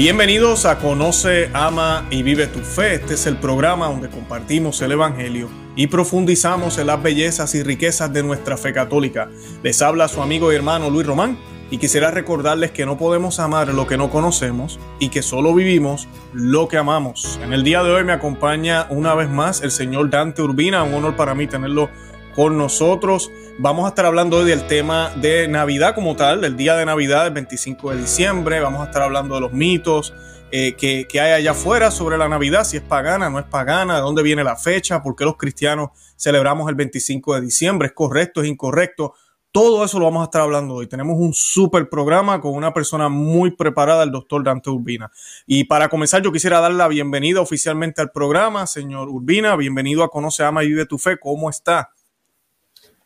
Bienvenidos 0.00 0.64
a 0.64 0.78
Conoce, 0.78 1.50
Ama 1.52 2.06
y 2.08 2.22
Vive 2.22 2.46
tu 2.46 2.60
Fe. 2.60 2.94
Este 2.94 3.14
es 3.14 3.26
el 3.26 3.36
programa 3.36 3.88
donde 3.88 4.08
compartimos 4.08 4.80
el 4.80 4.92
Evangelio 4.92 5.50
y 5.74 5.88
profundizamos 5.88 6.78
en 6.78 6.86
las 6.86 7.02
bellezas 7.02 7.52
y 7.56 7.64
riquezas 7.64 8.12
de 8.12 8.22
nuestra 8.22 8.56
fe 8.56 8.72
católica. 8.72 9.28
Les 9.64 9.82
habla 9.82 10.06
su 10.06 10.22
amigo 10.22 10.52
y 10.52 10.54
hermano 10.54 10.88
Luis 10.88 11.04
Román 11.04 11.36
y 11.68 11.78
quisiera 11.78 12.12
recordarles 12.12 12.70
que 12.70 12.86
no 12.86 12.96
podemos 12.96 13.40
amar 13.40 13.74
lo 13.74 13.88
que 13.88 13.96
no 13.96 14.08
conocemos 14.08 14.78
y 15.00 15.08
que 15.08 15.20
solo 15.20 15.52
vivimos 15.52 16.06
lo 16.32 16.68
que 16.68 16.76
amamos. 16.76 17.40
En 17.42 17.52
el 17.52 17.64
día 17.64 17.82
de 17.82 17.90
hoy 17.90 18.04
me 18.04 18.12
acompaña 18.12 18.86
una 18.90 19.16
vez 19.16 19.28
más 19.28 19.62
el 19.62 19.72
señor 19.72 20.10
Dante 20.10 20.42
Urbina, 20.42 20.84
un 20.84 20.94
honor 20.94 21.16
para 21.16 21.34
mí 21.34 21.48
tenerlo 21.48 21.90
con 22.38 22.56
nosotros. 22.56 23.32
Vamos 23.58 23.84
a 23.84 23.88
estar 23.88 24.06
hablando 24.06 24.36
hoy 24.36 24.44
del 24.44 24.68
tema 24.68 25.10
de 25.16 25.48
Navidad 25.48 25.92
como 25.96 26.14
tal, 26.14 26.40
del 26.40 26.56
día 26.56 26.76
de 26.76 26.86
Navidad, 26.86 27.26
el 27.26 27.32
25 27.32 27.90
de 27.90 27.96
diciembre. 27.96 28.60
Vamos 28.60 28.80
a 28.80 28.84
estar 28.84 29.02
hablando 29.02 29.34
de 29.34 29.40
los 29.40 29.52
mitos 29.52 30.14
eh, 30.52 30.74
que, 30.76 31.08
hay 31.20 31.32
allá 31.32 31.50
afuera 31.50 31.90
sobre 31.90 32.16
la 32.16 32.28
Navidad, 32.28 32.62
si 32.62 32.76
es 32.76 32.82
pagana, 32.84 33.28
no 33.28 33.40
es 33.40 33.44
pagana, 33.46 33.96
de 33.96 34.02
dónde 34.02 34.22
viene 34.22 34.44
la 34.44 34.54
fecha, 34.54 35.02
por 35.02 35.16
qué 35.16 35.24
los 35.24 35.36
cristianos 35.36 35.88
celebramos 36.16 36.68
el 36.68 36.76
25 36.76 37.34
de 37.34 37.40
diciembre, 37.40 37.88
es 37.88 37.92
correcto, 37.92 38.40
es 38.40 38.46
incorrecto. 38.46 39.14
Todo 39.50 39.84
eso 39.84 39.98
lo 39.98 40.04
vamos 40.04 40.20
a 40.20 40.26
estar 40.26 40.42
hablando 40.42 40.74
hoy. 40.74 40.86
Tenemos 40.86 41.18
un 41.18 41.34
súper 41.34 41.88
programa 41.88 42.40
con 42.40 42.54
una 42.54 42.72
persona 42.72 43.08
muy 43.08 43.50
preparada, 43.50 44.04
el 44.04 44.12
doctor 44.12 44.44
Dante 44.44 44.70
Urbina. 44.70 45.10
Y 45.44 45.64
para 45.64 45.88
comenzar, 45.88 46.22
yo 46.22 46.30
quisiera 46.30 46.60
dar 46.60 46.70
la 46.70 46.86
bienvenida 46.86 47.40
oficialmente 47.40 48.00
al 48.00 48.12
programa, 48.12 48.68
señor 48.68 49.08
Urbina. 49.08 49.56
Bienvenido 49.56 50.04
a 50.04 50.08
Conoce, 50.08 50.44
Ama 50.44 50.62
y 50.62 50.68
Vive 50.68 50.86
tu 50.86 50.98
Fe. 50.98 51.18
¿Cómo 51.18 51.50
está? 51.50 51.90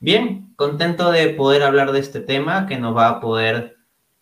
Bien, 0.03 0.53
contento 0.57 1.13
de 1.13 1.29
poder 1.29 1.63
hablar 1.63 1.93
de 1.93 2.01
este 2.01 2.19
tema 2.19 2.67
que 2.67 2.77
nos 2.77 2.97
va 2.97 3.07
a 3.09 3.21
poder 3.21 3.77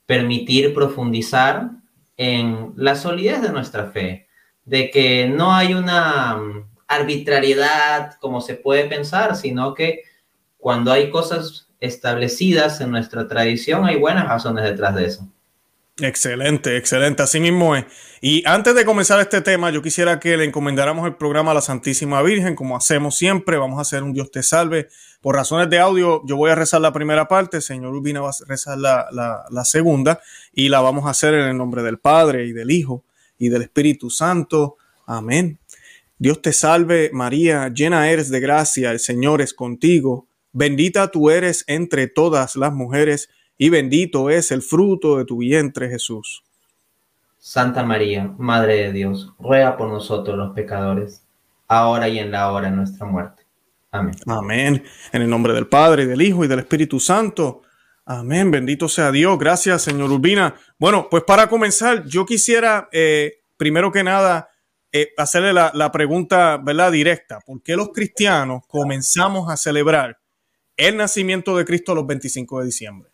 permitir 0.05 0.75
profundizar 0.75 1.70
en 2.19 2.75
la 2.77 2.97
solidez 2.97 3.41
de 3.41 3.48
nuestra 3.48 3.87
fe, 3.87 4.28
de 4.67 4.91
que 4.91 5.27
no 5.27 5.55
hay 5.55 5.72
una 5.72 6.37
mm, 6.37 6.70
arbitrariedad 6.87 8.12
como 8.20 8.42
se 8.42 8.56
puede 8.56 8.91
pensar, 8.91 9.37
sino 9.37 9.72
que 9.72 10.03
cuando 10.59 10.92
hay 10.92 11.09
cosas 11.09 11.70
establecidas 11.81 12.83
en 12.83 12.91
nuestra 12.91 13.27
tradición 13.27 13.87
hay 13.87 13.97
buenas 13.97 14.28
razones 14.28 14.65
detrás 14.65 14.94
de 14.97 15.06
eso. 15.06 15.33
Excelente, 16.01 16.77
excelente, 16.77 17.23
así 17.23 17.41
mismo 17.41 17.77
es. 17.77 17.84
Y 18.23 18.43
antes 18.47 18.75
de 18.75 18.84
comenzar 18.84 19.20
este 19.20 19.41
tema, 19.43 19.70
yo 19.70 19.83
quisiera 19.83 20.19
que 20.19 20.37
le 20.37 20.45
encomendáramos 20.45 21.06
el 21.06 21.17
programa 21.17 21.51
a 21.51 21.55
la 21.55 21.61
Santísima 21.61 22.23
Virgen, 22.23 22.55
como 22.55 22.77
hacemos 22.77 23.17
siempre, 23.17 23.56
vamos 23.59 23.79
a 23.79 23.83
hacer 23.83 24.03
un 24.03 24.12
Dios 24.12 24.31
te 24.31 24.43
salve. 24.43 24.89
Por 25.21 25.37
razones 25.37 25.69
de 25.69 25.78
audio, 25.78 26.23
yo 26.27 26.37
voy 26.37 26.51
a 26.51 26.55
rezar 26.55 26.81
la 26.81 26.93
primera 26.93 27.28
parte, 27.28 27.61
señor 27.61 27.95
Urbina 27.95 28.21
va 28.21 28.31
a 28.31 28.34
rezar 28.47 28.78
la, 28.78 29.06
la 29.51 29.65
segunda, 29.65 30.21
y 30.53 30.69
la 30.71 30.81
vamos 30.81 31.06
a 31.06 31.11
hacer 31.11 31.34
en 31.34 31.48
el 31.48 31.56
nombre 31.56 31.83
del 31.83 31.98
Padre 31.98 32.47
y 32.47 32.53
del 32.53 32.71
Hijo 32.71 33.05
y 33.39 33.51
del 33.51 33.62
Espíritu 33.62 34.09
Santo. 34.09 34.77
Amén. 35.06 35.59
Dios 36.19 36.43
te 36.43 36.53
salve, 36.53 37.11
María, 37.12 37.69
llena 37.69 38.11
eres 38.11 38.31
de 38.31 38.41
gracia, 38.41 38.91
el 38.91 39.01
Señor 39.01 39.41
es 39.41 39.55
contigo, 39.55 40.27
bendita 40.53 41.11
tú 41.11 41.31
eres 41.31 41.65
entre 41.67 42.09
todas 42.09 42.56
las 42.56 42.73
mujeres, 42.73 43.31
y 43.62 43.69
bendito 43.69 44.30
es 44.30 44.53
el 44.53 44.62
fruto 44.62 45.19
de 45.19 45.27
tu 45.27 45.36
vientre, 45.36 45.91
Jesús. 45.91 46.42
Santa 47.36 47.83
María, 47.83 48.34
Madre 48.39 48.77
de 48.77 48.92
Dios, 48.92 49.34
ruega 49.39 49.77
por 49.77 49.91
nosotros 49.91 50.34
los 50.39 50.55
pecadores, 50.55 51.27
ahora 51.69 52.08
y 52.08 52.19
en 52.19 52.31
la 52.31 52.50
hora 52.50 52.70
de 52.70 52.77
nuestra 52.77 53.05
muerte. 53.05 53.42
Amén. 53.91 54.14
Amén. 54.27 54.84
En 55.12 55.20
el 55.20 55.28
nombre 55.28 55.53
del 55.53 55.66
Padre, 55.66 56.05
y 56.05 56.06
del 56.06 56.22
Hijo, 56.22 56.42
y 56.42 56.48
del 56.48 56.61
Espíritu 56.61 56.98
Santo. 56.98 57.61
Amén. 58.06 58.50
Bendito 58.50 58.88
sea 58.88 59.12
Dios. 59.12 59.38
Gracias, 59.38 59.83
señor 59.83 60.10
Urbina. 60.10 60.54
Bueno, 60.78 61.09
pues 61.10 61.25
para 61.25 61.47
comenzar, 61.47 62.06
yo 62.06 62.25
quisiera, 62.25 62.88
eh, 62.92 63.42
primero 63.59 63.92
que 63.92 64.03
nada, 64.03 64.48
eh, 64.91 65.10
hacerle 65.19 65.53
la, 65.53 65.71
la, 65.75 65.92
pregunta, 65.92 66.56
¿verdad? 66.56 66.92
Directa. 66.92 67.41
¿Por 67.44 67.62
qué 67.62 67.77
los 67.77 67.91
cristianos 67.91 68.62
comenzamos 68.66 69.53
a 69.53 69.59
celebrar 69.59 70.19
el 70.78 70.97
nacimiento 70.97 71.54
de 71.59 71.66
Cristo 71.66 71.94
los 71.94 72.06
25 72.06 72.60
de 72.60 72.65
diciembre? 72.65 73.09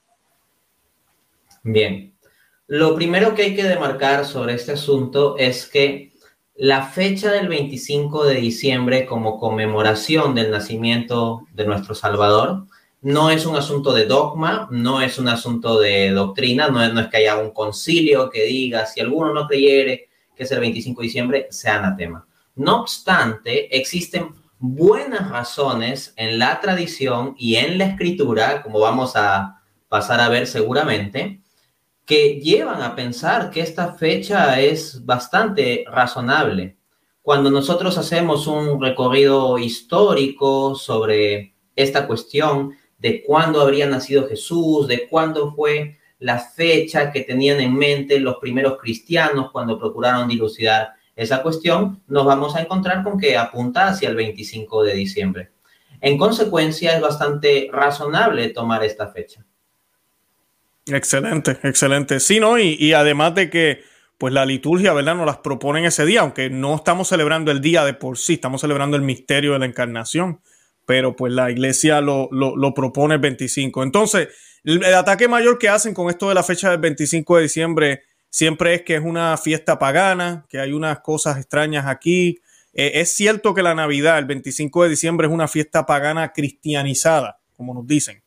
Bien, 1.68 2.16
lo 2.68 2.94
primero 2.94 3.34
que 3.34 3.42
hay 3.42 3.56
que 3.56 3.64
demarcar 3.64 4.24
sobre 4.24 4.54
este 4.54 4.70
asunto 4.70 5.36
es 5.36 5.66
que 5.66 6.12
la 6.54 6.86
fecha 6.86 7.32
del 7.32 7.48
25 7.48 8.24
de 8.24 8.36
diciembre 8.36 9.04
como 9.04 9.40
conmemoración 9.40 10.36
del 10.36 10.52
nacimiento 10.52 11.44
de 11.52 11.66
nuestro 11.66 11.96
Salvador 11.96 12.66
no 13.00 13.30
es 13.30 13.46
un 13.46 13.56
asunto 13.56 13.92
de 13.92 14.06
dogma, 14.06 14.68
no 14.70 15.00
es 15.00 15.18
un 15.18 15.26
asunto 15.26 15.80
de 15.80 16.12
doctrina, 16.12 16.68
no 16.68 16.80
es, 16.84 17.08
que 17.08 17.16
haya 17.16 17.36
un 17.36 17.50
concilio 17.50 18.30
que 18.30 18.44
diga 18.44 18.86
si 18.86 19.00
alguno 19.00 19.34
no 19.34 19.48
creyere 19.48 20.08
que 20.36 20.44
es 20.44 20.52
el 20.52 20.60
25 20.60 21.00
de 21.00 21.04
diciembre, 21.04 21.46
sea 21.50 21.78
anatema. 21.78 22.28
No 22.54 22.82
obstante, 22.82 23.76
existen 23.76 24.28
buenas 24.60 25.28
razones 25.30 26.14
en 26.16 26.38
la 26.38 26.60
tradición 26.60 27.34
y 27.36 27.56
en 27.56 27.76
la 27.76 27.86
escritura, 27.86 28.62
como 28.62 28.78
vamos 28.78 29.16
a 29.16 29.62
pasar 29.88 30.20
a 30.20 30.28
ver 30.28 30.46
seguramente, 30.46 31.40
que 32.06 32.40
llevan 32.40 32.82
a 32.82 32.94
pensar 32.94 33.50
que 33.50 33.60
esta 33.60 33.94
fecha 33.94 34.60
es 34.60 35.04
bastante 35.04 35.84
razonable. 35.90 36.76
Cuando 37.20 37.50
nosotros 37.50 37.98
hacemos 37.98 38.46
un 38.46 38.80
recorrido 38.80 39.58
histórico 39.58 40.76
sobre 40.76 41.56
esta 41.74 42.06
cuestión 42.06 42.74
de 42.98 43.24
cuándo 43.24 43.60
habría 43.60 43.88
nacido 43.88 44.28
Jesús, 44.28 44.86
de 44.86 45.08
cuándo 45.08 45.52
fue 45.52 45.98
la 46.20 46.38
fecha 46.38 47.10
que 47.10 47.22
tenían 47.22 47.60
en 47.60 47.74
mente 47.74 48.20
los 48.20 48.36
primeros 48.36 48.78
cristianos 48.78 49.50
cuando 49.50 49.76
procuraron 49.76 50.28
dilucidar 50.28 50.94
esa 51.16 51.42
cuestión, 51.42 52.02
nos 52.06 52.24
vamos 52.24 52.54
a 52.54 52.60
encontrar 52.60 53.02
con 53.02 53.18
que 53.18 53.36
apunta 53.36 53.88
hacia 53.88 54.08
el 54.08 54.14
25 54.14 54.84
de 54.84 54.94
diciembre. 54.94 55.50
En 56.00 56.16
consecuencia, 56.16 56.94
es 56.94 57.00
bastante 57.00 57.68
razonable 57.72 58.50
tomar 58.50 58.84
esta 58.84 59.08
fecha. 59.08 59.44
Excelente, 60.86 61.58
excelente. 61.64 62.20
Sí, 62.20 62.38
¿no? 62.38 62.58
Y, 62.58 62.76
y, 62.78 62.92
además 62.92 63.34
de 63.34 63.50
que, 63.50 63.82
pues 64.18 64.32
la 64.32 64.46
liturgia, 64.46 64.92
¿verdad? 64.92 65.16
Nos 65.16 65.26
las 65.26 65.38
propone 65.38 65.80
en 65.80 65.86
ese 65.86 66.06
día, 66.06 66.20
aunque 66.20 66.48
no 66.48 66.76
estamos 66.76 67.08
celebrando 67.08 67.50
el 67.50 67.60
día 67.60 67.84
de 67.84 67.94
por 67.94 68.18
sí, 68.18 68.34
estamos 68.34 68.60
celebrando 68.60 68.96
el 68.96 69.02
misterio 69.02 69.52
de 69.52 69.58
la 69.58 69.66
encarnación, 69.66 70.40
pero 70.86 71.16
pues 71.16 71.32
la 71.32 71.50
iglesia 71.50 72.00
lo, 72.00 72.28
lo, 72.30 72.56
lo 72.56 72.72
propone 72.72 73.14
el 73.14 73.20
25. 73.20 73.82
Entonces, 73.82 74.28
el, 74.62 74.84
el, 74.84 74.94
ataque 74.94 75.26
mayor 75.26 75.58
que 75.58 75.68
hacen 75.68 75.92
con 75.92 76.08
esto 76.08 76.28
de 76.28 76.34
la 76.36 76.44
fecha 76.44 76.70
del 76.70 76.78
25 76.78 77.36
de 77.36 77.42
diciembre 77.42 78.02
siempre 78.30 78.74
es 78.74 78.82
que 78.82 78.94
es 78.94 79.02
una 79.02 79.36
fiesta 79.36 79.78
pagana, 79.78 80.46
que 80.48 80.60
hay 80.60 80.72
unas 80.72 81.00
cosas 81.00 81.36
extrañas 81.38 81.86
aquí. 81.86 82.38
Eh, 82.72 83.00
es 83.00 83.12
cierto 83.12 83.54
que 83.54 83.62
la 83.62 83.74
Navidad, 83.74 84.18
el 84.18 84.26
25 84.26 84.84
de 84.84 84.90
diciembre, 84.90 85.26
es 85.26 85.32
una 85.32 85.48
fiesta 85.48 85.84
pagana 85.84 86.32
cristianizada, 86.32 87.40
como 87.56 87.74
nos 87.74 87.86
dicen. 87.86 88.22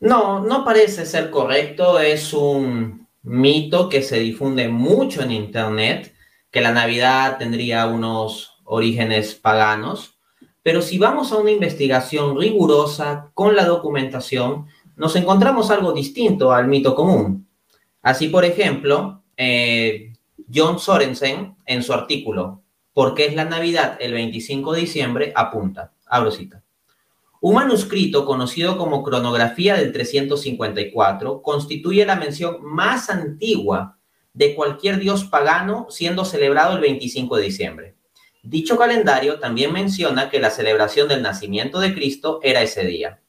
No, 0.00 0.40
no 0.40 0.64
parece 0.64 1.06
ser 1.06 1.30
correcto. 1.30 1.98
Es 1.98 2.32
un 2.32 3.08
mito 3.22 3.88
que 3.88 4.02
se 4.02 4.18
difunde 4.20 4.68
mucho 4.68 5.22
en 5.22 5.32
Internet, 5.32 6.14
que 6.50 6.60
la 6.60 6.72
Navidad 6.72 7.38
tendría 7.38 7.86
unos 7.86 8.60
orígenes 8.64 9.34
paganos. 9.34 10.18
Pero 10.62 10.82
si 10.82 10.98
vamos 10.98 11.32
a 11.32 11.38
una 11.38 11.50
investigación 11.50 12.38
rigurosa 12.38 13.30
con 13.34 13.56
la 13.56 13.64
documentación, 13.64 14.66
nos 14.96 15.16
encontramos 15.16 15.70
algo 15.70 15.92
distinto 15.92 16.52
al 16.52 16.68
mito 16.68 16.94
común. 16.94 17.48
Así, 18.02 18.28
por 18.28 18.44
ejemplo, 18.44 19.22
eh, 19.36 20.12
John 20.52 20.78
Sorensen, 20.78 21.56
en 21.66 21.82
su 21.82 21.92
artículo 21.92 22.62
¿Por 22.98 23.14
qué 23.14 23.26
es 23.26 23.36
la 23.36 23.44
Navidad 23.44 23.96
el 24.00 24.12
25 24.12 24.72
de 24.72 24.80
diciembre? 24.80 25.32
apunta, 25.36 25.92
abro 26.04 26.32
cita. 26.32 26.64
Un 27.40 27.54
manuscrito 27.54 28.26
conocido 28.26 28.76
como 28.76 29.04
Cronografía 29.04 29.76
del 29.76 29.92
354 29.92 31.40
constituye 31.40 32.04
la 32.04 32.16
mención 32.16 32.58
más 32.62 33.10
antigua 33.10 33.98
de 34.32 34.54
cualquier 34.54 34.98
dios 34.98 35.24
pagano 35.24 35.86
siendo 35.88 36.24
celebrado 36.24 36.74
el 36.74 36.80
25 36.80 37.36
de 37.36 37.42
diciembre. 37.44 37.94
Dicho 38.42 38.76
calendario 38.76 39.38
también 39.38 39.72
menciona 39.72 40.30
que 40.30 40.40
la 40.40 40.50
celebración 40.50 41.06
del 41.06 41.22
nacimiento 41.22 41.78
de 41.80 41.94
Cristo 41.94 42.40
era 42.42 42.62
ese 42.62 42.84
día. 42.84 43.20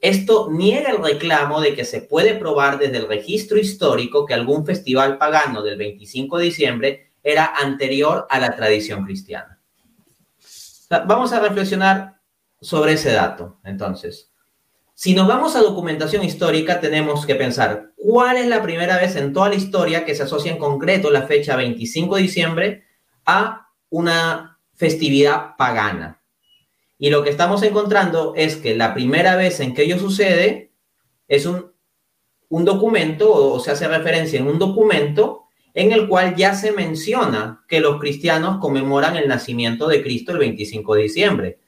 Esto 0.00 0.48
niega 0.50 0.90
el 0.90 1.02
reclamo 1.02 1.60
de 1.60 1.74
que 1.74 1.84
se 1.84 2.02
puede 2.02 2.34
probar 2.34 2.78
desde 2.78 2.98
el 2.98 3.08
registro 3.08 3.58
histórico 3.58 4.26
que 4.26 4.34
algún 4.34 4.64
festival 4.64 5.18
pagano 5.18 5.62
del 5.62 5.76
25 5.76 6.38
de 6.38 6.44
diciembre 6.44 7.12
era 7.22 7.46
anterior 7.46 8.26
a 8.30 8.38
la 8.38 8.54
tradición 8.54 9.04
cristiana. 9.04 9.58
Vamos 11.06 11.32
a 11.32 11.40
reflexionar 11.40 12.17
sobre 12.60 12.94
ese 12.94 13.12
dato. 13.12 13.58
Entonces, 13.64 14.30
si 14.94 15.14
nos 15.14 15.28
vamos 15.28 15.54
a 15.54 15.60
documentación 15.60 16.24
histórica, 16.24 16.80
tenemos 16.80 17.24
que 17.24 17.36
pensar 17.36 17.92
cuál 17.94 18.36
es 18.36 18.48
la 18.48 18.62
primera 18.62 18.96
vez 18.96 19.14
en 19.16 19.32
toda 19.32 19.48
la 19.48 19.54
historia 19.54 20.04
que 20.04 20.14
se 20.14 20.24
asocia 20.24 20.50
en 20.50 20.58
concreto 20.58 21.10
la 21.10 21.22
fecha 21.22 21.54
25 21.54 22.16
de 22.16 22.22
diciembre 22.22 22.84
a 23.24 23.68
una 23.90 24.58
festividad 24.74 25.56
pagana. 25.56 26.20
Y 26.98 27.10
lo 27.10 27.22
que 27.22 27.30
estamos 27.30 27.62
encontrando 27.62 28.34
es 28.36 28.56
que 28.56 28.74
la 28.74 28.92
primera 28.92 29.36
vez 29.36 29.60
en 29.60 29.72
que 29.72 29.84
ello 29.84 30.00
sucede 30.00 30.72
es 31.28 31.46
un, 31.46 31.72
un 32.48 32.64
documento 32.64 33.32
o 33.32 33.60
se 33.60 33.70
hace 33.70 33.86
referencia 33.86 34.40
en 34.40 34.48
un 34.48 34.58
documento 34.58 35.44
en 35.74 35.92
el 35.92 36.08
cual 36.08 36.34
ya 36.34 36.54
se 36.54 36.72
menciona 36.72 37.64
que 37.68 37.78
los 37.78 38.00
cristianos 38.00 38.58
conmemoran 38.58 39.16
el 39.16 39.28
nacimiento 39.28 39.86
de 39.86 40.02
Cristo 40.02 40.32
el 40.32 40.38
25 40.38 40.94
de 40.96 41.02
diciembre. 41.02 41.58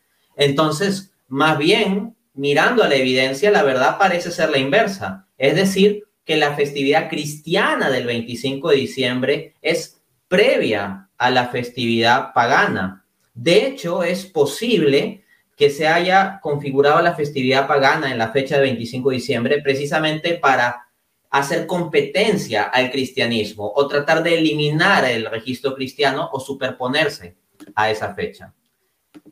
Entonces, 0.41 1.13
más 1.29 1.59
bien, 1.59 2.17
mirando 2.33 2.83
a 2.83 2.89
la 2.89 2.95
evidencia, 2.95 3.51
la 3.51 3.63
verdad 3.63 3.99
parece 3.99 4.31
ser 4.31 4.49
la 4.49 4.57
inversa. 4.57 5.29
Es 5.37 5.55
decir, 5.55 6.05
que 6.25 6.39
la 6.39 6.55
festividad 6.55 7.11
cristiana 7.11 7.91
del 7.91 8.07
25 8.07 8.71
de 8.71 8.77
diciembre 8.77 9.55
es 9.61 10.01
previa 10.29 11.11
a 11.19 11.31
la 11.31 11.49
festividad 11.49 12.33
pagana. 12.33 13.05
De 13.35 13.67
hecho, 13.67 14.03
es 14.03 14.25
posible 14.25 15.25
que 15.59 15.69
se 15.69 15.87
haya 15.87 16.41
configurado 16.41 17.03
la 17.03 17.15
festividad 17.15 17.67
pagana 17.67 18.11
en 18.11 18.17
la 18.17 18.33
fecha 18.33 18.57
de 18.57 18.63
25 18.63 19.11
de 19.11 19.17
diciembre 19.17 19.61
precisamente 19.61 20.39
para 20.39 20.87
hacer 21.29 21.67
competencia 21.67 22.63
al 22.63 22.91
cristianismo 22.91 23.71
o 23.77 23.87
tratar 23.87 24.23
de 24.23 24.39
eliminar 24.39 25.05
el 25.05 25.27
registro 25.27 25.75
cristiano 25.75 26.31
o 26.33 26.41
superponerse 26.41 27.37
a 27.75 27.91
esa 27.91 28.15
fecha. 28.15 28.55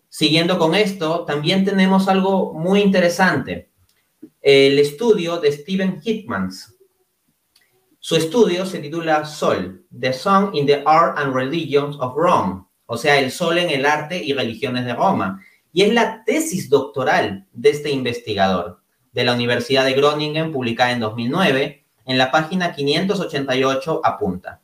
Siguiendo 0.08 0.58
con 0.58 0.74
esto, 0.74 1.24
también 1.24 1.64
tenemos 1.64 2.08
algo 2.08 2.54
muy 2.54 2.80
interesante. 2.80 3.70
El 4.40 4.78
estudio 4.78 5.38
de 5.38 5.52
Stephen 5.52 6.00
Hitmans. 6.00 6.74
Su 8.00 8.16
estudio 8.16 8.64
se 8.64 8.78
titula 8.78 9.26
Sol, 9.26 9.84
The 9.98 10.12
Song 10.12 10.54
in 10.54 10.66
the 10.66 10.82
Art 10.86 11.18
and 11.18 11.34
Religions 11.34 11.96
of 12.00 12.14
Rome, 12.16 12.64
o 12.86 12.96
sea, 12.96 13.18
el 13.18 13.30
sol 13.30 13.58
en 13.58 13.68
el 13.68 13.84
arte 13.84 14.22
y 14.22 14.32
religiones 14.32 14.86
de 14.86 14.94
Roma. 14.94 15.44
Y 15.72 15.82
es 15.82 15.92
la 15.92 16.24
tesis 16.24 16.70
doctoral 16.70 17.46
de 17.52 17.70
este 17.70 17.90
investigador 17.90 18.80
de 19.12 19.24
la 19.24 19.34
Universidad 19.34 19.84
de 19.84 19.92
Groningen, 19.92 20.52
publicada 20.52 20.92
en 20.92 21.00
2009, 21.00 21.84
en 22.06 22.18
la 22.18 22.30
página 22.30 22.74
588 22.74 24.00
apunta. 24.02 24.62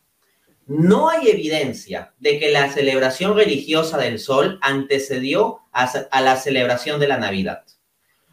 No 0.67 1.11
hay 1.11 1.29
evidencia 1.29 2.15
de 2.19 2.39
que 2.39 2.51
la 2.51 2.73
celebración 2.73 3.37
religiosa 3.37 3.99
del 3.99 4.19
sol 4.19 4.59
antecedió 4.63 5.61
a, 5.73 6.21
la 6.21 6.37
celebración 6.37 6.99
de 6.99 7.09
la 7.09 7.19
Navidad. 7.19 7.65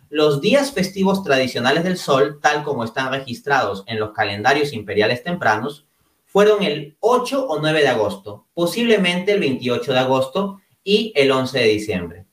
Los 0.10 0.40
días 0.40 0.72
festivos 0.72 1.24
tradicionales 1.24 1.84
del 1.84 1.98
sol, 1.98 2.40
tal 2.42 2.64
como 2.64 2.84
están 2.84 3.12
registrados 3.12 3.84
en 3.88 4.00
los 4.00 4.12
calendarios 4.12 4.72
imperiales 4.74 5.24
tempranos, 5.24 5.86
fueron 6.26 6.64
el 6.64 6.96
8 7.02 7.48
o 7.48 7.60
9 7.60 7.82
de 7.82 7.88
agosto, 7.90 8.48
posiblemente 8.54 9.34
el 9.34 9.42
28 9.42 9.92
de 9.92 10.00
agosto 10.00 10.62
y 10.84 11.12
el 11.16 11.32
11 11.32 11.60
de 11.60 11.68
diciembre. 11.68 12.26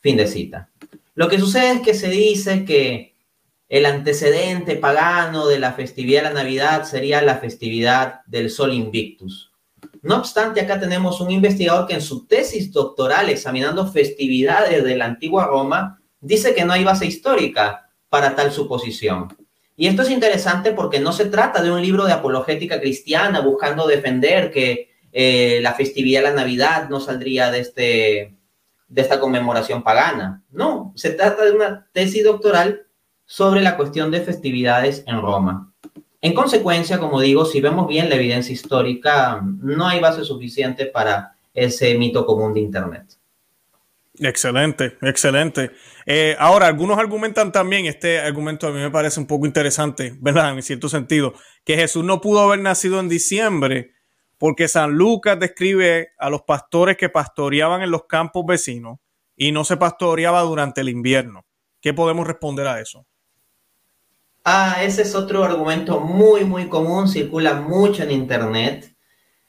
Fin 0.00 0.18
de 0.18 0.26
cita. 0.26 0.70
Lo 1.14 1.28
que 1.28 1.38
sucede 1.38 1.72
es 1.72 1.80
que 1.80 1.94
se 1.94 2.08
dice 2.08 2.64
que 2.64 3.07
el 3.68 3.84
antecedente 3.84 4.76
pagano 4.76 5.46
de 5.46 5.58
la 5.58 5.72
festividad 5.72 6.22
de 6.22 6.28
la 6.28 6.42
Navidad 6.42 6.84
sería 6.84 7.20
la 7.20 7.36
festividad 7.36 8.20
del 8.26 8.50
Sol 8.50 8.72
Invictus. 8.72 9.52
No 10.02 10.16
obstante, 10.16 10.60
acá 10.60 10.80
tenemos 10.80 11.20
un 11.20 11.30
investigador 11.30 11.86
que 11.86 11.94
en 11.94 12.00
su 12.00 12.26
tesis 12.26 12.72
doctoral 12.72 13.28
examinando 13.28 13.90
festividades 13.90 14.82
de 14.84 14.96
la 14.96 15.04
antigua 15.04 15.46
Roma 15.46 16.00
dice 16.20 16.54
que 16.54 16.64
no 16.64 16.72
hay 16.72 16.84
base 16.84 17.06
histórica 17.06 17.90
para 18.08 18.34
tal 18.34 18.52
suposición. 18.52 19.28
Y 19.76 19.86
esto 19.86 20.02
es 20.02 20.10
interesante 20.10 20.72
porque 20.72 20.98
no 20.98 21.12
se 21.12 21.26
trata 21.26 21.62
de 21.62 21.70
un 21.70 21.82
libro 21.82 22.04
de 22.04 22.12
apologética 22.12 22.80
cristiana 22.80 23.40
buscando 23.40 23.86
defender 23.86 24.50
que 24.50 24.90
eh, 25.12 25.60
la 25.62 25.74
festividad 25.74 26.22
de 26.22 26.28
la 26.30 26.34
Navidad 26.34 26.88
no 26.88 27.00
saldría 27.00 27.50
de, 27.50 27.60
este, 27.60 28.34
de 28.88 29.02
esta 29.02 29.20
conmemoración 29.20 29.82
pagana. 29.82 30.42
No, 30.50 30.92
se 30.96 31.10
trata 31.10 31.44
de 31.44 31.52
una 31.52 31.88
tesis 31.92 32.24
doctoral 32.24 32.87
sobre 33.28 33.60
la 33.60 33.76
cuestión 33.76 34.10
de 34.10 34.22
festividades 34.22 35.04
en 35.06 35.20
Roma. 35.20 35.70
En 36.22 36.32
consecuencia, 36.32 36.98
como 36.98 37.20
digo, 37.20 37.44
si 37.44 37.60
vemos 37.60 37.86
bien 37.86 38.08
la 38.08 38.14
evidencia 38.14 38.54
histórica, 38.54 39.42
no 39.44 39.86
hay 39.86 40.00
base 40.00 40.24
suficiente 40.24 40.86
para 40.86 41.36
ese 41.52 41.96
mito 41.96 42.24
común 42.24 42.54
de 42.54 42.60
Internet. 42.60 43.04
Excelente, 44.14 44.96
excelente. 45.02 45.72
Eh, 46.06 46.34
ahora, 46.38 46.66
algunos 46.66 46.98
argumentan 46.98 47.52
también, 47.52 47.84
este 47.84 48.18
argumento 48.18 48.66
a 48.66 48.72
mí 48.72 48.80
me 48.80 48.90
parece 48.90 49.20
un 49.20 49.26
poco 49.26 49.44
interesante, 49.44 50.16
¿verdad? 50.20 50.54
En 50.54 50.62
cierto 50.62 50.88
sentido, 50.88 51.34
que 51.64 51.76
Jesús 51.76 52.04
no 52.04 52.22
pudo 52.22 52.40
haber 52.40 52.60
nacido 52.60 52.98
en 52.98 53.10
diciembre 53.10 53.92
porque 54.38 54.68
San 54.68 54.92
Lucas 54.92 55.38
describe 55.38 56.12
a 56.18 56.30
los 56.30 56.42
pastores 56.42 56.96
que 56.96 57.10
pastoreaban 57.10 57.82
en 57.82 57.90
los 57.90 58.06
campos 58.06 58.46
vecinos 58.46 58.98
y 59.36 59.52
no 59.52 59.64
se 59.64 59.76
pastoreaba 59.76 60.40
durante 60.40 60.80
el 60.80 60.88
invierno. 60.88 61.44
¿Qué 61.80 61.92
podemos 61.92 62.26
responder 62.26 62.66
a 62.66 62.80
eso? 62.80 63.06
Ah, 64.50 64.82
ese 64.82 65.02
es 65.02 65.14
otro 65.14 65.44
argumento 65.44 66.00
muy, 66.00 66.42
muy 66.46 66.70
común, 66.70 67.06
circula 67.06 67.60
mucho 67.60 68.02
en 68.02 68.10
Internet. 68.10 68.96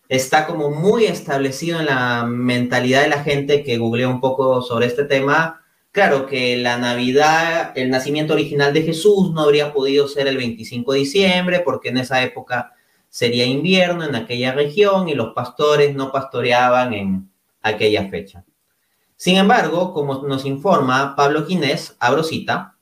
Está 0.10 0.46
como 0.46 0.72
muy 0.72 1.06
establecido 1.06 1.80
en 1.80 1.86
la 1.86 2.26
mentalidad 2.26 3.04
de 3.04 3.08
la 3.08 3.24
gente 3.24 3.64
que 3.64 3.78
googleó 3.78 4.10
un 4.10 4.20
poco 4.20 4.62
sobre 4.62 4.88
este 4.88 5.06
tema. 5.06 5.62
Claro 5.94 6.26
que 6.26 6.58
la 6.58 6.78
Navidad, 6.78 7.72
el 7.76 7.90
nacimiento 7.90 8.34
original 8.34 8.74
de 8.74 8.82
Jesús 8.82 9.32
no 9.32 9.40
habría 9.40 9.72
podido 9.72 10.06
ser 10.10 10.28
el 10.28 10.36
25 10.36 10.92
de 10.92 11.00
diciembre 11.00 11.62
porque 11.62 11.88
en 11.88 12.00
esa 12.00 12.22
época 12.22 12.74
sería 13.08 13.46
invierno 13.46 14.04
en 14.04 14.16
aquella 14.16 14.52
región 14.52 15.08
y 15.08 15.16
los 15.16 15.34
pastores 15.34 15.96
no 15.96 16.12
pastoreaban 16.12 16.94
en 16.94 17.32
aquella 17.62 18.10
fecha. 18.10 18.44
Sin 19.16 19.38
embargo, 19.38 19.94
como 19.94 20.28
nos 20.28 20.44
informa 20.44 21.16
Pablo 21.16 21.46
Ginés, 21.46 21.96
abro 22.02 22.22
cita, 22.22 22.76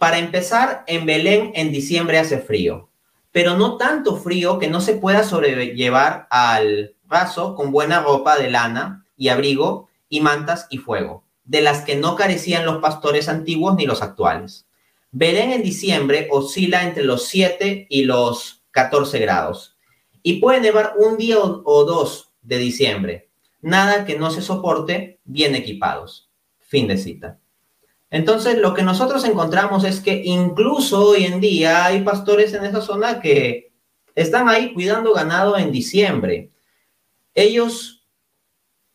para 0.00 0.16
empezar, 0.16 0.82
en 0.86 1.04
Belén 1.04 1.52
en 1.54 1.72
diciembre 1.72 2.18
hace 2.18 2.38
frío, 2.38 2.88
pero 3.32 3.58
no 3.58 3.76
tanto 3.76 4.16
frío 4.16 4.58
que 4.58 4.70
no 4.70 4.80
se 4.80 4.94
pueda 4.94 5.24
sobrellevar 5.24 6.26
al 6.30 6.94
paso 7.06 7.54
con 7.54 7.70
buena 7.70 8.00
ropa 8.00 8.38
de 8.38 8.50
lana 8.50 9.04
y 9.18 9.28
abrigo 9.28 9.90
y 10.08 10.22
mantas 10.22 10.66
y 10.70 10.78
fuego, 10.78 11.24
de 11.44 11.60
las 11.60 11.82
que 11.82 11.96
no 11.96 12.16
carecían 12.16 12.64
los 12.64 12.78
pastores 12.78 13.28
antiguos 13.28 13.76
ni 13.76 13.84
los 13.84 14.00
actuales. 14.00 14.64
Belén 15.10 15.52
en 15.52 15.62
diciembre 15.62 16.28
oscila 16.30 16.82
entre 16.82 17.04
los 17.04 17.26
7 17.26 17.86
y 17.90 18.04
los 18.04 18.62
14 18.70 19.18
grados 19.18 19.76
y 20.22 20.40
puede 20.40 20.62
nevar 20.62 20.94
un 20.96 21.18
día 21.18 21.40
o 21.40 21.84
dos 21.84 22.32
de 22.40 22.56
diciembre. 22.56 23.28
Nada 23.60 24.06
que 24.06 24.18
no 24.18 24.30
se 24.30 24.40
soporte 24.40 25.20
bien 25.24 25.54
equipados. 25.54 26.30
Fin 26.58 26.88
de 26.88 26.96
cita. 26.96 27.38
Entonces, 28.10 28.58
lo 28.58 28.74
que 28.74 28.82
nosotros 28.82 29.24
encontramos 29.24 29.84
es 29.84 30.00
que 30.00 30.22
incluso 30.24 31.10
hoy 31.10 31.24
en 31.24 31.40
día 31.40 31.84
hay 31.84 32.02
pastores 32.02 32.52
en 32.54 32.64
esa 32.64 32.80
zona 32.80 33.20
que 33.20 33.72
están 34.16 34.48
ahí 34.48 34.74
cuidando 34.74 35.14
ganado 35.14 35.56
en 35.56 35.70
diciembre. 35.70 36.50
Ellos 37.34 38.04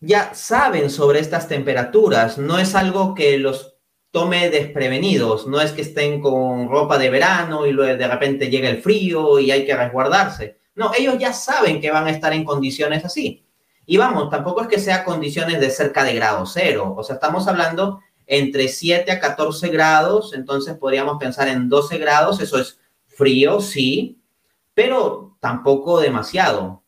ya 0.02 0.34
saben 0.34 0.90
sobre 0.90 1.20
estas 1.20 1.48
temperaturas, 1.48 2.38
no 2.38 2.60
es 2.60 2.76
algo 2.76 3.16
que 3.16 3.38
los 3.38 3.76
tome 4.12 4.50
desprevenidos, 4.50 5.48
no 5.48 5.60
es 5.60 5.72
que 5.72 5.82
estén 5.82 6.22
con 6.22 6.70
ropa 6.70 6.98
de 6.98 7.10
verano 7.10 7.66
y 7.66 7.72
luego 7.72 7.98
de 7.98 8.08
repente 8.08 8.50
llega 8.50 8.70
el 8.70 8.82
frío 8.82 9.40
y 9.40 9.52
hay 9.52 9.66
que 9.66 9.76
resguardarse. 9.76 10.60
No, 10.76 10.92
ellos 10.98 11.18
ya 11.18 11.32
saben 11.32 11.80
que 11.80 11.92
van 11.92 12.08
a 12.08 12.12
estar 12.12 12.34
en 12.34 12.44
condiciones 12.44 13.04
así. 13.06 13.46
Y 13.86 13.98
vamos, 13.98 14.30
tampoco 14.30 14.62
es 14.62 14.68
que 14.68 14.80
sea 14.80 15.04
condiciones 15.04 15.60
de 15.60 15.70
cerca 15.70 16.04
de 16.04 16.16
grado 16.16 16.46
cero, 16.46 16.96
o 16.98 17.04
sea, 17.04 17.16
estamos 17.16 17.48
hablando 17.48 18.02
entre 18.28 18.68
7 18.68 19.12
a 19.12 19.20
14 19.20 19.70
grados, 19.70 20.34
entonces 20.34 20.78
podríamos 20.78 21.18
pensar 21.20 21.48
en 21.48 21.70
12 21.70 21.98
grados, 21.98 22.40
eso 22.40 22.60
es 22.60 22.80
frío, 23.08 23.62
sí, 23.62 24.20
pero 24.74 25.38
tampoco 25.40 26.00
demasiado. 26.00 26.84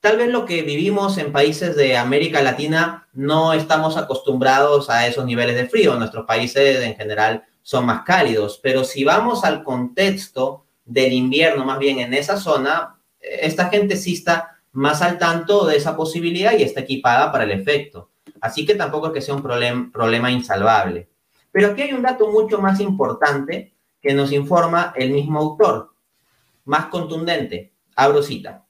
Tal 0.00 0.16
vez 0.16 0.30
lo 0.30 0.44
que 0.44 0.62
vivimos 0.62 1.16
en 1.18 1.32
países 1.32 1.76
de 1.76 1.96
América 1.96 2.42
Latina 2.42 3.08
no 3.12 3.52
estamos 3.52 3.96
acostumbrados 3.96 4.90
a 4.90 5.06
esos 5.06 5.24
niveles 5.24 5.56
de 5.56 5.68
frío, 5.68 5.94
nuestros 5.94 6.26
países 6.26 6.80
en 6.84 6.96
general 6.96 7.44
son 7.62 7.86
más 7.86 8.02
cálidos, 8.02 8.58
pero 8.62 8.84
si 8.84 9.04
vamos 9.04 9.44
al 9.44 9.62
contexto 9.62 10.64
del 10.84 11.12
invierno, 11.12 11.64
más 11.64 11.78
bien 11.78 12.00
en 12.00 12.14
esa 12.14 12.36
zona, 12.36 12.96
esta 13.20 13.68
gente 13.68 13.96
sí 13.96 14.14
está 14.14 14.58
más 14.72 15.02
al 15.02 15.18
tanto 15.18 15.66
de 15.66 15.76
esa 15.76 15.96
posibilidad 15.96 16.52
y 16.58 16.62
está 16.62 16.80
equipada 16.80 17.30
para 17.30 17.44
el 17.44 17.52
efecto. 17.52 18.10
Así 18.42 18.66
que 18.66 18.74
tampoco 18.74 19.06
es 19.06 19.12
que 19.12 19.20
sea 19.20 19.36
un 19.36 19.42
problema 19.92 20.30
insalvable. 20.32 21.08
Pero 21.52 21.68
aquí 21.68 21.82
hay 21.82 21.92
un 21.92 22.02
dato 22.02 22.28
mucho 22.28 22.60
más 22.60 22.80
importante 22.80 23.72
que 24.00 24.14
nos 24.14 24.32
informa 24.32 24.92
el 24.96 25.12
mismo 25.12 25.38
autor, 25.38 25.94
más 26.64 26.86
contundente. 26.86 27.72
Abro 27.94 28.20
cita. 28.20 28.66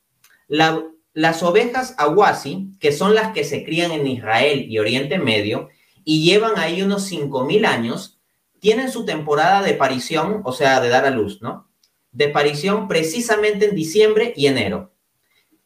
las 0.46 1.42
ovejas 1.42 1.94
awasi, 1.96 2.70
que 2.80 2.92
son 2.92 3.14
las 3.14 3.32
que 3.32 3.44
se 3.44 3.64
crían 3.64 3.92
en 3.92 4.06
Israel 4.06 4.66
y 4.68 4.78
Oriente 4.78 5.18
Medio 5.18 5.70
y 6.04 6.22
llevan 6.22 6.58
ahí 6.58 6.82
unos 6.82 7.10
5.000 7.10 7.64
años, 7.64 8.20
tienen 8.60 8.90
su 8.90 9.06
temporada 9.06 9.62
de 9.62 9.72
parición, 9.72 10.42
o 10.44 10.52
sea, 10.52 10.80
de 10.80 10.90
dar 10.90 11.06
a 11.06 11.10
luz, 11.10 11.40
¿no? 11.40 11.70
De 12.10 12.28
parición 12.28 12.88
precisamente 12.88 13.70
en 13.70 13.74
diciembre 13.74 14.34
y 14.36 14.48
enero. 14.48 14.91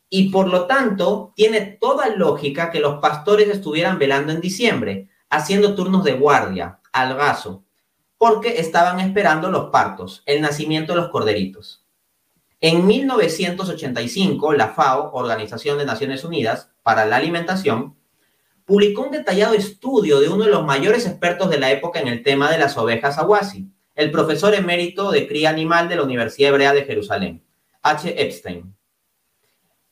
Y 0.09 0.31
por 0.31 0.49
lo 0.49 0.67
tanto, 0.67 1.33
tiene 1.35 1.61
toda 1.61 2.15
lógica 2.15 2.71
que 2.71 2.81
los 2.81 3.01
pastores 3.01 3.49
estuvieran 3.49 3.99
velando 3.99 4.33
en 4.33 4.41
diciembre, 4.41 5.09
haciendo 5.29 5.75
turnos 5.75 6.05
de 6.05 6.13
guardia, 6.13 6.81
al 6.93 7.15
gaso, 7.17 7.65
porque 8.19 8.61
estaban 8.61 9.01
esperando 9.01 9.51
los 9.51 9.71
partos, 9.71 10.23
el 10.27 10.41
nacimiento 10.41 10.95
de 10.95 11.01
los 11.01 11.11
corderitos. 11.11 11.85
En 12.61 12.87
1985, 12.87 14.55
la 14.55 14.69
FAO, 14.69 15.13
Organización 15.13 15.77
de 15.77 15.85
Naciones 15.85 16.25
Unidas 16.25 16.71
para 16.83 17.05
la 17.05 17.17
Alimentación, 17.17 17.97
publicó 18.65 19.03
un 19.03 19.11
detallado 19.11 19.55
estudio 19.55 20.21
de 20.21 20.29
uno 20.29 20.45
de 20.45 20.51
los 20.51 20.65
mayores 20.65 21.07
expertos 21.07 21.51
de 21.51 21.59
la 21.59 21.71
época 21.71 22.01
en 22.01 22.09
el 22.09 22.23
tema 22.23 22.51
de 22.51 22.59
las 22.59 22.77
ovejas 22.79 23.19
awasi, 23.19 23.71
el 23.95 24.11
profesor 24.11 24.55
emérito 24.55 25.11
de 25.11 25.29
cría 25.29 25.51
animal 25.51 25.89
de 25.89 25.97
la 25.97 26.03
Universidad 26.03 26.51
Hebrea 26.51 26.73
de 26.73 26.85
Jerusalén, 26.85 27.45
H. 27.83 28.23
Epstein. 28.23 28.75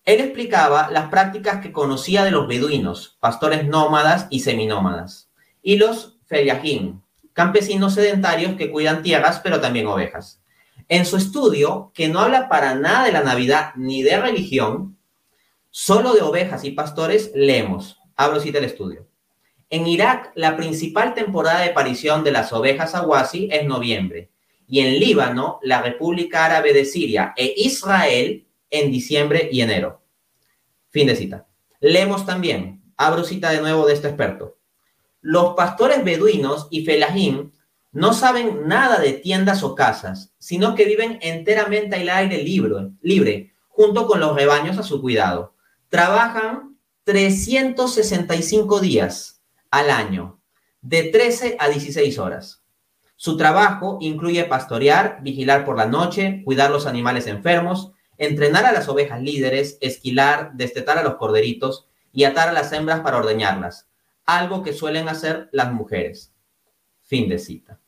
Él 0.05 0.21
explicaba 0.21 0.91
las 0.91 1.09
prácticas 1.09 1.61
que 1.63 1.73
conocía 1.73 2.25
de 2.25 2.31
los 2.31 2.47
beduinos, 2.47 3.17
pastores 3.21 3.67
nómadas 3.67 4.27
y 4.29 4.41
seminómadas, 4.41 5.31
y 5.63 5.77
los 5.77 6.19
feliahim, 6.27 7.01
campesinos 7.33 7.95
sedentarios 7.95 8.55
que 8.57 8.71
cuidan 8.71 9.03
tierras 9.03 9.41
pero 9.43 9.61
también 9.61 9.87
ovejas. 9.87 10.43
En 10.89 11.07
su 11.07 11.17
estudio, 11.17 11.91
que 11.95 12.09
no 12.09 12.21
habla 12.21 12.51
para 12.51 12.75
nada 12.75 13.05
de 13.05 13.13
la 13.13 13.23
Navidad 13.23 13.71
ni 13.77 14.03
de 14.03 14.19
religión, 14.19 14.99
solo 15.71 16.13
de 16.13 16.21
ovejas 16.21 16.65
y 16.65 16.73
pastores, 16.73 17.33
leemos, 17.35 17.99
abro 18.15 18.41
cita 18.41 18.59
el 18.59 18.65
estudio. 18.65 19.07
En 19.71 19.87
Irak, 19.87 20.33
la 20.35 20.57
principal 20.57 21.15
temporada 21.15 21.61
de 21.61 21.71
aparición 21.71 22.23
de 22.23 22.33
las 22.33 22.53
ovejas 22.53 22.95
awasi 22.95 23.49
es 23.51 23.67
noviembre, 23.67 24.31
y 24.69 24.81
en 24.81 25.01
Líbano, 25.01 25.59
la 25.63 25.81
República 25.81 26.45
Árabe 26.45 26.75
de 26.75 26.85
Siria 26.85 27.33
e 27.37 27.55
Israel 27.57 28.47
en 28.75 28.91
diciembre 28.91 29.49
y 29.51 29.61
enero. 29.61 30.03
Fin 30.91 31.07
de 31.07 31.17
cita. 31.17 31.47
Leemos 31.81 32.27
también, 32.27 32.83
abro 32.97 33.25
cita 33.25 33.51
de 33.51 33.61
nuevo 33.61 33.87
de 33.87 33.95
este 33.95 34.09
experto. 34.09 34.59
Los 35.21 35.55
pastores 35.55 36.05
beduinos 36.05 36.69
y 36.71 36.85
felahim 36.85 37.53
no 37.93 38.13
saben 38.13 38.67
nada 38.67 38.99
de 38.99 39.13
tiendas 39.13 39.63
o 39.63 39.75
casas, 39.75 40.35
sino 40.39 40.75
que 40.75 40.85
viven 40.85 41.19
enteramente 41.23 41.97
al 41.97 42.09
aire 42.09 42.43
libre, 42.43 42.91
libre, 43.01 43.55
junto 43.69 44.07
con 44.07 44.21
los 44.21 44.35
rebaños 44.35 44.79
a 44.79 44.83
su 44.83 45.01
cuidado. 45.01 45.55
Trabajan 45.89 46.77
365 47.05 48.81
días 48.81 49.43
al 49.71 49.91
año, 49.91 50.41
de 50.81 51.05
13 51.05 51.57
a 51.59 51.69
16 51.69 52.19
horas. 52.19 52.65
Su 53.17 53.37
trabajo 53.37 53.99
incluye 54.01 54.45
pastorear, 54.45 55.21
vigilar 55.23 55.65
por 55.65 55.77
la 55.77 55.87
noche, 55.87 56.43
cuidar 56.45 56.71
los 56.71 56.87
animales 56.87 57.27
enfermos, 57.27 57.93
entrenar 58.19 58.65
a 58.65 58.73
las 58.73 58.89
ovejas 58.89 59.21
líderes, 59.23 59.79
esquilar, 59.81 60.53
destetar 60.55 60.99
a 60.99 61.03
los 61.03 61.17
corderitos 61.17 61.87
y 62.13 62.25
atar 62.25 62.49
a 62.49 62.53
las 62.53 62.73
hembras 62.73 63.01
para 63.01 63.19
ordeñarlas, 63.19 63.89
algo 64.25 64.63
que 64.63 64.73
suelen 64.73 65.09
hacer 65.09 65.49
las 65.53 65.73
mujeres. 65.73 66.33
Fin 67.03 67.29
de 67.29 67.39
cita. 67.39 67.81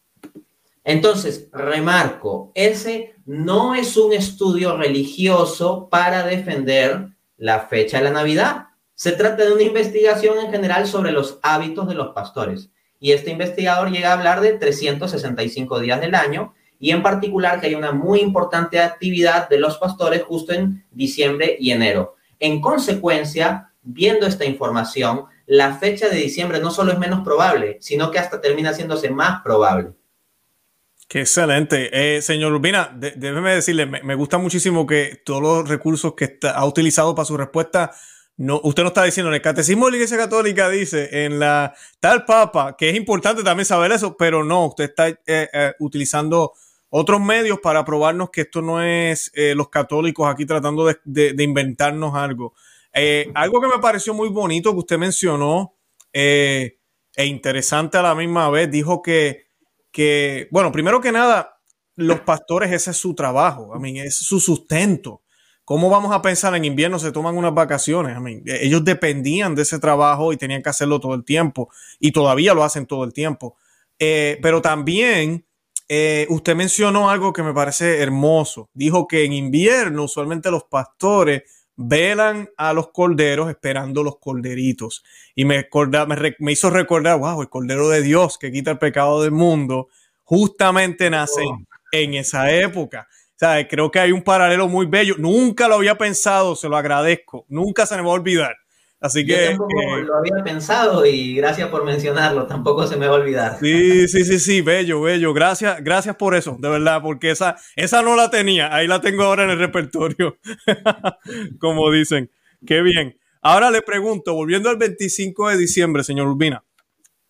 Entonces, 0.85 1.49
remarco, 1.53 2.53
ese 2.55 3.17
no 3.25 3.75
es 3.75 3.97
un 3.97 4.13
estudio 4.13 4.77
religioso 4.77 5.89
para 5.89 6.25
defender 6.25 7.09
la 7.37 7.61
fecha 7.61 7.99
de 7.99 8.05
la 8.05 8.11
Navidad. 8.11 8.67
Se 8.95 9.13
trata 9.13 9.45
de 9.45 9.53
una 9.53 9.63
investigación 9.63 10.39
en 10.39 10.51
general 10.51 10.87
sobre 10.87 11.11
los 11.11 11.39
hábitos 11.43 11.89
de 11.89 11.95
los 11.95 12.15
pastores. 12.15 12.71
Y 13.01 13.13
este 13.13 13.31
investigador 13.31 13.91
llega 13.91 14.11
a 14.11 14.15
hablar 14.15 14.41
de 14.41 14.53
365 14.53 15.81
días 15.81 16.01
del 16.01 16.15
año 16.15 16.55
y 16.79 16.91
en 16.91 17.03
particular 17.03 17.61
que 17.61 17.69
hay 17.69 17.75
una 17.75 17.93
muy 17.93 18.21
importante 18.21 18.81
actividad 18.81 19.49
de 19.49 19.59
los 19.59 19.79
pastores 19.79 20.23
justo 20.23 20.53
en 20.53 20.85
diciembre 20.91 21.57
y 21.59 21.71
enero. 21.71 22.17
En 22.39 22.61
consecuencia, 22.61 23.71
viendo 23.83 24.27
esta 24.27 24.45
información, 24.45 25.25
la 25.47 25.77
fecha 25.77 26.09
de 26.09 26.17
diciembre 26.17 26.61
no 26.61 26.71
solo 26.71 26.93
es 26.93 26.99
menos 26.99 27.21
probable, 27.25 27.79
sino 27.81 28.11
que 28.11 28.19
hasta 28.19 28.41
termina 28.41 28.71
haciéndose 28.71 29.11
más 29.11 29.43
probable. 29.43 29.93
Qué 31.09 31.21
excelente. 31.21 32.17
Eh, 32.17 32.21
señor 32.21 32.53
Urbina, 32.53 32.91
déjeme 32.93 33.55
decirle, 33.55 33.87
me, 33.87 34.15
gusta 34.17 34.39
muchísimo 34.39 34.87
que 34.87 35.23
todos 35.25 35.41
los 35.41 35.69
recursos 35.69 36.15
que 36.15 36.39
ha 36.43 36.67
utilizado 36.67 37.15
para 37.15 37.25
su 37.27 37.37
respuesta, 37.37 37.93
no, 38.37 38.61
usted 38.65 38.83
no 38.83 38.89
está 38.89 39.05
diciendo, 39.05 39.31
en 39.31 39.37
el 39.37 39.43
Catecismo 39.43 39.87
de 39.87 39.93
la 39.93 39.97
Iglesia 39.99 40.17
Católica 40.17 40.69
dice, 40.69 41.25
en 41.25 41.39
la 41.39 41.75
tal 42.01 42.25
Papa, 42.25 42.77
que 42.77 42.91
es 42.91 42.97
importante 42.97 43.45
también 43.45 43.67
saber 43.67 43.93
eso, 43.93 44.17
pero 44.17 44.43
no, 44.43 44.67
usted 44.67 44.85
está 44.85 45.09
eh, 45.09 45.19
eh, 45.27 45.75
utilizando 45.79 46.55
otros 46.91 47.21
medios 47.21 47.59
para 47.61 47.85
probarnos 47.85 48.31
que 48.31 48.43
esto 48.43 48.63
no 48.63 48.83
es 48.83 49.33
los 49.55 49.69
católicos 49.69 50.29
aquí 50.29 50.47
tratando 50.47 50.87
de, 51.05 51.35
inventarnos 51.39 52.15
algo. 52.15 52.55
algo 53.35 53.61
que 53.61 53.69
me 53.69 53.79
pareció 53.81 54.15
muy 54.15 54.29
bonito 54.29 54.73
que 54.73 54.79
usted 54.79 54.99
mencionó 54.99 55.75
e 56.13 56.79
interesante 57.17 57.99
a 57.99 58.03
la 58.03 58.15
misma 58.15 58.49
vez, 58.51 58.71
dijo 58.71 59.03
que 59.03 59.47
que, 59.97 60.47
bueno, 60.51 60.71
primero 60.73 61.01
que 61.01 61.11
nada, 61.11 61.59
los 61.95 62.21
pastores, 62.21 62.71
ese 62.71 62.91
es 62.91 62.99
su 62.99 63.15
trabajo, 63.15 63.75
a 63.75 63.79
mí, 63.79 63.99
es 63.99 64.15
su 64.19 64.41
sustento. 64.41 65.23
¿Cómo 65.65 65.89
vamos 65.89 66.15
a 66.15 66.21
pensar 66.21 66.55
en 66.55 66.67
invierno? 66.67 66.99
Se 66.99 67.13
toman 67.13 67.35
unas 67.35 67.55
vacaciones. 67.55 68.15
I 68.15 68.21
mean, 68.21 68.43
ellos 68.45 68.85
dependían 68.85 69.55
de 69.55 69.63
ese 69.63 69.79
trabajo 69.79 70.35
y 70.35 70.37
tenían 70.37 70.63
que 70.63 70.69
hacerlo 70.69 71.01
todo 71.01 71.15
el 71.15 71.25
tiempo. 71.25 71.71
Y 71.99 72.13
todavía 72.13 72.53
lo 72.53 72.63
hacen 72.63 72.85
todo 72.85 73.05
el 73.05 73.15
tiempo. 73.15 73.57
Eh, 73.99 74.39
pero 74.43 74.61
también 74.61 75.46
eh, 75.89 76.27
usted 76.31 76.57
mencionó 76.57 77.11
algo 77.11 77.33
que 77.33 77.43
me 77.43 77.55
parece 77.55 78.01
hermoso. 78.01 78.69
Dijo 78.75 79.07
que 79.07 79.25
en 79.25 79.33
invierno 79.33 80.05
usualmente 80.05 80.51
los 80.51 80.65
pastores 80.65 81.43
velan 81.77 82.49
a 82.57 82.73
los 82.73 82.89
corderos 82.89 83.49
esperando 83.51 84.03
los 84.03 84.19
corderitos. 84.19 85.05
Y 85.35 85.45
me, 85.45 85.69
me, 86.39 86.53
hizo 86.53 86.71
recordar, 86.71 87.19
wow, 87.19 87.43
el 87.43 87.49
cordero 87.49 87.89
de 87.89 88.03
Dios 88.03 88.39
que 88.39 88.51
quita 88.51 88.71
el 88.73 88.79
pecado 88.79 89.23
del 89.23 89.33
mundo, 89.33 89.89
justamente 90.25 91.11
nace 91.11 91.43
en 91.93 92.15
esa 92.15 92.51
época. 92.51 93.07
O 93.11 93.39
sea, 93.39 93.69
creo 93.69 93.91
que 93.91 94.01
hay 94.01 94.13
un 94.13 94.23
paralelo 94.23 94.67
muy 94.67 94.87
bello. 94.87 95.17
Nunca 95.19 95.69
lo 95.69 95.77
había 95.77 95.99
pensado, 95.99 96.57
se 96.57 96.69
lo 96.69 96.77
agradezco. 96.77 97.45
Nunca 97.49 97.85
se 97.85 97.97
me 97.97 98.03
va 98.03 98.09
a 98.09 98.13
olvidar. 98.13 98.57
Así 99.07 99.25
que. 99.25 99.57
Yo 99.57 99.67
eh, 99.69 100.03
lo 100.05 100.17
había 100.17 100.43
pensado 100.45 101.07
y 101.07 101.35
gracias 101.35 101.69
por 101.69 101.85
mencionarlo, 101.85 102.47
tampoco 102.47 102.87
se 102.87 102.97
me 102.97 103.07
va 103.07 103.17
a 103.17 103.21
olvidar. 103.21 103.59
Sí, 103.61 104.09
sí, 104.09 104.25
sí, 104.25 104.39
sí, 104.39 104.61
bello, 104.61 105.01
bello. 105.01 105.33
Gracias, 105.33 105.83
gracias 105.83 106.17
por 106.17 106.35
eso, 106.35 106.57
de 106.59 106.69
verdad, 106.69 107.01
porque 107.03 107.31
esa, 107.31 107.57
esa 107.77 108.03
no 108.03 108.17
la 108.17 108.31
tenía. 108.31 108.75
Ahí 108.75 108.87
la 108.87 109.01
tengo 109.01 109.23
ahora 109.23 109.45
en 109.45 109.51
el 109.51 109.59
repertorio. 109.59 110.39
Como 111.59 111.91
dicen. 111.91 112.31
Qué 112.67 112.83
bien. 112.83 113.19
Ahora 113.43 113.71
le 113.71 113.83
pregunto, 113.83 114.35
volviendo 114.35 114.71
al 114.71 114.77
25 114.77 115.51
de 115.51 115.57
diciembre, 115.57 116.03
señor 116.03 116.27
Urbina, 116.27 116.65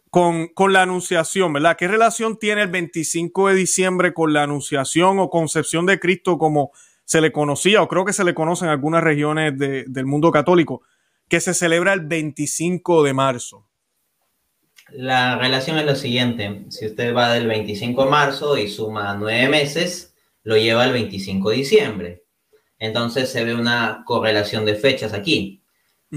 con, 0.08 0.48
con 0.48 0.72
la 0.72 0.82
anunciación, 0.82 1.52
¿verdad? 1.52 1.76
¿Qué 1.76 1.88
relación 1.88 2.38
tiene 2.38 2.62
el 2.62 2.70
25 2.70 3.48
de 3.48 3.54
diciembre 3.54 4.14
con 4.14 4.32
la 4.32 4.44
anunciación 4.44 5.18
o 5.18 5.28
concepción 5.28 5.84
de 5.84 6.00
Cristo 6.00 6.38
como 6.38 6.70
se 7.04 7.20
le 7.20 7.32
conocía, 7.32 7.82
o 7.82 7.88
creo 7.88 8.04
que 8.04 8.14
se 8.14 8.24
le 8.24 8.34
conoce 8.34 8.64
en 8.64 8.70
algunas 8.70 9.02
regiones 9.02 9.58
del 9.58 10.06
mundo 10.06 10.30
católico? 10.30 10.82
Que 11.28 11.40
se 11.40 11.54
celebra 11.54 11.92
el 11.92 12.00
25 12.00 13.02
de 13.02 13.14
marzo. 13.14 13.68
La 14.90 15.36
relación 15.36 15.78
es 15.78 15.84
lo 15.84 15.96
siguiente, 15.96 16.66
si 16.68 16.86
usted 16.86 17.14
va 17.14 17.32
del 17.32 17.48
25 17.48 18.04
de 18.04 18.10
marzo 18.10 18.56
y 18.56 18.68
suma 18.68 19.14
nueve 19.14 19.48
meses, 19.48 20.14
lo 20.44 20.56
lleva 20.56 20.84
al 20.84 20.92
25 20.92 21.50
de 21.50 21.56
diciembre. 21.56 22.24
Entonces 22.78 23.30
se 23.30 23.44
ve 23.44 23.54
una 23.54 24.04
correlación 24.06 24.64
de 24.64 24.76
fechas 24.76 25.12
aquí. 25.12 25.64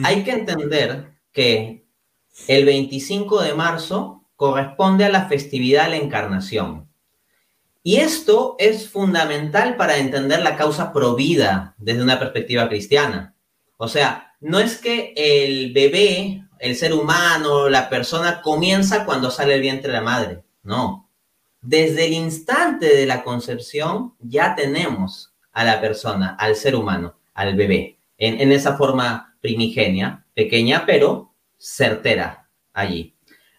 Hay 0.03 0.23
que 0.23 0.31
entender 0.31 1.13
que 1.31 1.87
el 2.47 2.65
25 2.65 3.41
de 3.41 3.55
marzo 3.55 4.29
corresponde 4.35 5.05
a 5.05 5.09
la 5.09 5.27
festividad 5.27 5.85
de 5.85 5.89
la 5.91 6.03
encarnación. 6.03 6.89
Y 7.81 7.97
esto 7.97 8.55
es 8.59 8.87
fundamental 8.89 9.77
para 9.77 9.97
entender 9.97 10.41
la 10.41 10.57
causa 10.57 10.93
provida 10.93 11.73
desde 11.79 12.03
una 12.03 12.19
perspectiva 12.19 12.69
cristiana. 12.69 13.35
O 13.77 13.87
sea, 13.87 14.28
no 14.39 14.59
es 14.59 14.77
que 14.77 15.13
el 15.15 15.73
bebé, 15.73 16.43
el 16.59 16.75
ser 16.75 16.93
humano, 16.93 17.69
la 17.69 17.89
persona 17.89 18.41
comienza 18.41 19.05
cuando 19.05 19.31
sale 19.31 19.55
el 19.55 19.61
vientre 19.61 19.91
de 19.91 19.97
la 19.97 20.03
madre. 20.03 20.43
No. 20.63 21.09
Desde 21.61 22.05
el 22.05 22.13
instante 22.13 22.95
de 22.95 23.05
la 23.05 23.23
concepción 23.23 24.15
ya 24.19 24.55
tenemos 24.55 25.33
a 25.51 25.63
la 25.63 25.81
persona, 25.81 26.35
al 26.39 26.55
ser 26.55 26.75
humano, 26.75 27.17
al 27.33 27.55
bebé, 27.55 27.99
en, 28.17 28.51
esa 28.51 28.77
forma 28.77 29.35
primigenia, 29.41 30.25
pequeña, 30.33 30.85
pero 30.85 31.33
certera 31.57 32.49
allí. 32.73 33.15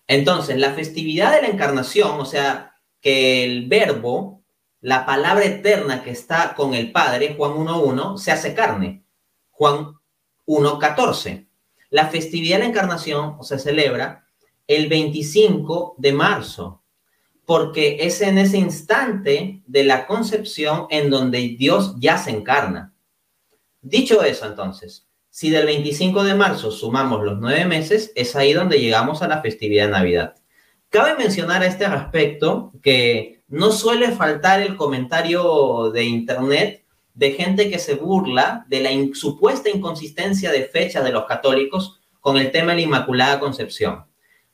Entonces, 0.06 0.56
la 0.56 0.72
festividad 0.72 1.34
de 1.34 1.42
la 1.42 1.48
encarnación, 1.48 2.18
o 2.18 2.24
sea, 2.24 2.74
que 3.00 3.44
el 3.44 3.68
verbo, 3.68 4.42
la 4.80 5.04
palabra 5.04 5.44
eterna 5.44 6.02
que 6.02 6.10
está 6.10 6.54
con 6.54 6.74
el 6.74 6.90
Padre, 6.90 7.34
Juan 7.36 7.52
1.1, 7.52 8.16
se 8.16 8.32
hace 8.32 8.54
carne. 8.54 9.04
Juan 9.50 9.99
1.14. 10.50 11.46
La 11.90 12.08
festividad 12.08 12.56
de 12.56 12.64
la 12.64 12.68
encarnación 12.70 13.42
se 13.42 13.58
celebra 13.58 14.26
el 14.66 14.88
25 14.88 15.94
de 15.98 16.12
marzo, 16.12 16.82
porque 17.44 17.98
es 18.00 18.20
en 18.20 18.38
ese 18.38 18.58
instante 18.58 19.62
de 19.66 19.84
la 19.84 20.06
concepción 20.06 20.86
en 20.90 21.08
donde 21.08 21.56
Dios 21.56 21.94
ya 21.98 22.18
se 22.18 22.30
encarna. 22.30 22.92
Dicho 23.80 24.22
eso, 24.22 24.46
entonces, 24.46 25.06
si 25.30 25.50
del 25.50 25.66
25 25.66 26.24
de 26.24 26.34
marzo 26.34 26.72
sumamos 26.72 27.22
los 27.22 27.38
nueve 27.38 27.64
meses, 27.64 28.12
es 28.16 28.34
ahí 28.34 28.52
donde 28.52 28.80
llegamos 28.80 29.22
a 29.22 29.28
la 29.28 29.42
festividad 29.42 29.86
de 29.86 29.92
Navidad. 29.92 30.34
Cabe 30.88 31.16
mencionar 31.16 31.62
a 31.62 31.66
este 31.66 31.88
respecto 31.88 32.72
que 32.82 33.42
no 33.46 33.70
suele 33.70 34.10
faltar 34.10 34.60
el 34.60 34.76
comentario 34.76 35.90
de 35.92 36.04
Internet 36.04 36.79
de 37.20 37.32
gente 37.32 37.68
que 37.68 37.78
se 37.78 37.96
burla 37.96 38.64
de 38.68 38.80
la 38.80 38.90
supuesta 39.14 39.68
inconsistencia 39.68 40.50
de 40.50 40.64
fecha 40.64 41.02
de 41.02 41.12
los 41.12 41.26
católicos 41.26 42.00
con 42.18 42.38
el 42.38 42.50
tema 42.50 42.72
de 42.72 42.76
la 42.76 42.84
Inmaculada 42.84 43.38
Concepción. 43.38 44.06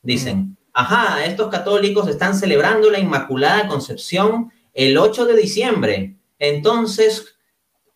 Dicen, 0.02 0.38
mm. 0.38 0.56
ajá, 0.72 1.24
estos 1.24 1.48
católicos 1.48 2.08
están 2.08 2.34
celebrando 2.34 2.90
la 2.90 2.98
Inmaculada 2.98 3.68
Concepción 3.68 4.50
el 4.74 4.98
8 4.98 5.26
de 5.26 5.36
diciembre. 5.36 6.16
Entonces, 6.40 7.36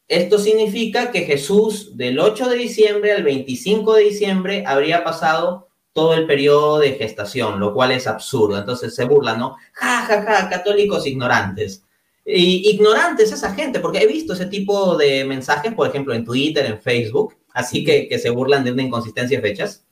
esto 0.07 0.39
significa 0.39 1.11
que 1.11 1.23
Jesús 1.23 1.97
del 1.97 2.21
8 2.21 2.49
de 2.49 2.57
diciembre 2.57 3.11
al 3.13 3.25
25 3.25 3.95
de 3.95 4.05
diciembre 4.05 4.65
habría 4.65 5.03
pasado 5.03 5.67
todo 5.93 6.15
el 6.15 6.29
periodo 6.29 6.79
de 6.79 6.93
gestación, 6.93 7.59
lo 7.59 7.75
cual 7.75 7.91
es 7.91 8.07
absurdo. 8.07 8.57
Entonces 8.57 8.95
se 8.95 9.05
burlan, 9.05 9.41
¿no? 9.41 9.57
Ja, 9.73 10.03
ja, 10.03 10.23
ja, 10.23 10.49
católicos 10.49 11.09
ignorantes. 11.09 11.85
Y 12.25 12.71
ignorantes 12.71 13.33
esa 13.33 13.55
gente, 13.55 13.81
porque 13.81 13.99
he 13.99 14.07
visto 14.07 14.35
ese 14.35 14.47
tipo 14.47 14.97
de 14.97 15.25
mensajes, 15.25 15.75
por 15.75 15.89
ejemplo, 15.89 16.15
en 16.15 16.25
Twitter, 16.25 16.67
en 16.67 16.81
Facebook, 16.81 17.37
así 17.53 17.85
que, 17.85 18.09
que 18.09 18.19
se 18.19 18.31
burlan 18.31 18.65
de 18.65 18.73
una 18.73 18.83
inconsistencia 18.83 19.41
de 19.41 19.49
fechas. 19.49 19.85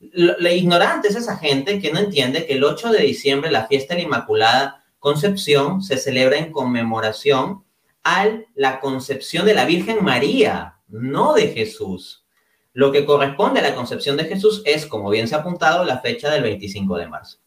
La 0.00 0.52
ignorante 0.52 1.08
es 1.08 1.16
esa 1.16 1.36
gente 1.36 1.80
que 1.80 1.92
no 1.92 1.98
entiende 1.98 2.46
que 2.46 2.54
el 2.54 2.64
8 2.64 2.92
de 2.92 3.02
diciembre, 3.02 3.50
la 3.50 3.66
fiesta 3.66 3.94
de 3.94 4.00
la 4.00 4.06
Inmaculada 4.06 4.84
Concepción, 4.98 5.82
se 5.82 5.96
celebra 5.96 6.38
en 6.38 6.52
conmemoración 6.52 7.64
a 8.04 8.28
la 8.54 8.80
concepción 8.80 9.44
de 9.44 9.54
la 9.54 9.64
Virgen 9.64 10.04
María, 10.04 10.76
no 10.88 11.34
de 11.34 11.48
Jesús. 11.48 12.24
Lo 12.72 12.92
que 12.92 13.04
corresponde 13.04 13.60
a 13.60 13.64
la 13.64 13.74
concepción 13.74 14.16
de 14.16 14.24
Jesús 14.24 14.62
es, 14.64 14.86
como 14.86 15.10
bien 15.10 15.26
se 15.26 15.34
ha 15.34 15.38
apuntado, 15.38 15.84
la 15.84 15.98
fecha 15.98 16.30
del 16.30 16.44
25 16.44 16.96
de 16.96 17.08
marzo. 17.08 17.38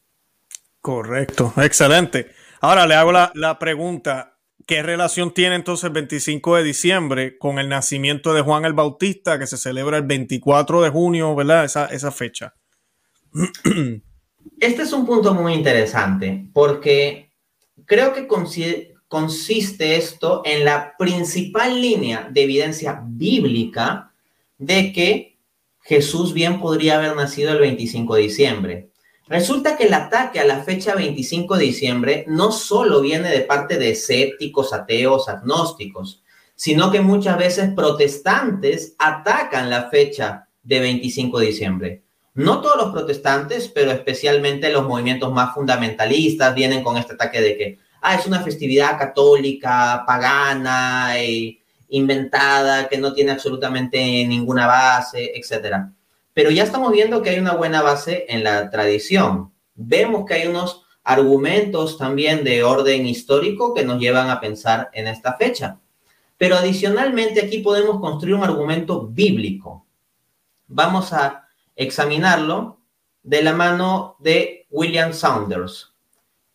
Correcto, 0.82 1.54
excelente. 1.58 2.32
Ahora 2.64 2.86
le 2.86 2.94
hago 2.94 3.12
la, 3.12 3.58
pregunta, 3.58 4.38
¿qué 4.68 4.84
relación 4.84 5.34
tiene 5.34 5.56
entonces 5.56 5.86
el 5.86 5.94
25 5.94 6.58
de 6.58 6.64
diciembre 6.64 7.38
con 7.40 7.58
el 7.58 7.68
nacimiento 7.68 8.36
de 8.36 8.42
Juan 8.42 8.66
el 8.66 8.74
Bautista 8.74 9.40
que 9.40 9.48
se 9.48 9.58
celebra 9.58 9.98
el 9.98 10.04
24 10.04 10.84
de 10.84 10.90
junio, 10.92 11.34
¿verdad? 11.34 11.66
Esa, 11.66 11.88
esa 11.88 12.12
fecha. 12.12 12.54
Este 14.60 14.84
es 14.84 14.94
un 14.94 15.08
punto 15.08 15.34
muy 15.34 15.54
interesante 15.54 16.48
porque 16.54 17.32
creo 17.86 18.14
que 18.14 18.28
consiste 19.08 19.96
esto 19.96 20.44
en 20.46 20.64
la 20.64 20.96
principal 20.98 21.82
línea 21.82 22.30
de 22.32 22.44
evidencia 22.44 23.02
bíblica 23.04 24.12
de 24.60 24.94
que 24.94 25.40
Jesús 25.80 26.34
bien 26.34 26.60
podría 26.60 26.98
haber 26.98 27.16
nacido 27.16 27.54
el 27.54 27.60
25 27.60 28.16
de 28.16 28.22
diciembre. 28.22 28.91
Resulta 29.32 29.78
que 29.78 29.86
el 29.86 29.94
ataque 29.94 30.42
a 30.42 30.46
la 30.46 30.62
fecha 30.62 30.94
25 30.94 31.56
de 31.56 31.64
diciembre 31.64 32.26
no 32.28 32.52
solo 32.52 33.00
viene 33.00 33.30
de 33.30 33.40
parte 33.40 33.78
de 33.78 33.92
escépticos, 33.92 34.74
ateos, 34.74 35.30
agnósticos, 35.30 36.22
sino 36.54 36.92
que 36.92 37.00
muchas 37.00 37.38
veces 37.38 37.74
protestantes 37.74 38.94
atacan 39.00 39.70
la 39.70 39.90
fecha 39.90 40.50
de 40.62 40.82
25 40.82 41.40
de 41.40 41.46
diciembre. 41.46 42.04
No 42.34 42.60
todos 42.60 42.76
los 42.76 42.92
protestantes, 42.92 43.70
pero 43.70 43.92
especialmente 43.92 44.70
los 44.70 44.86
movimientos 44.86 45.32
más 45.32 45.54
fundamentalistas 45.54 46.54
vienen 46.54 46.84
con 46.84 46.98
este 46.98 47.14
ataque 47.14 47.40
de 47.40 47.58
que, 47.58 47.80
ah, 48.02 48.16
es 48.16 48.28
una 48.28 48.42
festividad 48.42 49.00
católica, 49.00 50.04
pagana, 50.06 51.14
y 51.24 51.58
inventada, 51.88 52.90
que 52.90 52.98
no 52.98 53.14
tiene 53.14 53.32
absolutamente 53.32 53.98
ninguna 54.28 54.68
base, 54.68 55.32
etc. 55.34 55.86
Pero 56.34 56.50
ya 56.50 56.64
estamos 56.64 56.92
viendo 56.92 57.22
que 57.22 57.32
hay 57.32 57.40
una 57.40 57.54
buena 57.54 57.82
base 57.82 58.26
en 58.30 58.44
la 58.44 58.70
tradición. 58.70 59.52
Vemos 59.76 60.26
que 60.26 60.36
hay 60.36 60.48
unos 60.48 60.84
argumentos 61.04 61.98
también 61.98 62.44
de 62.44 62.64
orden 62.64 63.06
histórico 63.06 63.74
que 63.74 63.84
nos 63.84 64.00
llevan 64.00 64.30
a 64.30 64.40
pensar 64.40 64.90
en 64.94 65.08
esta 65.08 65.36
fecha. 65.36 65.80
Pero 66.38 66.56
adicionalmente 66.56 67.42
aquí 67.42 67.60
podemos 67.60 68.00
construir 68.00 68.36
un 68.36 68.44
argumento 68.44 69.08
bíblico. 69.08 69.86
Vamos 70.68 71.14
a 71.14 71.48
examinarlo 71.76 72.80
de 73.24 73.44
la 73.44 73.54
mano 73.54 74.16
de 74.20 74.66
William 74.70 75.14
Saunders, 75.14 75.94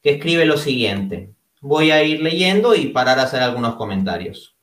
que 0.02 0.12
escribe 0.12 0.46
lo 0.46 0.56
siguiente. 0.56 1.32
Voy 1.60 1.90
a 1.90 2.02
ir 2.02 2.20
leyendo 2.20 2.74
y 2.74 2.88
parar 2.88 3.18
a 3.18 3.24
hacer 3.24 3.42
algunos 3.42 3.76
comentarios. 3.76 4.55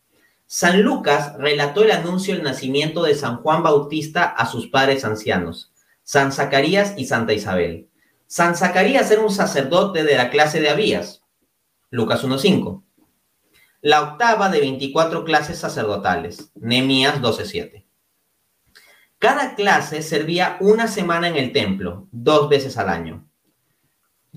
San 0.56 0.84
Lucas 0.84 1.34
relató 1.40 1.84
el 1.84 1.90
anuncio 1.90 2.36
del 2.36 2.44
nacimiento 2.44 3.02
de 3.02 3.16
San 3.16 3.38
Juan 3.38 3.64
Bautista 3.64 4.26
a 4.26 4.46
sus 4.46 4.68
padres 4.68 5.04
ancianos, 5.04 5.74
San 6.04 6.32
Zacarías 6.32 6.94
y 6.96 7.06
Santa 7.06 7.34
Isabel. 7.34 7.90
San 8.28 8.56
Zacarías 8.56 9.10
era 9.10 9.22
un 9.22 9.32
sacerdote 9.32 10.04
de 10.04 10.16
la 10.16 10.30
clase 10.30 10.62
de 10.62 10.70
Abías, 10.70 11.24
Lucas 11.90 12.24
1.5. 12.24 12.84
La 13.82 14.04
octava 14.04 14.50
de 14.50 14.60
24 14.60 15.24
clases 15.24 15.58
sacerdotales, 15.58 16.52
Nemías 16.54 17.20
12.7. 17.20 17.88
Cada 19.18 19.56
clase 19.56 20.04
servía 20.04 20.58
una 20.60 20.88
semana 20.88 21.30
en 21.30 21.36
el 21.36 21.52
templo, 21.52 22.08
dos 22.12 22.48
veces 22.48 22.78
al 22.78 22.90
año. 22.90 23.28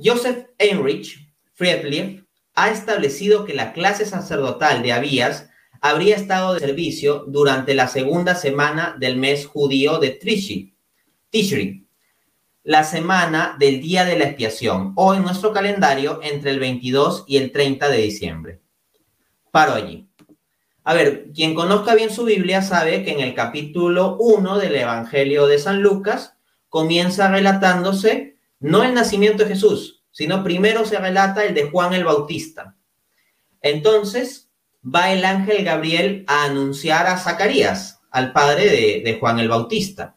Joseph 0.03 0.47
Heinrich 0.57 1.31
Friedrich 1.53 2.25
ha 2.55 2.71
establecido 2.71 3.45
que 3.45 3.53
la 3.53 3.75
clase 3.75 4.07
sacerdotal 4.07 4.83
de 4.83 4.95
Abías 4.95 5.51
habría 5.81 6.17
estado 6.17 6.55
de 6.55 6.61
servicio 6.61 7.25
durante 7.27 7.75
la 7.75 7.89
segunda 7.89 8.35
semana 8.35 8.97
del 8.99 9.17
mes 9.17 9.47
judío 9.47 9.99
de 9.99 10.11
Tishri, 10.11 10.75
Tishri, 11.31 11.87
la 12.63 12.83
semana 12.83 13.57
del 13.59 13.81
día 13.81 14.05
de 14.05 14.19
la 14.19 14.25
expiación, 14.25 14.93
o 14.97 15.15
en 15.15 15.23
nuestro 15.23 15.53
calendario 15.53 16.21
entre 16.23 16.51
el 16.51 16.59
22 16.59 17.25
y 17.29 17.37
el 17.37 17.53
30 17.53 17.89
de 17.89 17.99
diciembre. 17.99 18.61
Paro 19.53 19.75
allí. 19.75 20.09
A 20.83 20.95
ver, 20.95 21.33
quien 21.35 21.55
conozca 21.55 21.95
bien 21.95 22.11
su 22.11 22.25
Biblia 22.25 22.63
sabe 22.63 23.05
que 23.05 23.13
en 23.13 23.21
el 23.21 23.35
capítulo 23.35 24.17
1 24.19 24.59
del 24.59 24.77
Evangelio 24.77 25.47
de 25.47 25.59
San 25.59 25.83
Lucas 25.83 26.35
comienza 26.69 27.29
relatándose 27.29 28.37
no 28.61 28.85
el 28.85 28.95
nacimiento 28.95 29.43
de 29.43 29.51
Jesús, 29.51 30.05
sino 30.11 30.43
primero 30.43 30.85
se 30.85 30.99
relata 30.99 31.45
el 31.45 31.55
de 31.55 31.71
Juan 31.71 31.93
el 31.93 32.05
Bautista. 32.05 32.77
Entonces, 33.61 34.46
va 34.87 35.13
el 35.13 35.25
ángel 35.25 35.65
Gabriel 35.65 36.25
a 36.27 36.45
anunciar 36.45 37.07
a 37.07 37.19
Zacarías, 37.19 38.01
al 38.11 38.33
padre 38.33 39.03
de, 39.03 39.17
Juan 39.19 39.39
el 39.39 39.49
Bautista. 39.49 40.17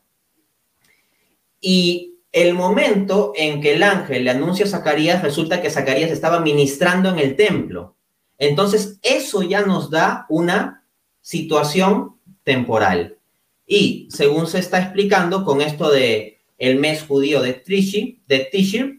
Y 1.60 2.16
el 2.32 2.54
momento 2.54 3.34
en 3.36 3.62
que 3.62 3.74
el 3.74 3.84
ángel 3.84 4.26
le 4.26 4.32
anuncia 4.32 4.66
a 4.66 4.70
Zacarías, 4.70 5.24
resulta 5.24 5.62
que 5.62 5.72
Zacarías 5.72 6.12
estaba 6.12 6.40
ministrando 6.40 7.10
en 7.10 7.20
el 7.20 7.36
templo. 7.36 7.96
Entonces, 8.38 9.00
eso 9.02 9.42
ya 9.42 9.62
nos 9.64 9.90
da 9.90 10.26
una 10.30 10.86
situación 11.22 12.18
temporal. 12.44 13.18
Y 13.66 14.08
según 14.12 14.48
se 14.48 14.60
está 14.60 14.80
explicando 14.80 15.44
con 15.44 15.62
esto 15.62 15.90
de 15.90 16.40
el 16.58 16.78
mes 16.78 17.04
judío 17.04 17.42
de 17.42 17.54
Tishri, 17.54 18.22
de 18.28 18.40
Tishir, 18.52 18.99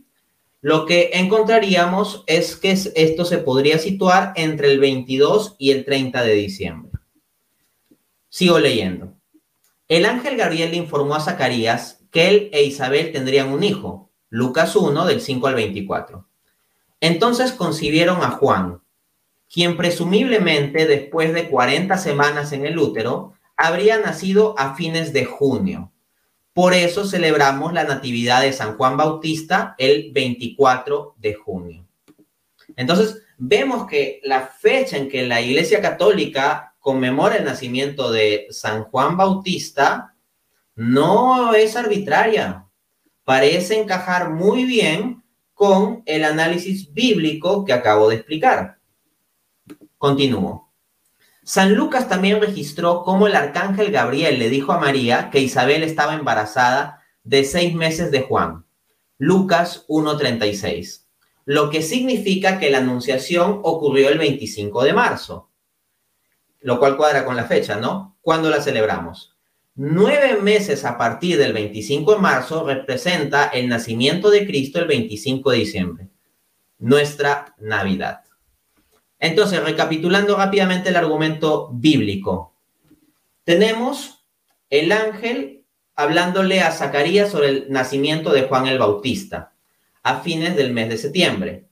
lo 0.62 0.84
que 0.84 1.10
encontraríamos 1.14 2.22
es 2.26 2.54
que 2.54 2.72
esto 2.72 3.24
se 3.24 3.38
podría 3.38 3.78
situar 3.78 4.32
entre 4.36 4.70
el 4.70 4.78
22 4.78 5.56
y 5.58 5.70
el 5.70 5.86
30 5.86 6.22
de 6.22 6.32
diciembre. 6.34 6.92
Sigo 8.28 8.58
leyendo. 8.58 9.14
El 9.88 10.04
ángel 10.04 10.36
Gabriel 10.36 10.72
le 10.72 10.76
informó 10.76 11.14
a 11.14 11.20
Zacarías 11.20 12.00
que 12.10 12.28
él 12.28 12.50
e 12.52 12.62
Isabel 12.64 13.10
tendrían 13.10 13.48
un 13.48 13.64
hijo, 13.64 14.10
Lucas 14.28 14.76
1 14.76 15.06
del 15.06 15.22
5 15.22 15.46
al 15.46 15.54
24. 15.54 16.28
Entonces 17.00 17.52
concibieron 17.52 18.22
a 18.22 18.30
Juan, 18.30 18.82
quien 19.52 19.78
presumiblemente 19.78 20.86
después 20.86 21.32
de 21.32 21.48
40 21.48 21.96
semanas 21.96 22.52
en 22.52 22.66
el 22.66 22.78
útero 22.78 23.32
habría 23.56 23.98
nacido 23.98 24.54
a 24.58 24.74
fines 24.74 25.12
de 25.14 25.24
junio 25.24 25.90
por 26.52 26.74
eso 26.74 27.06
celebramos 27.06 27.72
la 27.72 27.84
Natividad 27.84 28.42
de 28.42 28.52
San 28.52 28.76
Juan 28.76 28.96
Bautista 28.96 29.74
el 29.78 30.10
24 30.12 31.14
de 31.18 31.34
junio. 31.34 31.86
Entonces, 32.76 33.22
vemos 33.38 33.86
que 33.86 34.20
la 34.24 34.46
fecha 34.46 34.96
en 34.96 35.08
que 35.08 35.26
la 35.26 35.40
Iglesia 35.40 35.80
Católica 35.80 36.74
conmemora 36.78 37.36
el 37.36 37.44
nacimiento 37.44 38.10
de 38.10 38.46
San 38.50 38.84
Juan 38.84 39.16
Bautista 39.16 40.14
no 40.74 41.54
es 41.54 41.76
arbitraria. 41.76 42.66
Parece 43.24 43.80
encajar 43.80 44.30
muy 44.30 44.64
bien 44.64 45.22
con 45.54 46.02
el 46.06 46.24
análisis 46.24 46.92
bíblico 46.92 47.64
que 47.64 47.74
acabo 47.74 48.08
de 48.08 48.16
explicar. 48.16 48.78
Continúo. 49.98 50.69
San 51.52 51.74
Lucas 51.74 52.08
también 52.08 52.40
registró 52.40 53.02
cómo 53.02 53.26
el 53.26 53.34
arcángel 53.34 53.90
Gabriel 53.90 54.38
le 54.38 54.50
dijo 54.50 54.70
a 54.70 54.78
María 54.78 55.30
que 55.30 55.40
Isabel 55.40 55.82
estaba 55.82 56.14
embarazada 56.14 57.02
de 57.24 57.42
seis 57.42 57.74
meses 57.74 58.12
de 58.12 58.22
Juan. 58.22 58.66
Lucas 59.18 59.84
1.36. 59.88 61.06
Lo 61.46 61.68
que 61.70 61.82
significa 61.82 62.60
que 62.60 62.70
la 62.70 62.78
anunciación 62.78 63.62
ocurrió 63.64 64.10
el 64.10 64.18
25 64.18 64.84
de 64.84 64.92
marzo. 64.92 65.50
Lo 66.60 66.78
cual 66.78 66.96
cuadra 66.96 67.24
con 67.24 67.34
la 67.34 67.46
fecha, 67.46 67.74
¿no? 67.74 68.16
¿Cuándo 68.20 68.48
la 68.48 68.62
celebramos? 68.62 69.36
Nueve 69.74 70.38
meses 70.40 70.84
a 70.84 70.96
partir 70.96 71.36
del 71.36 71.52
25 71.52 72.14
de 72.14 72.20
marzo 72.20 72.64
representa 72.64 73.48
el 73.48 73.68
nacimiento 73.68 74.30
de 74.30 74.46
Cristo 74.46 74.78
el 74.78 74.86
25 74.86 75.50
de 75.50 75.56
diciembre, 75.56 76.10
nuestra 76.78 77.56
Navidad. 77.58 78.29
Entonces, 79.20 79.62
recapitulando 79.62 80.36
rápidamente 80.36 80.88
el 80.88 80.96
argumento 80.96 81.68
bíblico, 81.72 82.54
tenemos 83.44 84.24
el 84.70 84.90
ángel 84.90 85.64
hablándole 85.94 86.62
a 86.62 86.72
Zacarías 86.72 87.30
sobre 87.30 87.48
el 87.48 87.66
nacimiento 87.68 88.32
de 88.32 88.42
Juan 88.42 88.66
el 88.66 88.78
Bautista 88.78 89.52
a 90.02 90.20
fines 90.20 90.56
del 90.56 90.72
mes 90.72 90.88
de 90.88 90.96
septiembre. 90.96 91.66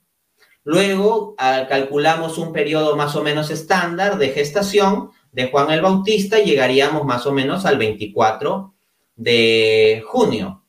Luego 0.63 1.35
calculamos 1.37 2.37
un 2.37 2.53
periodo 2.53 2.95
más 2.95 3.15
o 3.15 3.23
menos 3.23 3.49
estándar 3.49 4.19
de 4.19 4.29
gestación 4.29 5.09
de 5.31 5.49
Juan 5.49 5.71
el 5.71 5.81
Bautista 5.81 6.39
y 6.39 6.45
llegaríamos 6.45 7.05
más 7.05 7.25
o 7.25 7.31
menos 7.31 7.65
al 7.65 7.79
24 7.79 8.75
de 9.15 10.03
junio. 10.05 10.63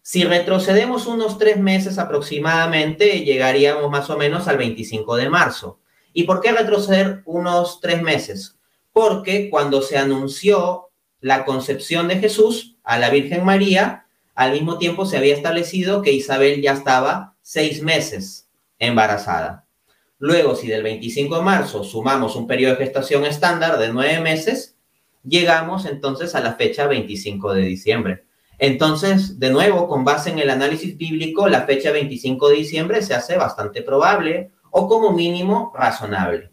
Si 0.00 0.24
retrocedemos 0.24 1.06
unos 1.06 1.36
tres 1.36 1.58
meses 1.58 1.98
aproximadamente, 1.98 3.24
llegaríamos 3.24 3.90
más 3.90 4.08
o 4.08 4.16
menos 4.16 4.48
al 4.48 4.56
25 4.56 5.16
de 5.16 5.28
marzo. 5.28 5.80
¿Y 6.14 6.22
por 6.22 6.40
qué 6.40 6.52
retroceder 6.52 7.22
unos 7.26 7.80
tres 7.80 8.00
meses? 8.00 8.56
Porque 8.92 9.50
cuando 9.50 9.82
se 9.82 9.98
anunció 9.98 10.90
la 11.20 11.44
concepción 11.44 12.06
de 12.06 12.20
Jesús 12.20 12.76
a 12.84 12.98
la 12.98 13.10
Virgen 13.10 13.44
María, 13.44 14.06
al 14.36 14.52
mismo 14.52 14.78
tiempo 14.78 15.06
se 15.06 15.16
había 15.16 15.34
establecido 15.34 16.02
que 16.02 16.12
Isabel 16.12 16.62
ya 16.62 16.72
estaba 16.72 17.34
seis 17.42 17.82
meses 17.82 18.48
embarazada. 18.78 19.66
Luego, 20.18 20.54
si 20.54 20.68
del 20.68 20.84
25 20.84 21.36
de 21.36 21.42
marzo 21.42 21.82
sumamos 21.82 22.36
un 22.36 22.46
periodo 22.46 22.76
de 22.76 22.84
gestación 22.84 23.24
estándar 23.24 23.78
de 23.78 23.92
nueve 23.92 24.20
meses, 24.20 24.76
llegamos 25.24 25.84
entonces 25.84 26.36
a 26.36 26.40
la 26.40 26.54
fecha 26.54 26.86
25 26.86 27.54
de 27.54 27.62
diciembre. 27.62 28.24
Entonces, 28.58 29.40
de 29.40 29.50
nuevo, 29.50 29.88
con 29.88 30.04
base 30.04 30.30
en 30.30 30.38
el 30.38 30.50
análisis 30.50 30.96
bíblico, 30.96 31.48
la 31.48 31.62
fecha 31.62 31.90
25 31.90 32.50
de 32.50 32.54
diciembre 32.54 33.02
se 33.02 33.14
hace 33.14 33.36
bastante 33.36 33.82
probable 33.82 34.52
o 34.76 34.88
como 34.88 35.12
mínimo 35.12 35.72
razonable. 35.72 36.50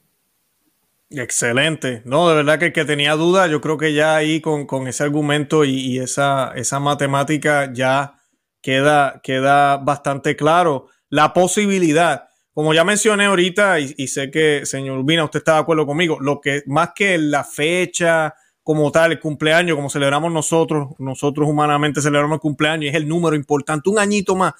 Excelente. 1.10 2.04
No, 2.06 2.30
de 2.30 2.36
verdad 2.36 2.60
que 2.60 2.68
el 2.68 2.74
que 2.74 2.86
tenía 2.86 3.16
duda, 3.16 3.48
yo 3.48 3.62
creo 3.62 3.78
que 3.78 3.94
ya 3.94 4.16
ahí 4.16 4.42
con, 4.42 4.88
ese 4.88 5.04
argumento 5.04 5.66
y, 5.66 5.98
esa, 5.98 6.52
esa, 6.56 6.80
matemática 6.80 7.74
ya 7.74 8.20
queda, 8.62 9.22
queda 9.24 9.78
bastante 9.78 10.36
claro 10.36 10.88
la 11.10 11.34
posibilidad. 11.34 12.28
Como 12.54 12.76
ya 12.76 12.84
mencioné 12.84 13.26
ahorita, 13.26 13.80
y, 13.80 14.08
sé 14.08 14.30
que, 14.30 14.68
señor 14.68 15.00
Urbina, 15.00 15.24
usted 15.24 15.40
está 15.40 15.54
de 15.54 15.62
acuerdo 15.62 15.88
conmigo, 15.88 16.20
lo 16.22 16.40
que 16.40 16.62
más 16.68 16.92
que 16.96 17.18
la 17.18 17.44
fecha 17.44 18.36
como 18.62 18.92
tal, 18.92 19.14
el 19.14 19.20
cumpleaños, 19.20 19.76
como 19.76 19.90
celebramos 19.90 20.32
nosotros, 20.32 20.90
nosotros 21.00 21.50
humanamente 21.50 22.02
celebramos 22.02 22.36
el 22.36 22.42
cumpleaños, 22.42 22.92
es 22.92 22.96
el 22.96 23.08
número 23.08 23.36
importante, 23.36 23.90
un 23.90 23.98
añito 23.98 24.36
más 24.36 24.54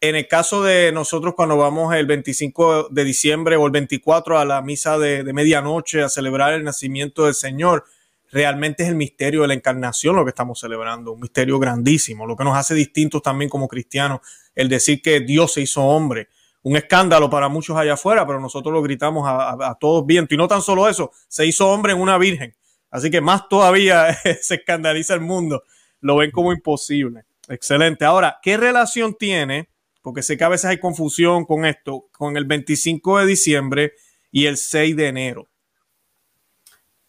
en 0.00 0.16
el 0.16 0.28
caso 0.28 0.62
de 0.62 0.92
nosotros 0.92 1.34
cuando 1.34 1.58
vamos 1.58 1.94
el 1.94 2.06
25 2.06 2.88
de 2.90 3.04
diciembre 3.04 3.56
o 3.56 3.66
el 3.66 3.72
24 3.72 4.38
a 4.38 4.44
la 4.46 4.62
misa 4.62 4.98
de, 4.98 5.30
medianoche 5.32 6.02
a 6.02 6.08
celebrar 6.08 6.54
el 6.54 6.64
nacimiento 6.64 7.26
del 7.26 7.34
Señor, 7.34 7.84
realmente 8.32 8.82
es 8.82 8.88
el 8.88 8.94
misterio 8.94 9.42
de 9.42 9.48
la 9.48 9.54
encarnación 9.54 10.16
lo 10.16 10.24
que 10.24 10.30
estamos 10.30 10.58
celebrando, 10.58 11.12
un 11.12 11.20
misterio 11.20 11.58
grandísimo, 11.58 12.26
lo 12.26 12.34
que 12.34 12.44
nos 12.44 12.56
hace 12.56 12.74
distintos 12.74 13.20
también 13.20 13.50
como 13.50 13.68
cristianos, 13.68 14.20
el 14.54 14.70
decir 14.70 15.02
que 15.02 15.20
Dios 15.20 15.52
se 15.52 15.60
hizo 15.60 15.82
hombre. 15.82 16.28
Un 16.62 16.76
escándalo 16.76 17.30
para 17.30 17.48
muchos 17.48 17.76
allá 17.76 17.94
afuera, 17.94 18.26
pero 18.26 18.38
nosotros 18.38 18.72
lo 18.72 18.82
gritamos 18.82 19.26
a, 19.26 19.70
a 19.70 19.74
todos 19.76 20.04
viento. 20.04 20.34
Y 20.34 20.38
no 20.38 20.46
tan 20.46 20.60
solo 20.60 20.88
eso, 20.88 21.10
se 21.26 21.46
hizo 21.46 21.68
hombre 21.68 21.92
en 21.92 22.00
una 22.00 22.18
virgen. 22.18 22.54
Así 22.90 23.10
que 23.10 23.22
más 23.22 23.48
todavía 23.48 24.14
se 24.42 24.56
escandaliza 24.56 25.14
el 25.14 25.20
mundo. 25.20 25.62
Lo 26.00 26.16
ven 26.16 26.30
como 26.30 26.52
imposible. 26.52 27.24
Excelente. 27.48 28.04
Ahora, 28.04 28.38
¿qué 28.42 28.58
relación 28.58 29.14
tiene 29.14 29.69
porque 30.02 30.22
sé 30.22 30.36
que 30.36 30.44
a 30.44 30.48
veces 30.48 30.66
hay 30.66 30.78
confusión 30.78 31.44
con 31.44 31.64
esto, 31.64 32.06
con 32.12 32.36
el 32.36 32.44
25 32.44 33.18
de 33.18 33.26
diciembre 33.26 33.92
y 34.30 34.46
el 34.46 34.56
6 34.56 34.96
de 34.96 35.08
enero. 35.08 35.48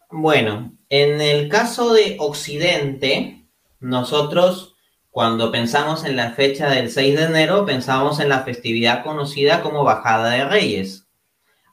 Bueno, 0.09 0.77
en 0.89 1.21
el 1.21 1.47
caso 1.47 1.93
de 1.93 2.17
Occidente, 2.19 3.45
nosotros 3.79 4.71
cuando 5.11 5.51
pensamos 5.51 6.05
en 6.05 6.15
la 6.15 6.31
fecha 6.31 6.69
del 6.69 6.89
6 6.89 7.17
de 7.17 7.23
enero, 7.23 7.65
pensamos 7.65 8.21
en 8.21 8.29
la 8.29 8.43
festividad 8.43 9.03
conocida 9.03 9.61
como 9.61 9.83
Bajada 9.83 10.29
de 10.29 10.45
Reyes. 10.45 11.05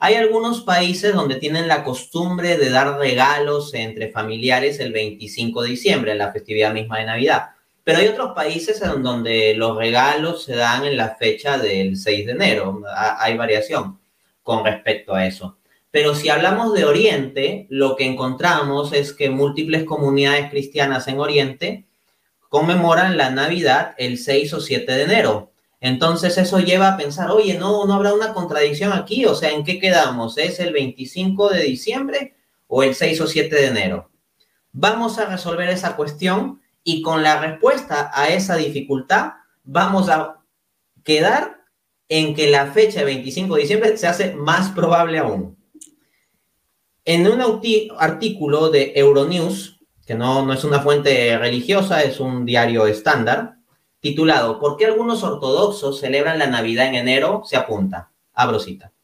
Hay 0.00 0.14
algunos 0.14 0.62
países 0.62 1.14
donde 1.14 1.36
tienen 1.36 1.68
la 1.68 1.84
costumbre 1.84 2.58
de 2.58 2.70
dar 2.70 2.98
regalos 2.98 3.74
entre 3.74 4.10
familiares 4.10 4.80
el 4.80 4.92
25 4.92 5.62
de 5.62 5.70
diciembre, 5.70 6.12
en 6.12 6.18
la 6.18 6.32
festividad 6.32 6.72
misma 6.72 6.98
de 6.98 7.04
Navidad. 7.04 7.50
Pero 7.88 8.00
hay 8.00 8.08
otros 8.08 8.32
países 8.34 8.82
en 8.82 9.02
donde 9.02 9.54
los 9.54 9.74
regalos 9.74 10.44
se 10.44 10.54
dan 10.54 10.84
en 10.84 10.98
la 10.98 11.14
fecha 11.14 11.56
del 11.56 11.96
6 11.96 12.26
de 12.26 12.32
enero. 12.32 12.82
Hay 13.18 13.34
variación 13.38 13.98
con 14.42 14.62
respecto 14.62 15.14
a 15.14 15.24
eso. 15.24 15.56
Pero 15.90 16.14
si 16.14 16.28
hablamos 16.28 16.74
de 16.74 16.84
Oriente, 16.84 17.66
lo 17.70 17.96
que 17.96 18.04
encontramos 18.04 18.92
es 18.92 19.14
que 19.14 19.30
múltiples 19.30 19.84
comunidades 19.84 20.50
cristianas 20.50 21.08
en 21.08 21.18
Oriente 21.18 21.86
conmemoran 22.50 23.16
la 23.16 23.30
Navidad 23.30 23.94
el 23.96 24.18
6 24.18 24.52
o 24.52 24.60
7 24.60 24.92
de 24.92 25.02
enero. 25.04 25.52
Entonces 25.80 26.36
eso 26.36 26.60
lleva 26.60 26.88
a 26.88 26.96
pensar, 26.98 27.30
oye, 27.30 27.54
no, 27.54 27.86
no 27.86 27.94
habrá 27.94 28.12
una 28.12 28.34
contradicción 28.34 28.92
aquí, 28.92 29.24
o 29.24 29.34
sea, 29.34 29.52
¿en 29.52 29.64
qué 29.64 29.80
quedamos? 29.80 30.36
¿Es 30.36 30.60
el 30.60 30.74
25 30.74 31.48
de 31.48 31.62
diciembre 31.62 32.34
o 32.66 32.82
el 32.82 32.94
6 32.94 33.22
o 33.22 33.26
7 33.26 33.56
de 33.56 33.66
enero? 33.66 34.10
Vamos 34.72 35.18
a 35.18 35.24
resolver 35.24 35.70
esa 35.70 35.96
cuestión 35.96 36.60
y 36.88 37.02
con 37.02 37.22
la 37.22 37.38
respuesta 37.38 38.10
a 38.14 38.30
esa 38.30 38.56
dificultad 38.56 39.32
vamos 39.62 40.08
a 40.08 40.40
quedar 41.04 41.58
en 42.08 42.34
que 42.34 42.50
la 42.50 42.68
fecha 42.68 43.00
de 43.00 43.04
25 43.04 43.56
de 43.56 43.60
diciembre 43.60 43.98
se 43.98 44.06
hace 44.06 44.34
más 44.34 44.70
probable 44.70 45.18
aún. 45.18 45.58
En 47.04 47.28
un 47.28 47.42
artículo 47.98 48.70
de 48.70 48.94
Euronews, 48.96 49.80
que 50.06 50.14
no, 50.14 50.46
no 50.46 50.54
es 50.54 50.64
una 50.64 50.80
fuente 50.80 51.36
religiosa, 51.36 52.02
es 52.02 52.20
un 52.20 52.46
diario 52.46 52.86
estándar, 52.86 53.56
titulado 54.00 54.58
¿Por 54.58 54.78
qué 54.78 54.86
algunos 54.86 55.22
ortodoxos 55.22 56.00
celebran 56.00 56.38
la 56.38 56.46
Navidad 56.46 56.86
en 56.86 56.94
enero? 56.94 57.42
se 57.44 57.58
apunta. 57.58 58.12
Abro 58.32 58.60
cita. 58.60 58.94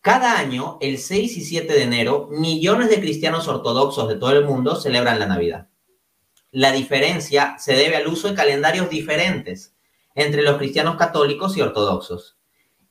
Cada 0.00 0.38
año, 0.38 0.78
el 0.80 0.96
6 0.96 1.36
y 1.36 1.42
7 1.42 1.74
de 1.74 1.82
enero, 1.82 2.30
millones 2.30 2.88
de 2.88 3.00
cristianos 3.00 3.48
ortodoxos 3.48 4.08
de 4.08 4.16
todo 4.16 4.30
el 4.32 4.46
mundo 4.46 4.76
celebran 4.76 5.18
la 5.18 5.26
Navidad. 5.26 5.68
La 6.52 6.70
diferencia 6.70 7.56
se 7.58 7.74
debe 7.74 7.96
al 7.96 8.06
uso 8.06 8.28
de 8.28 8.34
calendarios 8.34 8.90
diferentes 8.90 9.74
entre 10.14 10.42
los 10.42 10.58
cristianos 10.58 10.96
católicos 10.96 11.56
y 11.56 11.62
ortodoxos. 11.62 12.36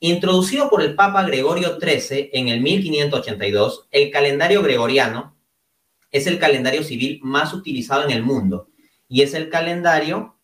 Introducido 0.00 0.68
por 0.68 0.82
el 0.82 0.96
Papa 0.96 1.22
Gregorio 1.22 1.78
XIII 1.78 2.30
en 2.32 2.48
el 2.48 2.60
1582, 2.60 3.86
el 3.92 4.10
calendario 4.10 4.60
gregoriano 4.62 5.36
es 6.10 6.26
el 6.26 6.40
calendario 6.40 6.82
civil 6.82 7.20
más 7.22 7.54
utilizado 7.54 8.02
en 8.02 8.10
el 8.10 8.24
mundo 8.24 8.68
y 9.06 9.22
es 9.22 9.32
el 9.32 9.48
calendario 9.48 10.36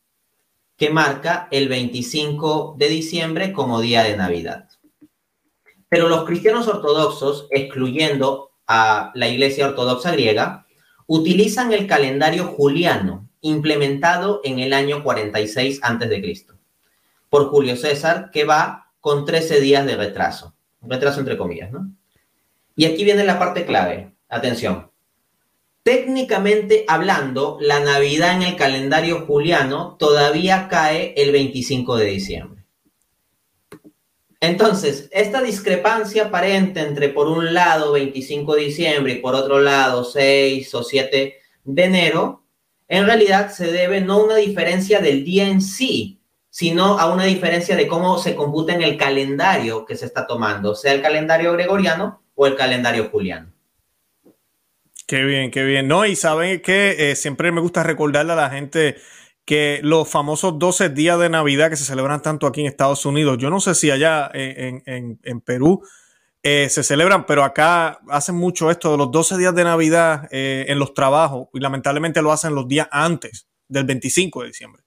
que 0.76 0.90
marca 0.90 1.48
el 1.50 1.68
25 1.68 2.76
de 2.78 2.88
diciembre 2.88 3.52
como 3.52 3.80
día 3.80 4.04
de 4.04 4.16
Navidad. 4.16 4.68
Pero 5.88 6.08
los 6.08 6.24
cristianos 6.24 6.68
ortodoxos, 6.68 7.48
excluyendo 7.50 8.52
a 8.68 9.10
la 9.16 9.26
Iglesia 9.26 9.66
Ortodoxa 9.66 10.12
griega, 10.12 10.67
utilizan 11.08 11.72
el 11.72 11.88
calendario 11.88 12.44
juliano, 12.44 13.28
implementado 13.40 14.40
en 14.44 14.60
el 14.60 14.72
año 14.72 15.02
46 15.02 15.80
a.C., 15.82 16.46
por 17.28 17.48
Julio 17.48 17.76
César, 17.76 18.30
que 18.30 18.44
va 18.44 18.92
con 19.00 19.24
13 19.24 19.60
días 19.60 19.84
de 19.84 19.96
retraso. 19.96 20.54
Retraso 20.82 21.18
entre 21.20 21.36
comillas, 21.36 21.72
¿no? 21.72 21.90
Y 22.76 22.84
aquí 22.84 23.04
viene 23.04 23.24
la 23.24 23.38
parte 23.38 23.66
clave. 23.66 24.12
Atención. 24.28 24.90
Técnicamente 25.82 26.84
hablando, 26.86 27.58
la 27.60 27.80
Navidad 27.80 28.36
en 28.36 28.42
el 28.42 28.56
calendario 28.56 29.24
juliano 29.26 29.96
todavía 29.98 30.68
cae 30.68 31.14
el 31.16 31.32
25 31.32 31.96
de 31.96 32.04
diciembre. 32.04 32.57
Entonces, 34.40 35.08
esta 35.12 35.42
discrepancia 35.42 36.26
aparente 36.26 36.80
entre, 36.80 37.08
por 37.08 37.26
un 37.26 37.52
lado, 37.54 37.92
25 37.92 38.54
de 38.54 38.62
diciembre 38.62 39.12
y 39.14 39.20
por 39.20 39.34
otro 39.34 39.60
lado, 39.60 40.04
6 40.04 40.74
o 40.74 40.82
7 40.84 41.34
de 41.64 41.84
enero, 41.84 42.44
en 42.86 43.06
realidad 43.06 43.50
se 43.50 43.70
debe 43.70 44.00
no 44.00 44.14
a 44.14 44.24
una 44.24 44.36
diferencia 44.36 45.00
del 45.00 45.24
día 45.24 45.48
en 45.48 45.60
sí, 45.60 46.20
sino 46.50 46.98
a 46.98 47.12
una 47.12 47.24
diferencia 47.24 47.76
de 47.76 47.86
cómo 47.88 48.18
se 48.18 48.34
computa 48.34 48.72
en 48.74 48.82
el 48.82 48.96
calendario 48.96 49.84
que 49.84 49.96
se 49.96 50.06
está 50.06 50.26
tomando, 50.26 50.74
sea 50.74 50.92
el 50.92 51.02
calendario 51.02 51.52
gregoriano 51.52 52.22
o 52.34 52.46
el 52.46 52.56
calendario 52.56 53.10
juliano. 53.10 53.52
Qué 55.06 55.24
bien, 55.24 55.50
qué 55.50 55.64
bien. 55.64 55.88
No, 55.88 56.04
y 56.04 56.16
saben 56.16 56.60
que 56.60 57.10
eh, 57.10 57.16
siempre 57.16 57.50
me 57.50 57.60
gusta 57.60 57.82
recordarle 57.82 58.34
a 58.34 58.36
la 58.36 58.50
gente 58.50 58.96
que 59.48 59.80
los 59.82 60.06
famosos 60.06 60.58
12 60.58 60.90
días 60.90 61.18
de 61.18 61.30
Navidad 61.30 61.70
que 61.70 61.76
se 61.76 61.86
celebran 61.86 62.20
tanto 62.20 62.46
aquí 62.46 62.60
en 62.60 62.66
Estados 62.66 63.06
Unidos, 63.06 63.38
yo 63.38 63.48
no 63.48 63.60
sé 63.60 63.74
si 63.74 63.90
allá 63.90 64.30
en, 64.34 65.40
Perú 65.40 65.82
eh, 66.42 66.68
se 66.68 66.82
celebran, 66.82 67.24
pero 67.24 67.42
acá 67.44 67.98
hacen 68.10 68.34
mucho 68.34 68.70
esto 68.70 68.90
de 68.90 68.98
los 68.98 69.10
12 69.10 69.38
días 69.38 69.54
de 69.54 69.64
Navidad 69.64 70.28
eh, 70.32 70.66
en 70.68 70.78
los 70.78 70.92
trabajos 70.92 71.48
y 71.54 71.60
lamentablemente 71.60 72.20
lo 72.20 72.30
hacen 72.30 72.54
los 72.54 72.68
días 72.68 72.88
antes 72.90 73.48
del 73.68 73.84
25 73.84 74.42
de 74.42 74.48
diciembre. 74.48 74.82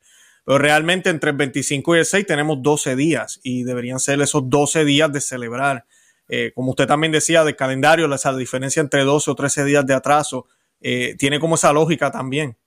Pero 0.45 0.59
realmente 0.59 1.09
entre 1.09 1.31
el 1.31 1.37
25 1.37 1.95
y 1.95 1.99
el 1.99 2.05
6 2.05 2.27
tenemos 2.27 2.61
12 2.61 2.95
días 2.95 3.39
y 3.41 3.63
deberían 3.63 3.99
ser 3.99 4.21
esos 4.21 4.47
12 4.47 4.85
días 4.85 5.11
de 5.11 5.21
celebrar 5.21 5.85
eh, 6.29 6.51
como 6.53 6.69
usted 6.69 6.85
también 6.85 7.11
decía, 7.11 7.43
del 7.43 7.55
calendario, 7.55 8.13
esa 8.13 8.31
diferencia 8.35 8.79
entre 8.79 9.01
12 9.05 9.31
o 9.31 9.35
13 9.35 9.65
días 9.65 9.87
de 9.87 9.95
atraso, 9.95 10.45
tiene 10.79 11.39
como 11.39 11.55
esa 11.55 11.73
lógica 11.73 12.11
también. 12.11 12.57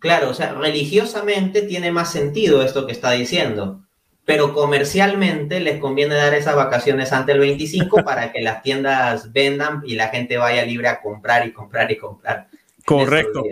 Claro, 0.00 0.30
o 0.30 0.34
sea, 0.34 0.54
religiosamente 0.54 1.62
tiene 1.62 1.92
más 1.92 2.10
sentido 2.10 2.62
esto 2.62 2.86
que 2.86 2.92
está 2.92 3.12
diciendo, 3.12 3.82
pero 4.24 4.54
comercialmente 4.54 5.60
les 5.60 5.78
conviene 5.78 6.14
dar 6.14 6.32
esas 6.32 6.56
vacaciones 6.56 7.12
antes 7.12 7.34
del 7.34 7.40
25 7.40 8.02
para 8.04 8.32
que 8.32 8.40
las 8.40 8.62
tiendas 8.62 9.30
vendan 9.32 9.82
y 9.84 9.94
la 9.94 10.08
gente 10.08 10.38
vaya 10.38 10.64
libre 10.64 10.88
a 10.88 11.00
comprar 11.02 11.46
y 11.46 11.52
comprar 11.52 11.92
y 11.92 11.98
comprar. 11.98 12.48
Correcto. 12.86 13.44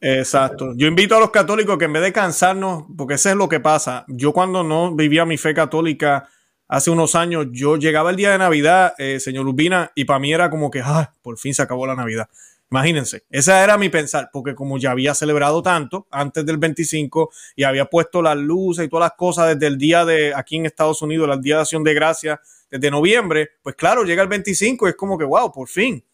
Exacto. 0.00 0.72
Yo 0.74 0.86
invito 0.86 1.14
a 1.14 1.20
los 1.20 1.30
católicos 1.30 1.76
que 1.76 1.84
en 1.84 1.92
vez 1.92 2.02
de 2.02 2.12
cansarnos, 2.14 2.84
porque 2.96 3.14
eso 3.14 3.28
es 3.28 3.36
lo 3.36 3.48
que 3.48 3.60
pasa, 3.60 4.04
yo 4.08 4.32
cuando 4.32 4.64
no 4.64 4.94
vivía 4.94 5.26
mi 5.26 5.36
fe 5.36 5.52
católica 5.52 6.28
hace 6.66 6.90
unos 6.90 7.14
años, 7.14 7.46
yo 7.50 7.76
llegaba 7.76 8.10
el 8.10 8.16
día 8.16 8.30
de 8.30 8.38
Navidad, 8.38 8.94
eh, 8.96 9.20
señor 9.20 9.44
Lupina, 9.44 9.92
y 9.94 10.06
para 10.06 10.18
mí 10.18 10.32
era 10.32 10.48
como 10.48 10.70
que, 10.70 10.80
ah, 10.82 11.12
por 11.20 11.36
fin 11.36 11.52
se 11.52 11.62
acabó 11.62 11.86
la 11.86 11.94
Navidad. 11.94 12.28
Imagínense, 12.70 13.24
esa 13.30 13.64
era 13.64 13.76
mi 13.76 13.88
pensar, 13.88 14.30
porque 14.32 14.54
como 14.54 14.78
ya 14.78 14.92
había 14.92 15.12
celebrado 15.14 15.60
tanto 15.60 16.06
antes 16.10 16.46
del 16.46 16.58
25 16.58 17.30
y 17.56 17.64
había 17.64 17.86
puesto 17.86 18.22
las 18.22 18.36
luces 18.36 18.84
y 18.84 18.88
todas 18.88 19.08
las 19.10 19.16
cosas 19.16 19.48
desde 19.54 19.66
el 19.66 19.76
día 19.76 20.04
de 20.04 20.34
aquí 20.34 20.56
en 20.56 20.66
Estados 20.66 21.02
Unidos, 21.02 21.28
el 21.32 21.40
día 21.40 21.56
de 21.56 21.62
acción 21.62 21.82
de 21.82 21.94
gracia, 21.94 22.40
desde 22.70 22.90
noviembre, 22.90 23.50
pues 23.62 23.74
claro, 23.74 24.04
llega 24.04 24.22
el 24.22 24.28
25 24.28 24.86
y 24.86 24.90
es 24.90 24.96
como 24.96 25.18
que, 25.18 25.24
wow, 25.24 25.50
por 25.52 25.68
fin 25.68 26.04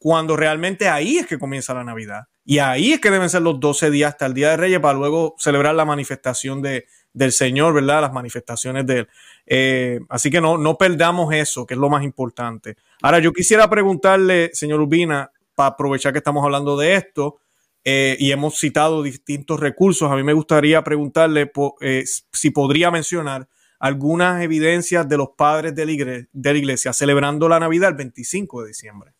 cuando 0.00 0.34
realmente 0.34 0.88
ahí 0.88 1.18
es 1.18 1.26
que 1.26 1.38
comienza 1.38 1.74
la 1.74 1.84
Navidad. 1.84 2.24
Y 2.46 2.58
ahí 2.58 2.94
es 2.94 3.00
que 3.00 3.10
deben 3.10 3.28
ser 3.28 3.42
los 3.42 3.60
12 3.60 3.90
días 3.90 4.12
hasta 4.12 4.24
el 4.24 4.32
Día 4.32 4.48
de 4.48 4.56
Reyes 4.56 4.80
para 4.80 4.98
luego 4.98 5.36
celebrar 5.38 5.74
la 5.74 5.84
manifestación 5.84 6.62
de, 6.62 6.86
del 7.12 7.32
Señor, 7.32 7.74
¿verdad? 7.74 8.00
Las 8.00 8.12
manifestaciones 8.12 8.86
de 8.86 9.00
Él. 9.00 9.08
Eh, 9.44 10.00
así 10.08 10.30
que 10.30 10.40
no, 10.40 10.56
no 10.56 10.78
perdamos 10.78 11.34
eso, 11.34 11.66
que 11.66 11.74
es 11.74 11.80
lo 11.80 11.90
más 11.90 12.02
importante. 12.02 12.76
Ahora, 13.02 13.18
yo 13.18 13.34
quisiera 13.34 13.68
preguntarle, 13.68 14.50
señor 14.54 14.80
Urbina, 14.80 15.30
para 15.60 15.72
aprovechar 15.72 16.12
que 16.12 16.18
estamos 16.20 16.42
hablando 16.42 16.74
de 16.78 16.94
esto 16.94 17.38
eh, 17.84 18.16
y 18.18 18.32
hemos 18.32 18.58
citado 18.58 19.02
distintos 19.02 19.60
recursos, 19.60 20.10
a 20.10 20.16
mí 20.16 20.22
me 20.22 20.32
gustaría 20.32 20.82
preguntarle 20.82 21.52
eh, 21.82 22.04
si 22.32 22.50
podría 22.50 22.90
mencionar 22.90 23.46
algunas 23.78 24.42
evidencias 24.42 25.06
de 25.06 25.18
los 25.18 25.32
padres 25.36 25.74
de 25.74 25.84
la, 25.84 25.92
de 26.32 26.52
la 26.54 26.58
iglesia 26.58 26.94
celebrando 26.94 27.46
la 27.46 27.60
Navidad 27.60 27.90
el 27.90 27.96
25 27.96 28.62
de 28.62 28.68
diciembre. 28.68 29.12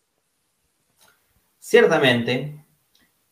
Ciertamente, 1.59 2.65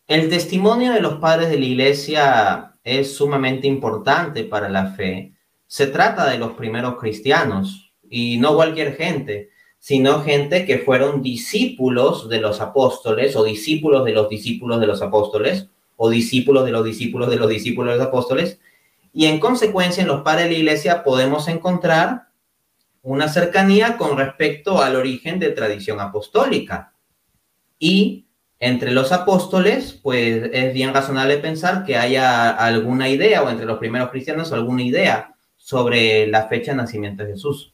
el 0.05 0.29
testimonio 0.29 0.93
de 0.93 1.01
los 1.01 1.15
padres 1.15 1.49
de 1.49 1.57
la 1.57 1.65
iglesia 1.65 2.75
es 2.83 3.15
sumamente 3.15 3.65
importante 3.65 4.43
para 4.43 4.69
la 4.69 4.91
fe. 4.91 5.33
Se 5.65 5.87
trata 5.87 6.29
de 6.29 6.37
los 6.37 6.51
primeros 6.51 6.99
cristianos 6.99 7.91
y 8.07 8.37
no 8.37 8.53
cualquier 8.53 8.95
gente, 8.95 9.49
sino 9.79 10.21
gente 10.21 10.65
que 10.65 10.79
fueron 10.79 11.21
discípulos 11.21 12.29
de 12.29 12.41
los 12.41 12.61
apóstoles 12.61 13.35
o 13.35 13.43
discípulos 13.43 14.05
de 14.05 14.11
los 14.11 14.29
discípulos 14.29 14.79
de 14.79 14.87
los 14.87 15.01
apóstoles 15.01 15.67
o 15.95 16.09
discípulos 16.09 16.65
de 16.65 16.71
los 16.71 16.85
discípulos 16.85 17.29
de 17.29 17.37
los 17.37 17.49
discípulos 17.49 17.93
de 17.93 17.97
los 17.97 18.07
apóstoles. 18.07 18.59
Y 19.13 19.25
en 19.25 19.39
consecuencia, 19.39 20.01
en 20.01 20.07
los 20.07 20.21
padres 20.21 20.45
de 20.45 20.51
la 20.51 20.57
iglesia 20.59 21.03
podemos 21.03 21.47
encontrar 21.47 22.27
una 23.01 23.29
cercanía 23.29 23.97
con 23.97 24.17
respecto 24.17 24.81
al 24.81 24.95
origen 24.95 25.39
de 25.39 25.49
tradición 25.49 25.99
apostólica. 25.99 26.93
Y 27.79 28.25
entre 28.59 28.91
los 28.91 29.13
apóstoles, 29.13 29.97
pues 30.03 30.49
es 30.51 30.73
bien 30.73 30.93
razonable 30.93 31.37
pensar 31.37 31.85
que 31.85 31.95
haya 31.95 32.49
alguna 32.49 33.07
idea, 33.07 33.41
o 33.41 33.49
entre 33.49 33.65
los 33.65 33.79
primeros 33.79 34.09
cristianos, 34.09 34.51
alguna 34.51 34.83
idea 34.83 35.35
sobre 35.55 36.27
la 36.27 36.47
fecha 36.47 36.71
de 36.71 36.77
nacimiento 36.77 37.23
de 37.23 37.31
Jesús. 37.31 37.73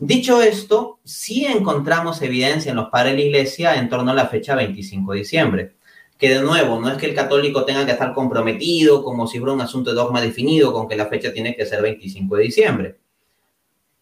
Dicho 0.00 0.40
esto, 0.40 1.00
sí 1.02 1.44
encontramos 1.44 2.22
evidencia 2.22 2.70
en 2.70 2.76
los 2.76 2.88
padres 2.88 3.14
de 3.14 3.18
la 3.18 3.24
iglesia 3.24 3.74
en 3.74 3.88
torno 3.88 4.12
a 4.12 4.14
la 4.14 4.28
fecha 4.28 4.54
25 4.54 5.12
de 5.12 5.18
diciembre, 5.18 5.76
que 6.16 6.28
de 6.28 6.40
nuevo, 6.40 6.78
no 6.78 6.88
es 6.88 6.98
que 6.98 7.06
el 7.06 7.16
católico 7.16 7.64
tenga 7.64 7.84
que 7.84 7.90
estar 7.92 8.14
comprometido 8.14 9.02
como 9.02 9.26
si 9.26 9.40
fuera 9.40 9.54
un 9.54 9.60
asunto 9.60 9.90
de 9.90 9.96
dogma 9.96 10.20
definido 10.20 10.72
con 10.72 10.86
que 10.86 10.94
la 10.94 11.06
fecha 11.06 11.32
tiene 11.32 11.56
que 11.56 11.66
ser 11.66 11.82
25 11.82 12.36
de 12.36 12.42
diciembre. 12.44 12.98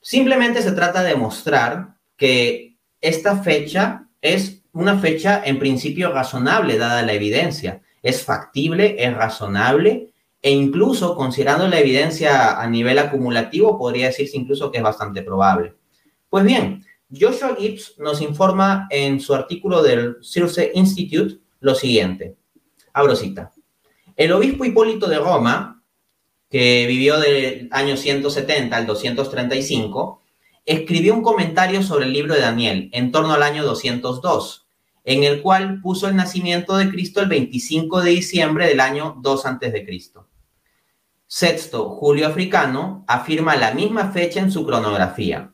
Simplemente 0.03 0.61
se 0.61 0.73
trata 0.73 1.03
de 1.03 1.17
mostrar 1.17 1.95
que 2.19 2.77
esta 3.01 3.39
fecha 3.39 4.07
es 4.21 4.61
una 4.75 4.99
fecha 4.99 5.43
en 5.47 5.59
principio 5.59 6.13
razonable 6.13 6.77
dada 6.77 7.01
la 7.03 7.15
evidencia. 7.15 7.81
Es 8.03 8.23
factible, 8.23 8.97
es 8.99 9.15
razonable 9.15 10.11
e 10.43 10.51
incluso 10.51 11.17
considerando 11.17 11.67
la 11.69 11.81
evidencia 11.81 12.61
a 12.61 12.69
nivel 12.69 12.99
acumulativo 12.99 13.79
podría 13.79 14.09
decirse 14.09 14.37
incluso 14.37 14.71
que 14.71 14.77
es 14.77 14.85
bastante 14.85 15.23
probable. 15.23 15.76
Pues 16.29 16.45
bien, 16.45 16.85
Joshua 17.11 17.57
Gibbs 17.59 17.95
nos 17.99 18.21
informa 18.21 18.87
en 18.91 19.21
su 19.21 19.35
artículo 19.35 19.83
del 19.83 20.17
Circe 20.23 20.73
Institute 20.75 21.39
lo 21.61 21.75
siguiente. 21.75 22.37
Abro 22.93 23.17
cita. 23.17 23.53
El 24.17 24.33
obispo 24.33 24.65
Hipólito 24.65 25.09
de 25.09 25.19
Roma, 25.19 25.83
que 26.49 26.87
vivió 26.87 27.19
del 27.21 27.69
año 27.71 27.97
170 27.97 28.77
al 28.77 28.87
235, 28.87 30.23
escribió 30.65 31.15
un 31.15 31.23
comentario 31.23 31.83
sobre 31.83 32.07
el 32.07 32.13
libro 32.13 32.35
de 32.35 32.41
Daniel 32.41 32.91
en 32.93 33.13
torno 33.13 33.35
al 33.35 33.43
año 33.43 33.65
202 33.65 34.67
en 35.07 35.23
el 35.23 35.41
cual 35.41 35.81
puso 35.81 36.09
el 36.09 36.17
nacimiento 36.17 36.77
de 36.77 36.91
Cristo 36.91 37.21
el 37.21 37.29
25 37.29 38.03
de 38.03 38.11
diciembre 38.11 38.67
del 38.67 38.81
año 38.81 39.17
2 39.23 39.47
antes 39.47 39.73
de 39.73 39.87
Cristo. 39.87 40.29
Sexto, 41.29 41.89
Julio 41.89 42.27
Africano 42.27 43.05
afirma 43.07 43.57
la 43.57 43.73
misma 43.73 44.11
fecha 44.11 44.41
en 44.41 44.51
su 44.51 44.67
cronografía, 44.67 45.53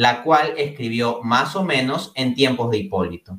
la 0.00 0.22
cual 0.22 0.54
escribió 0.56 1.20
más 1.22 1.54
o 1.56 1.62
menos 1.62 2.10
en 2.14 2.34
tiempos 2.34 2.70
de 2.70 2.78
Hipólito. 2.78 3.38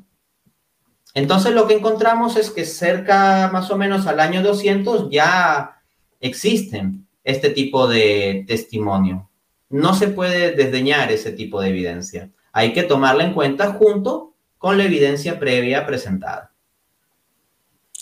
Entonces 1.12 1.52
lo 1.54 1.66
que 1.66 1.74
encontramos 1.74 2.36
es 2.36 2.50
que 2.50 2.64
cerca 2.64 3.50
más 3.52 3.68
o 3.72 3.76
menos 3.76 4.06
al 4.06 4.20
año 4.20 4.44
200 4.44 5.10
ya 5.10 5.82
existen 6.20 7.08
este 7.24 7.50
tipo 7.50 7.88
de 7.88 8.44
testimonio. 8.46 9.28
No 9.70 9.92
se 9.92 10.06
puede 10.06 10.54
desdeñar 10.54 11.10
ese 11.10 11.32
tipo 11.32 11.60
de 11.60 11.70
evidencia. 11.70 12.30
Hay 12.52 12.72
que 12.72 12.84
tomarla 12.84 13.24
en 13.24 13.34
cuenta 13.34 13.72
junto 13.72 14.36
con 14.56 14.78
la 14.78 14.84
evidencia 14.84 15.40
previa 15.40 15.84
presentada. 15.84 16.52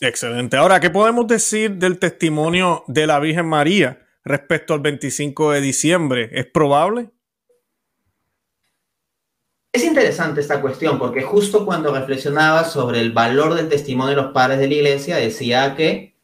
Excelente. 0.03 0.59
Ahora, 0.59 0.81
¿qué 0.81 0.91
podemos 0.91 1.27
decir 1.27 1.77
del 1.77 1.99
testimonio 1.99 2.85
de 2.89 3.07
la 3.07 3.21
Virgen 3.21 3.47
María 3.47 4.07
respecto 4.23 4.75
al 4.75 4.81
25 4.81 5.53
de 5.53 5.61
diciembre? 5.63 6.29
¿Es 6.35 6.45
probable? 6.45 7.09
Es 9.73 9.85
interesante 9.85 10.41
esta 10.41 10.61
cuestión 10.61 10.99
porque 10.99 11.23
justo 11.23 11.65
cuando 11.65 11.95
reflexionaba 11.95 12.65
sobre 12.65 13.01
el 13.01 13.13
valor 13.13 13.55
del 13.55 13.69
testimonio 13.69 14.17
de 14.17 14.23
los 14.23 14.33
padres 14.33 14.59
de 14.59 14.67
la 14.67 14.75
iglesia, 14.75 15.17
decía 15.17 15.77
que 15.77 16.17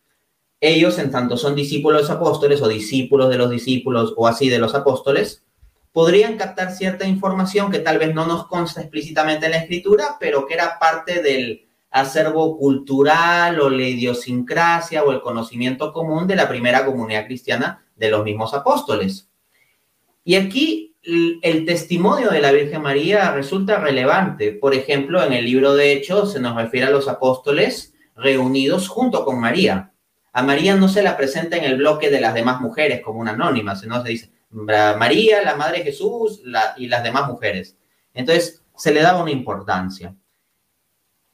ellos, 0.61 0.99
en 0.99 1.13
tanto 1.13 1.37
son 1.37 1.55
discípulos 1.55 2.11
apóstoles 2.11 2.61
o 2.61 2.67
discípulos 2.67 3.31
de 3.31 3.39
los 3.39 3.49
discípulos 3.51 4.15
o 4.17 4.27
así 4.27 4.49
de 4.49 4.59
los 4.59 4.75
apóstoles, 4.75 5.45
podrían 5.93 6.37
captar 6.37 6.73
cierta 6.73 7.07
información 7.07 7.71
que 7.71 7.79
tal 7.79 7.99
vez 7.99 8.13
no 8.15 8.27
nos 8.27 8.49
consta 8.49 8.81
explícitamente 8.81 9.47
en 9.47 9.53
la 9.53 9.59
escritura, 9.59 10.17
pero 10.19 10.45
que 10.47 10.55
era 10.55 10.81
parte 10.81 11.23
del 11.23 11.69
acervo 11.91 12.59
cultural 12.59 13.61
o 13.61 13.71
la 13.71 13.83
idiosincrasia 13.83 15.05
o 15.05 15.13
el 15.13 15.21
conocimiento 15.21 15.93
común 15.93 16.27
de 16.27 16.35
la 16.35 16.49
primera 16.49 16.85
comunidad 16.85 17.27
cristiana 17.27 17.87
de 17.95 18.11
los 18.11 18.25
mismos 18.25 18.55
apóstoles. 18.55 19.29
Y 20.25 20.35
aquí 20.35 20.96
el 21.07 21.65
testimonio 21.65 22.31
de 22.31 22.41
la 22.41 22.51
Virgen 22.51 22.83
María 22.83 23.31
resulta 23.33 23.79
relevante. 23.79 24.53
Por 24.53 24.75
ejemplo, 24.75 25.23
en 25.23 25.33
el 25.33 25.45
libro 25.45 25.75
de 25.75 25.93
Hechos 25.93 26.33
se 26.33 26.41
nos 26.41 26.57
refiere 26.57 26.87
a 26.87 26.91
los 26.91 27.09
apóstoles 27.09 27.95
reunidos 28.17 28.89
junto 28.89 29.25
con 29.25 29.39
María. 29.41 29.93
A 30.33 30.43
María 30.43 30.75
no 30.75 30.89
se 30.89 31.03
la 31.03 31.17
presenta 31.17 31.57
en 31.57 31.65
el 31.65 31.77
bloque 31.77 32.11
de 32.11 32.21
las 32.21 32.35
demás 32.35 32.61
mujeres 32.61 33.01
como 33.03 33.21
una 33.21 33.33
anónima, 33.33 33.77
sino 33.77 34.03
se 34.03 34.09
dice, 34.09 34.33
María, 34.51 35.43
la 35.43 35.57
Madre 35.57 35.79
de 35.79 35.85
Jesús 35.85 36.43
y 36.77 36.89
las 36.89 37.03
demás 37.05 37.29
mujeres. 37.29 37.77
Entonces, 38.13 38.63
se 38.77 38.93
le 38.93 39.01
daba 39.01 39.23
una 39.23 39.31
importancia. 39.31 40.15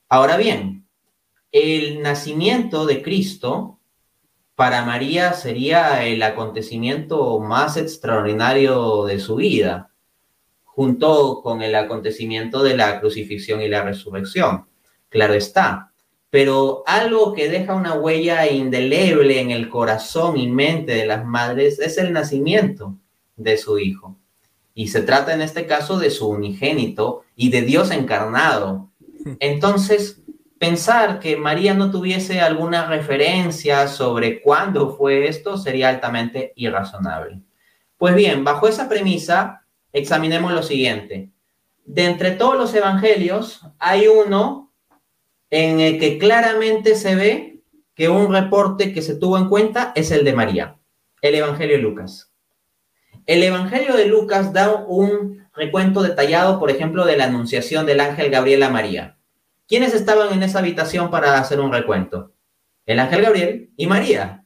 Ahora 0.09 0.37
bien, 0.37 0.87
el 1.51 2.03
nacimiento 2.03 2.87
de 2.87 3.03
Cristo 3.03 3.79
para 4.55 4.85
María 4.85 5.33
sería 5.33 6.05
el 6.05 6.23
acontecimiento 6.23 7.39
más 7.41 7.77
extraordinario 7.77 9.05
de 9.05 9.19
su 9.19 9.37
vida, 9.37 9.91
junto 10.65 11.41
con 11.43 11.63
el 11.63 11.75
acontecimiento 11.75 12.63
de 12.63 12.77
la 12.77 13.01
crucifixión 13.01 13.61
y 13.61 13.69
la 13.69 13.83
resurrección. 13.83 14.67
Claro 15.09 15.35
está, 15.35 15.93
pero 16.33 16.83
algo 16.87 17.35
que 17.35 17.51
deja 17.51 17.75
una 17.75 17.93
huella 17.93 18.51
indeleble 18.51 19.39
en 19.39 19.51
el 19.51 19.69
corazón 19.69 20.39
y 20.39 20.49
mente 20.49 20.93
de 20.93 21.05
las 21.05 21.27
madres 21.27 21.79
es 21.79 21.99
el 21.99 22.13
nacimiento 22.13 22.97
de 23.37 23.59
su 23.59 23.79
Hijo. 23.79 24.17
Y 24.75 24.89
se 24.89 25.03
trata 25.03 25.35
en 25.35 25.43
este 25.43 25.67
caso 25.67 25.99
de 25.99 26.11
su 26.11 26.29
unigénito 26.29 27.25
y 27.37 27.51
de 27.51 27.61
Dios 27.61 27.91
encarnado. 27.91 28.91
Entonces, 29.41 30.22
pensar 30.63 31.19
que 31.19 31.37
María 31.37 31.75
no 31.75 31.91
tuviese 31.91 32.41
alguna 32.41 32.87
referencia 32.87 33.89
sobre 33.89 34.41
cuándo 34.41 34.95
fue 34.95 35.27
esto 35.27 35.59
sería 35.59 35.89
altamente 35.89 36.53
irrazonable. 36.55 37.41
Pues 37.97 38.15
bien, 38.15 38.45
bajo 38.45 38.69
esa 38.69 38.89
premisa, 38.89 39.67
examinemos 39.93 40.53
lo 40.53 40.63
siguiente. 40.63 41.33
de 41.85 42.05
entre 42.05 42.31
todos 42.31 42.57
los 42.57 42.73
evangelios, 42.75 43.63
hay 43.81 44.07
uno 44.07 44.73
en 45.51 45.81
el 45.81 45.99
que 45.99 46.17
claramente 46.17 46.95
se 46.95 47.17
ve 47.17 47.61
que 47.97 48.09
un 48.09 48.33
reporte 48.33 48.93
que 48.93 49.03
se 49.03 49.17
tuvo 49.17 49.39
en 49.39 49.49
cuenta 49.49 49.91
es 49.97 50.13
el 50.13 50.25
de 50.25 50.33
María, 50.33 50.77
el 51.23 51.35
Evangelio 51.35 51.75
de 51.75 51.83
Lucas. 51.83 52.33
El 53.27 53.43
Evangelio 53.43 53.97
de 53.97 54.07
Lucas 54.07 54.53
da 54.53 54.77
un 54.77 55.45
recuento 55.57 56.05
detallado, 56.05 56.61
por 56.61 56.71
ejemplo, 56.71 57.05
de 57.05 57.17
la 57.17 57.25
anunciación 57.25 57.85
del 57.85 57.99
ángel 57.99 58.31
Gabriel 58.31 58.63
a 58.63 58.71
María. 58.71 59.19
¿Quiénes 59.67 59.95
estaban 59.95 60.33
en 60.33 60.43
esa 60.43 60.59
habitación 60.59 61.11
para 61.11 61.39
hacer 61.39 61.61
un 61.61 61.73
recuento? 61.73 62.33
El 62.87 62.99
ángel 62.99 63.23
Gabriel 63.23 63.71
y 63.77 63.87
María. 63.87 64.45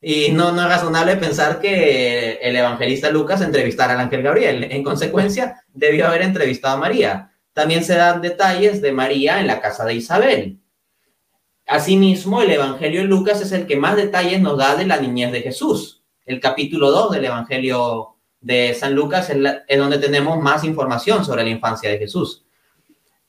Y 0.00 0.30
no, 0.30 0.52
no 0.52 0.62
es 0.62 0.68
razonable 0.68 1.16
pensar 1.16 1.60
que 1.60 2.34
el 2.40 2.54
evangelista 2.54 3.10
Lucas 3.10 3.40
entrevistara 3.40 3.94
al 3.94 4.00
ángel 4.00 4.22
Gabriel. 4.22 4.64
En 4.70 4.84
consecuencia, 4.84 5.64
debió 5.72 6.06
haber 6.06 6.22
entrevistado 6.22 6.76
a 6.76 6.80
María. 6.80 7.32
También 7.52 7.82
se 7.82 7.96
dan 7.96 8.22
detalles 8.22 8.80
de 8.80 8.92
María 8.92 9.40
en 9.40 9.48
la 9.48 9.60
casa 9.60 9.84
de 9.84 9.94
Isabel. 9.94 10.60
Asimismo, 11.66 12.40
el 12.40 12.50
Evangelio 12.50 13.02
de 13.02 13.06
Lucas 13.08 13.42
es 13.42 13.52
el 13.52 13.66
que 13.66 13.76
más 13.76 13.96
detalles 13.96 14.40
nos 14.40 14.56
da 14.56 14.74
de 14.74 14.86
la 14.86 14.98
niñez 14.98 15.32
de 15.32 15.42
Jesús. 15.42 16.02
El 16.24 16.40
capítulo 16.40 16.90
2 16.90 17.12
del 17.12 17.26
Evangelio 17.26 18.16
de 18.40 18.74
San 18.74 18.94
Lucas 18.94 19.30
es, 19.30 19.78
donde 19.78 19.98
tenemos 19.98 20.40
más 20.40 20.64
información 20.64 21.24
sobre 21.24 21.44
la 21.44 21.50
infancia 21.50 21.90
de 21.90 21.98
Jesús. 21.98 22.44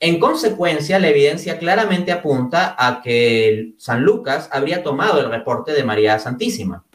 En 0.02 0.20
consecuencia, 0.20 0.98
la 0.98 1.10
evidencia 1.10 1.60
claramente 1.60 2.12
apunta 2.14 2.76
a 2.78 3.02
que 3.02 3.74
San 3.78 4.04
Lucas 4.04 4.50
habría 4.52 4.82
tomado 4.82 5.20
el 5.20 5.30
reporte 5.30 5.74
de 5.74 5.84
María 5.84 6.18
Santísima. 6.20 6.86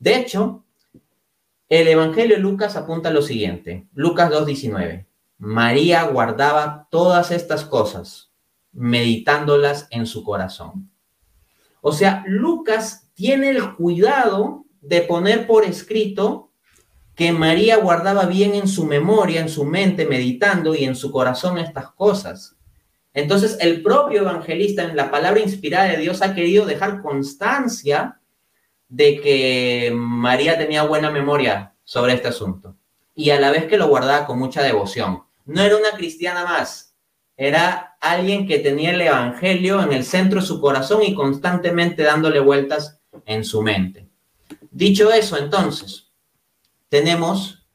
De 0.00 0.16
hecho, 0.16 0.64
el 1.68 1.86
Evangelio 1.86 2.36
de 2.36 2.42
Lucas 2.42 2.74
apunta 2.74 3.12
lo 3.12 3.22
siguiente, 3.22 3.86
Lucas 3.94 4.32
2.19. 4.32 5.06
María 5.38 6.02
guardaba 6.04 6.88
todas 6.90 7.30
estas 7.30 7.64
cosas 7.64 8.32
meditándolas 8.72 9.86
en 9.90 10.06
su 10.06 10.24
corazón. 10.24 10.90
O 11.80 11.92
sea, 11.92 12.24
Lucas 12.26 13.08
tiene 13.14 13.50
el 13.50 13.74
cuidado 13.74 14.64
de 14.80 15.02
poner 15.02 15.46
por 15.46 15.64
escrito 15.64 16.49
que 17.20 17.32
María 17.32 17.76
guardaba 17.76 18.24
bien 18.24 18.54
en 18.54 18.66
su 18.66 18.86
memoria, 18.86 19.42
en 19.42 19.50
su 19.50 19.66
mente, 19.66 20.06
meditando 20.06 20.74
y 20.74 20.84
en 20.84 20.96
su 20.96 21.12
corazón 21.12 21.58
estas 21.58 21.92
cosas. 21.92 22.56
Entonces, 23.12 23.58
el 23.60 23.82
propio 23.82 24.22
evangelista 24.22 24.84
en 24.84 24.96
la 24.96 25.10
palabra 25.10 25.38
inspirada 25.38 25.90
de 25.90 25.98
Dios 25.98 26.22
ha 26.22 26.34
querido 26.34 26.64
dejar 26.64 27.02
constancia 27.02 28.18
de 28.88 29.20
que 29.20 29.92
María 29.94 30.56
tenía 30.56 30.84
buena 30.84 31.10
memoria 31.10 31.74
sobre 31.84 32.14
este 32.14 32.28
asunto 32.28 32.78
y 33.14 33.28
a 33.28 33.38
la 33.38 33.50
vez 33.50 33.66
que 33.66 33.76
lo 33.76 33.88
guardaba 33.88 34.24
con 34.24 34.38
mucha 34.38 34.62
devoción. 34.62 35.22
No 35.44 35.60
era 35.60 35.76
una 35.76 35.90
cristiana 35.90 36.46
más, 36.46 36.94
era 37.36 37.98
alguien 38.00 38.46
que 38.46 38.60
tenía 38.60 38.92
el 38.92 39.00
Evangelio 39.02 39.82
en 39.82 39.92
el 39.92 40.04
centro 40.06 40.40
de 40.40 40.46
su 40.46 40.58
corazón 40.58 41.02
y 41.02 41.14
constantemente 41.14 42.02
dándole 42.02 42.40
vueltas 42.40 42.98
en 43.26 43.44
su 43.44 43.60
mente. 43.60 44.08
Dicho 44.70 45.12
eso, 45.12 45.36
entonces, 45.36 46.09
tenemos 46.90 47.66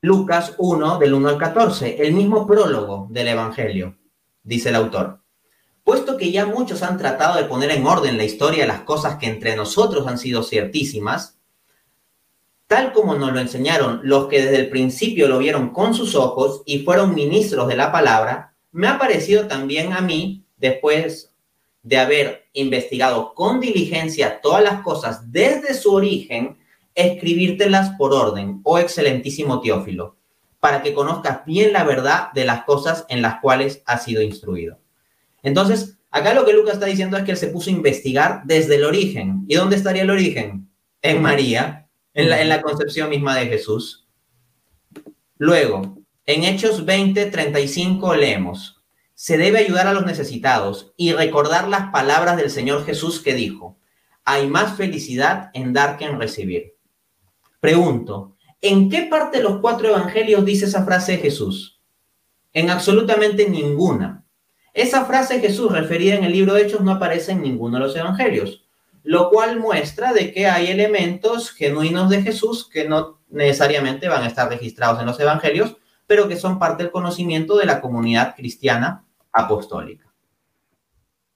Lucas 0.00 0.54
1 0.58 0.98
del 0.98 1.12
1 1.12 1.28
al 1.28 1.38
14, 1.38 1.96
el 2.06 2.14
mismo 2.14 2.46
prólogo 2.46 3.08
del 3.10 3.28
Evangelio, 3.28 3.98
dice 4.42 4.68
el 4.68 4.76
autor. 4.76 5.20
Puesto 5.82 6.16
que 6.16 6.30
ya 6.30 6.46
muchos 6.46 6.82
han 6.82 6.96
tratado 6.96 7.36
de 7.36 7.44
poner 7.44 7.72
en 7.72 7.86
orden 7.86 8.16
la 8.16 8.24
historia 8.24 8.62
de 8.62 8.68
las 8.68 8.80
cosas 8.82 9.16
que 9.16 9.26
entre 9.26 9.56
nosotros 9.56 10.06
han 10.06 10.18
sido 10.18 10.44
ciertísimas, 10.44 11.36
tal 12.68 12.92
como 12.92 13.16
nos 13.16 13.32
lo 13.32 13.40
enseñaron 13.40 14.00
los 14.04 14.28
que 14.28 14.40
desde 14.40 14.60
el 14.60 14.70
principio 14.70 15.26
lo 15.26 15.38
vieron 15.38 15.70
con 15.70 15.92
sus 15.92 16.14
ojos 16.14 16.62
y 16.64 16.84
fueron 16.84 17.14
ministros 17.14 17.66
de 17.66 17.76
la 17.76 17.90
palabra, 17.90 18.54
me 18.70 18.86
ha 18.86 18.98
parecido 18.98 19.48
también 19.48 19.92
a 19.92 20.00
mí, 20.00 20.46
después 20.56 21.34
de 21.82 21.98
haber 21.98 22.46
investigado 22.52 23.34
con 23.34 23.58
diligencia 23.60 24.40
todas 24.40 24.62
las 24.62 24.82
cosas 24.82 25.32
desde 25.32 25.74
su 25.74 25.92
origen, 25.92 26.58
escribírtelas 26.94 27.90
por 27.98 28.12
orden, 28.12 28.60
oh 28.62 28.78
excelentísimo 28.78 29.60
Teófilo, 29.60 30.16
para 30.60 30.82
que 30.82 30.94
conozcas 30.94 31.44
bien 31.44 31.72
la 31.72 31.84
verdad 31.84 32.32
de 32.32 32.44
las 32.44 32.64
cosas 32.64 33.04
en 33.08 33.22
las 33.22 33.40
cuales 33.40 33.82
has 33.86 34.04
sido 34.04 34.22
instruido. 34.22 34.78
Entonces, 35.42 35.98
acá 36.10 36.34
lo 36.34 36.44
que 36.44 36.52
Lucas 36.52 36.74
está 36.74 36.86
diciendo 36.86 37.16
es 37.16 37.24
que 37.24 37.32
él 37.32 37.36
se 37.36 37.48
puso 37.48 37.70
a 37.70 37.74
investigar 37.74 38.42
desde 38.44 38.76
el 38.76 38.84
origen. 38.84 39.44
¿Y 39.48 39.56
dónde 39.56 39.76
estaría 39.76 40.02
el 40.02 40.10
origen? 40.10 40.68
En 41.02 41.20
María, 41.20 41.88
en 42.14 42.30
la, 42.30 42.40
en 42.40 42.48
la 42.48 42.62
concepción 42.62 43.10
misma 43.10 43.36
de 43.36 43.46
Jesús. 43.46 44.06
Luego, 45.36 45.98
en 46.26 46.44
Hechos 46.44 46.86
20, 46.86 47.26
35 47.26 48.14
leemos, 48.14 48.82
se 49.14 49.36
debe 49.36 49.58
ayudar 49.58 49.86
a 49.86 49.92
los 49.92 50.06
necesitados 50.06 50.92
y 50.96 51.12
recordar 51.12 51.68
las 51.68 51.90
palabras 51.90 52.36
del 52.36 52.50
Señor 52.50 52.84
Jesús 52.86 53.20
que 53.20 53.34
dijo, 53.34 53.78
hay 54.24 54.48
más 54.48 54.76
felicidad 54.76 55.50
en 55.52 55.72
dar 55.72 55.98
que 55.98 56.06
en 56.06 56.18
recibir. 56.18 56.73
Pregunto, 57.64 58.36
¿en 58.60 58.90
qué 58.90 59.06
parte 59.10 59.38
de 59.38 59.42
los 59.42 59.58
cuatro 59.60 59.88
evangelios 59.88 60.44
dice 60.44 60.66
esa 60.66 60.84
frase 60.84 61.12
de 61.12 61.18
Jesús? 61.18 61.80
En 62.52 62.68
absolutamente 62.68 63.48
ninguna. 63.48 64.26
Esa 64.74 65.06
frase 65.06 65.36
de 65.36 65.48
Jesús 65.48 65.72
referida 65.72 66.14
en 66.14 66.24
el 66.24 66.32
libro 66.32 66.52
de 66.52 66.60
Hechos 66.60 66.82
no 66.82 66.92
aparece 66.92 67.32
en 67.32 67.40
ninguno 67.40 67.78
de 67.78 67.84
los 67.84 67.96
evangelios, 67.96 68.66
lo 69.02 69.30
cual 69.30 69.58
muestra 69.58 70.12
de 70.12 70.30
que 70.30 70.46
hay 70.46 70.66
elementos 70.66 71.52
genuinos 71.52 72.10
de 72.10 72.20
Jesús 72.20 72.68
que 72.68 72.86
no 72.86 73.22
necesariamente 73.30 74.08
van 74.08 74.24
a 74.24 74.28
estar 74.28 74.46
registrados 74.50 75.00
en 75.00 75.06
los 75.06 75.18
evangelios, 75.18 75.78
pero 76.06 76.28
que 76.28 76.36
son 76.36 76.58
parte 76.58 76.82
del 76.82 76.92
conocimiento 76.92 77.56
de 77.56 77.64
la 77.64 77.80
comunidad 77.80 78.36
cristiana 78.36 79.06
apostólica. 79.32 80.04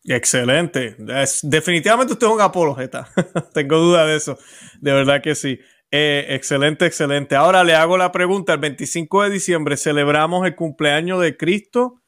Excelente. 0.04 0.94
definitivamente 1.42 2.12
usted 2.12 2.26
es 2.26 2.32
un 2.34 2.40
apologeta. 2.42 3.08
Tengo 3.54 3.78
duda 3.78 4.06
de 4.06 4.16
eso. 4.16 4.38
De 4.78 4.92
verdad 4.92 5.22
que 5.22 5.34
sí. 5.34 5.58
Eh, 5.90 6.27
excelente, 6.31 6.85
excelente. 6.87 7.35
Ahora 7.35 7.64
le 7.64 7.74
hago 7.74 7.96
la 7.96 8.12
pregunta. 8.12 8.53
El 8.53 8.61
25 8.61 9.22
de 9.22 9.31
diciembre 9.31 9.77
celebramos 9.77 10.46
el 10.46 10.55
cumpleaños 10.55 11.20
de 11.20 11.37
Cristo, 11.37 12.03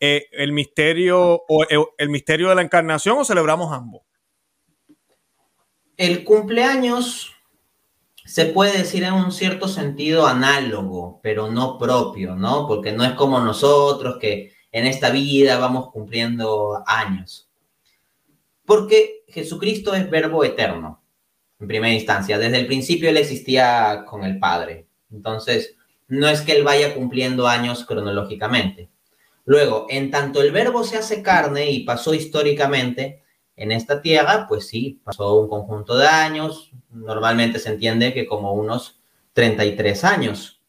eh, 0.00 0.26
el 0.32 0.52
misterio 0.52 1.42
o 1.48 1.64
eh, 1.64 1.78
el 1.98 2.10
misterio 2.10 2.48
de 2.50 2.56
la 2.56 2.62
encarnación 2.62 3.18
o 3.18 3.24
celebramos 3.24 3.72
ambos. 3.72 4.02
El 5.96 6.24
cumpleaños 6.24 7.32
se 8.24 8.46
puede 8.46 8.78
decir 8.78 9.02
en 9.04 9.14
un 9.14 9.32
cierto 9.32 9.68
sentido 9.68 10.26
análogo, 10.26 11.20
pero 11.22 11.50
no 11.50 11.78
propio, 11.78 12.36
¿no? 12.36 12.66
Porque 12.66 12.92
no 12.92 13.04
es 13.04 13.12
como 13.12 13.40
nosotros 13.40 14.18
que 14.20 14.52
en 14.70 14.86
esta 14.86 15.10
vida 15.10 15.58
vamos 15.58 15.90
cumpliendo 15.90 16.82
años. 16.86 17.50
Porque 18.64 19.24
Jesucristo 19.28 19.94
es 19.94 20.08
verbo 20.08 20.44
eterno, 20.44 21.01
en 21.62 21.68
primera 21.68 21.94
instancia. 21.94 22.38
Desde 22.38 22.58
el 22.58 22.66
principio 22.66 23.08
Él 23.08 23.16
existía 23.16 24.04
con 24.06 24.24
el 24.24 24.38
Padre. 24.38 24.88
Entonces, 25.10 25.76
no 26.08 26.28
es 26.28 26.42
que 26.42 26.52
Él 26.52 26.64
vaya 26.64 26.94
cumpliendo 26.94 27.46
años 27.46 27.84
cronológicamente. 27.84 28.90
Luego, 29.44 29.86
en 29.88 30.10
tanto 30.10 30.42
el 30.42 30.50
verbo 30.50 30.84
se 30.84 30.98
hace 30.98 31.22
carne 31.22 31.70
y 31.70 31.84
pasó 31.84 32.14
históricamente, 32.14 33.22
en 33.54 33.70
esta 33.70 34.02
tierra, 34.02 34.46
pues 34.48 34.66
sí, 34.66 35.00
pasó 35.04 35.36
un 35.36 35.48
conjunto 35.48 35.96
de 35.96 36.06
años, 36.06 36.72
normalmente 36.90 37.58
se 37.58 37.70
entiende 37.70 38.12
que 38.12 38.26
como 38.26 38.54
unos 38.54 39.00
33 39.34 40.04
años, 40.04 40.62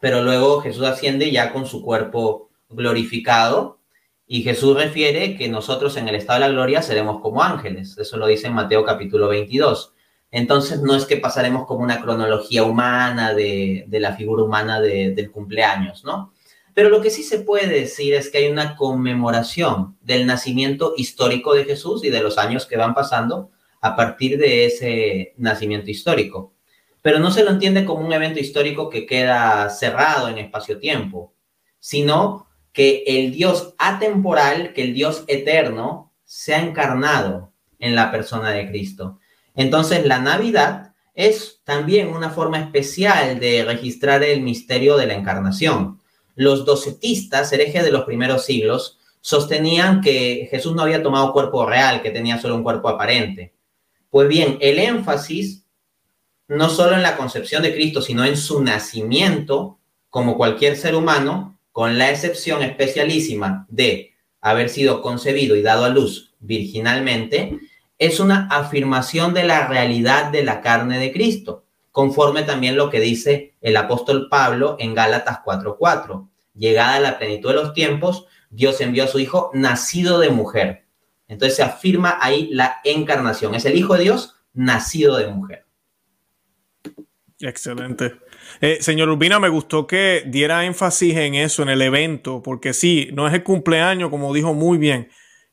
pero 0.00 0.22
luego 0.22 0.60
Jesús 0.60 0.84
asciende 0.84 1.30
ya 1.30 1.52
con 1.52 1.66
su 1.66 1.82
cuerpo 1.82 2.50
glorificado 2.68 3.80
y 4.26 4.42
Jesús 4.42 4.76
refiere 4.76 5.36
que 5.36 5.48
nosotros 5.48 5.96
en 5.96 6.08
el 6.08 6.16
estado 6.16 6.40
de 6.40 6.46
la 6.46 6.52
gloria 6.52 6.82
seremos 6.82 7.20
como 7.20 7.42
ángeles, 7.42 7.96
eso 7.98 8.16
lo 8.16 8.26
dice 8.26 8.46
en 8.46 8.54
Mateo 8.54 8.84
capítulo 8.84 9.28
22. 9.28 9.91
Entonces 10.32 10.80
no 10.80 10.96
es 10.96 11.04
que 11.04 11.18
pasaremos 11.18 11.66
como 11.66 11.84
una 11.84 12.00
cronología 12.00 12.64
humana 12.64 13.34
de, 13.34 13.86
la 13.88 14.16
figura 14.16 14.42
humana 14.42 14.80
del 14.80 15.30
cumpleaños, 15.30 16.04
¿no? 16.04 16.32
Pero 16.74 16.88
lo 16.88 17.02
que 17.02 17.10
sí 17.10 17.22
se 17.22 17.40
puede 17.40 17.68
decir 17.68 18.14
es 18.14 18.30
que 18.30 18.38
hay 18.38 18.48
una 18.50 18.74
conmemoración 18.76 19.98
del 20.00 20.26
nacimiento 20.26 20.94
histórico 20.96 21.54
de 21.54 21.66
Jesús 21.66 22.02
y 22.02 22.08
de 22.08 22.22
los 22.22 22.38
años 22.38 22.64
que 22.64 22.78
van 22.78 22.94
pasando 22.94 23.50
a 23.82 23.94
partir 23.94 24.38
de 24.38 24.64
ese 24.64 25.34
nacimiento 25.36 25.90
histórico. 25.90 26.54
Pero 27.02 27.18
no 27.18 27.30
se 27.30 27.44
lo 27.44 27.50
entiende 27.50 27.84
como 27.84 28.06
un 28.06 28.12
evento 28.14 28.40
histórico 28.40 28.88
que 28.88 29.04
queda 29.04 29.68
cerrado 29.68 30.28
en 30.28 30.38
espacio-tiempo, 30.38 31.34
sino 31.78 32.46
que 32.72 33.04
el 33.06 33.32
Dios 33.32 33.74
atemporal, 33.76 34.72
que 34.72 34.82
el 34.82 34.94
Dios 34.94 35.24
eterno, 35.26 36.14
se 36.24 36.54
ha 36.54 36.62
encarnado 36.62 37.52
en 37.78 37.94
la 37.94 38.10
persona 38.10 38.50
de 38.52 38.66
Cristo. 38.68 39.18
Entonces 39.54 40.06
la 40.06 40.18
Navidad 40.18 40.94
es 41.14 41.60
también 41.64 42.08
una 42.08 42.30
forma 42.30 42.58
especial 42.58 43.38
de 43.38 43.64
registrar 43.64 44.22
el 44.22 44.40
misterio 44.40 44.96
de 44.96 45.06
la 45.06 45.14
encarnación 45.14 46.00
los 46.34 46.64
docetistas, 46.64 47.52
herejes 47.52 47.84
de 47.84 47.92
los 47.92 48.04
primeros 48.04 48.44
siglos, 48.44 48.98
sostenían 49.20 50.00
que 50.00 50.48
Jesús 50.50 50.74
no 50.74 50.82
había 50.82 51.02
tomado 51.02 51.32
cuerpo 51.32 51.66
real, 51.66 52.02
que 52.02 52.10
tenía 52.10 52.40
solo 52.40 52.56
un 52.56 52.62
cuerpo 52.62 52.88
aparente. 52.88 53.54
Pues 54.10 54.28
bien, 54.28 54.58
el 54.60 54.78
énfasis, 54.78 55.64
no 56.48 56.68
solo 56.68 56.96
en 56.96 57.02
la 57.02 57.16
concepción 57.16 57.62
de 57.62 57.72
Cristo, 57.72 58.02
sino 58.02 58.24
en 58.24 58.36
su 58.36 58.62
nacimiento, 58.62 59.78
como 60.10 60.36
cualquier 60.36 60.76
ser 60.76 60.94
humano, 60.94 61.58
con 61.70 61.98
la 61.98 62.10
excepción 62.10 62.62
especialísima 62.62 63.66
de 63.70 64.12
haber 64.40 64.68
sido 64.68 65.00
concebido 65.00 65.56
y 65.56 65.62
dado 65.62 65.84
a 65.84 65.88
luz 65.88 66.34
virginalmente, 66.40 67.58
es 68.06 68.18
una 68.18 68.48
afirmación 68.50 69.32
de 69.32 69.44
la 69.44 69.68
realidad 69.68 70.32
de 70.32 70.42
la 70.42 70.60
carne 70.60 70.98
de 70.98 71.12
Cristo, 71.12 71.66
conforme 71.92 72.42
también 72.42 72.76
lo 72.76 72.90
que 72.90 72.98
dice 72.98 73.54
el 73.60 73.76
apóstol 73.76 74.26
Pablo 74.28 74.74
en 74.80 74.92
Gálatas 74.92 75.38
4:4. 75.44 76.28
Llegada 76.52 76.98
la 76.98 77.16
plenitud 77.16 77.50
de 77.50 77.54
los 77.54 77.74
tiempos, 77.74 78.26
Dios 78.50 78.80
envió 78.80 79.04
a 79.04 79.06
su 79.06 79.20
Hijo 79.20 79.52
nacido 79.54 80.18
de 80.18 80.30
mujer. 80.30 80.84
Entonces 81.28 81.54
se 81.54 81.62
afirma 81.62 82.18
ahí 82.20 82.48
la 82.50 82.80
encarnación. 82.82 83.54
Es 83.54 83.66
el 83.66 83.76
Hijo 83.76 83.94
de 83.94 84.02
Dios 84.02 84.34
nacido 84.52 85.16
de 85.16 85.28
mujer. 85.28 85.64
Excelente. 87.38 88.16
Eh, 88.60 88.78
señor 88.80 89.10
Urbina, 89.10 89.38
me 89.38 89.48
gustó 89.48 89.86
que 89.86 90.24
diera 90.26 90.64
énfasis 90.64 91.16
en 91.16 91.36
eso, 91.36 91.62
en 91.62 91.68
el 91.68 91.82
evento, 91.82 92.42
porque 92.42 92.72
sí, 92.72 93.10
no 93.12 93.28
es 93.28 93.34
el 93.34 93.44
cumpleaños, 93.44 94.10
como 94.10 94.34
dijo 94.34 94.54
muy 94.54 94.76
bien, 94.76 95.08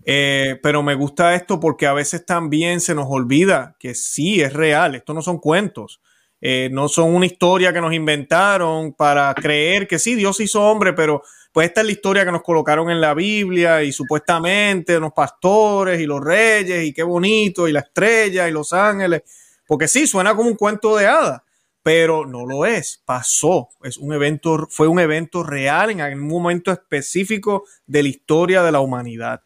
eh, 0.05 0.59
pero 0.63 0.81
me 0.81 0.95
gusta 0.95 1.35
esto 1.35 1.59
porque 1.59 1.87
a 1.87 1.93
veces 1.93 2.25
también 2.25 2.79
se 2.81 2.95
nos 2.95 3.07
olvida 3.09 3.75
que 3.79 3.95
sí, 3.95 4.41
es 4.41 4.53
real, 4.53 4.95
esto 4.95 5.13
no 5.13 5.21
son 5.21 5.39
cuentos, 5.39 6.01
eh, 6.41 6.69
no 6.71 6.87
son 6.87 7.13
una 7.13 7.25
historia 7.25 7.73
que 7.73 7.81
nos 7.81 7.93
inventaron 7.93 8.93
para 8.93 9.33
creer 9.33 9.87
que 9.87 9.99
sí, 9.99 10.15
Dios 10.15 10.39
hizo 10.39 10.63
hombre, 10.63 10.93
pero 10.93 11.21
pues 11.51 11.67
esta 11.67 11.81
es 11.81 11.87
la 11.87 11.91
historia 11.91 12.25
que 12.25 12.31
nos 12.31 12.43
colocaron 12.43 12.89
en 12.89 13.01
la 13.01 13.13
Biblia 13.13 13.83
y 13.83 13.91
supuestamente 13.91 14.99
los 14.99 15.11
pastores 15.13 15.99
y 15.99 16.05
los 16.05 16.21
reyes 16.21 16.85
y 16.85 16.93
qué 16.93 17.03
bonito 17.03 17.67
y 17.67 17.73
la 17.73 17.81
estrella 17.81 18.47
y 18.47 18.51
los 18.51 18.71
ángeles, 18.71 19.23
porque 19.67 19.87
sí, 19.87 20.07
suena 20.07 20.35
como 20.35 20.49
un 20.49 20.55
cuento 20.55 20.95
de 20.95 21.07
hadas 21.07 21.41
pero 21.81 22.25
no 22.25 22.45
lo 22.45 22.65
es, 22.65 23.01
pasó, 23.05 23.69
es 23.83 23.97
un 23.97 24.13
evento, 24.13 24.67
fue 24.69 24.87
un 24.87 24.99
evento 24.99 25.43
real 25.43 25.89
en 25.89 26.01
algún 26.01 26.27
momento 26.27 26.71
específico 26.71 27.63
de 27.87 28.03
la 28.03 28.09
historia 28.09 28.63
de 28.63 28.71
la 28.71 28.79
humanidad. 28.79 29.41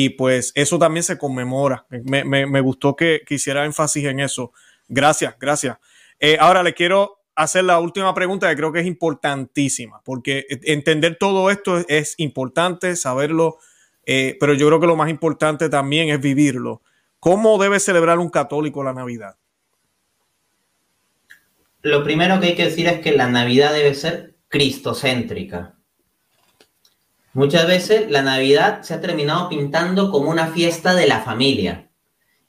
Y 0.00 0.10
pues 0.10 0.52
eso 0.54 0.78
también 0.78 1.02
se 1.02 1.18
conmemora. 1.18 1.84
Me, 1.90 2.60
gustó 2.60 2.94
que, 2.94 3.22
quisiera 3.26 3.64
énfasis 3.64 4.04
en 4.04 4.20
eso. 4.20 4.52
Gracias, 4.86 5.34
gracias. 5.40 5.76
Eh, 6.20 6.36
ahora 6.38 6.62
le 6.62 6.72
quiero 6.72 7.18
hacer 7.34 7.64
la 7.64 7.80
última 7.80 8.14
pregunta 8.14 8.48
que 8.48 8.54
creo 8.54 8.70
que 8.72 8.78
es 8.78 8.86
importantísima, 8.86 10.00
porque 10.04 10.46
entender 10.48 11.16
todo 11.18 11.50
esto 11.50 11.84
es, 11.88 12.14
importante, 12.18 12.94
saberlo, 12.94 13.58
eh, 14.06 14.36
pero 14.38 14.54
yo 14.54 14.68
creo 14.68 14.78
que 14.78 14.86
lo 14.86 14.94
más 14.94 15.10
importante 15.10 15.68
también 15.68 16.10
es 16.10 16.20
vivirlo. 16.20 16.80
¿Cómo 17.18 17.60
debe 17.60 17.80
celebrar 17.80 18.20
un 18.20 18.30
católico 18.30 18.84
la 18.84 18.92
Navidad? 18.92 19.34
lo 21.82 22.04
primero 22.04 22.38
que 22.38 22.48
hay 22.48 22.54
que 22.54 22.66
decir 22.66 22.86
es 22.86 23.00
que 23.00 23.12
la 23.12 23.28
Navidad 23.28 23.72
debe 23.72 23.94
ser 23.94 24.36
cristocéntrica. 24.46 25.74
Muchas 27.38 27.68
veces 27.68 28.10
la 28.10 28.22
Navidad 28.22 28.82
se 28.82 28.94
ha 28.94 29.00
terminado 29.00 29.48
pintando 29.48 30.10
como 30.10 30.28
una 30.28 30.48
fiesta 30.48 30.96
de 30.96 31.06
la 31.06 31.20
familia. 31.20 31.88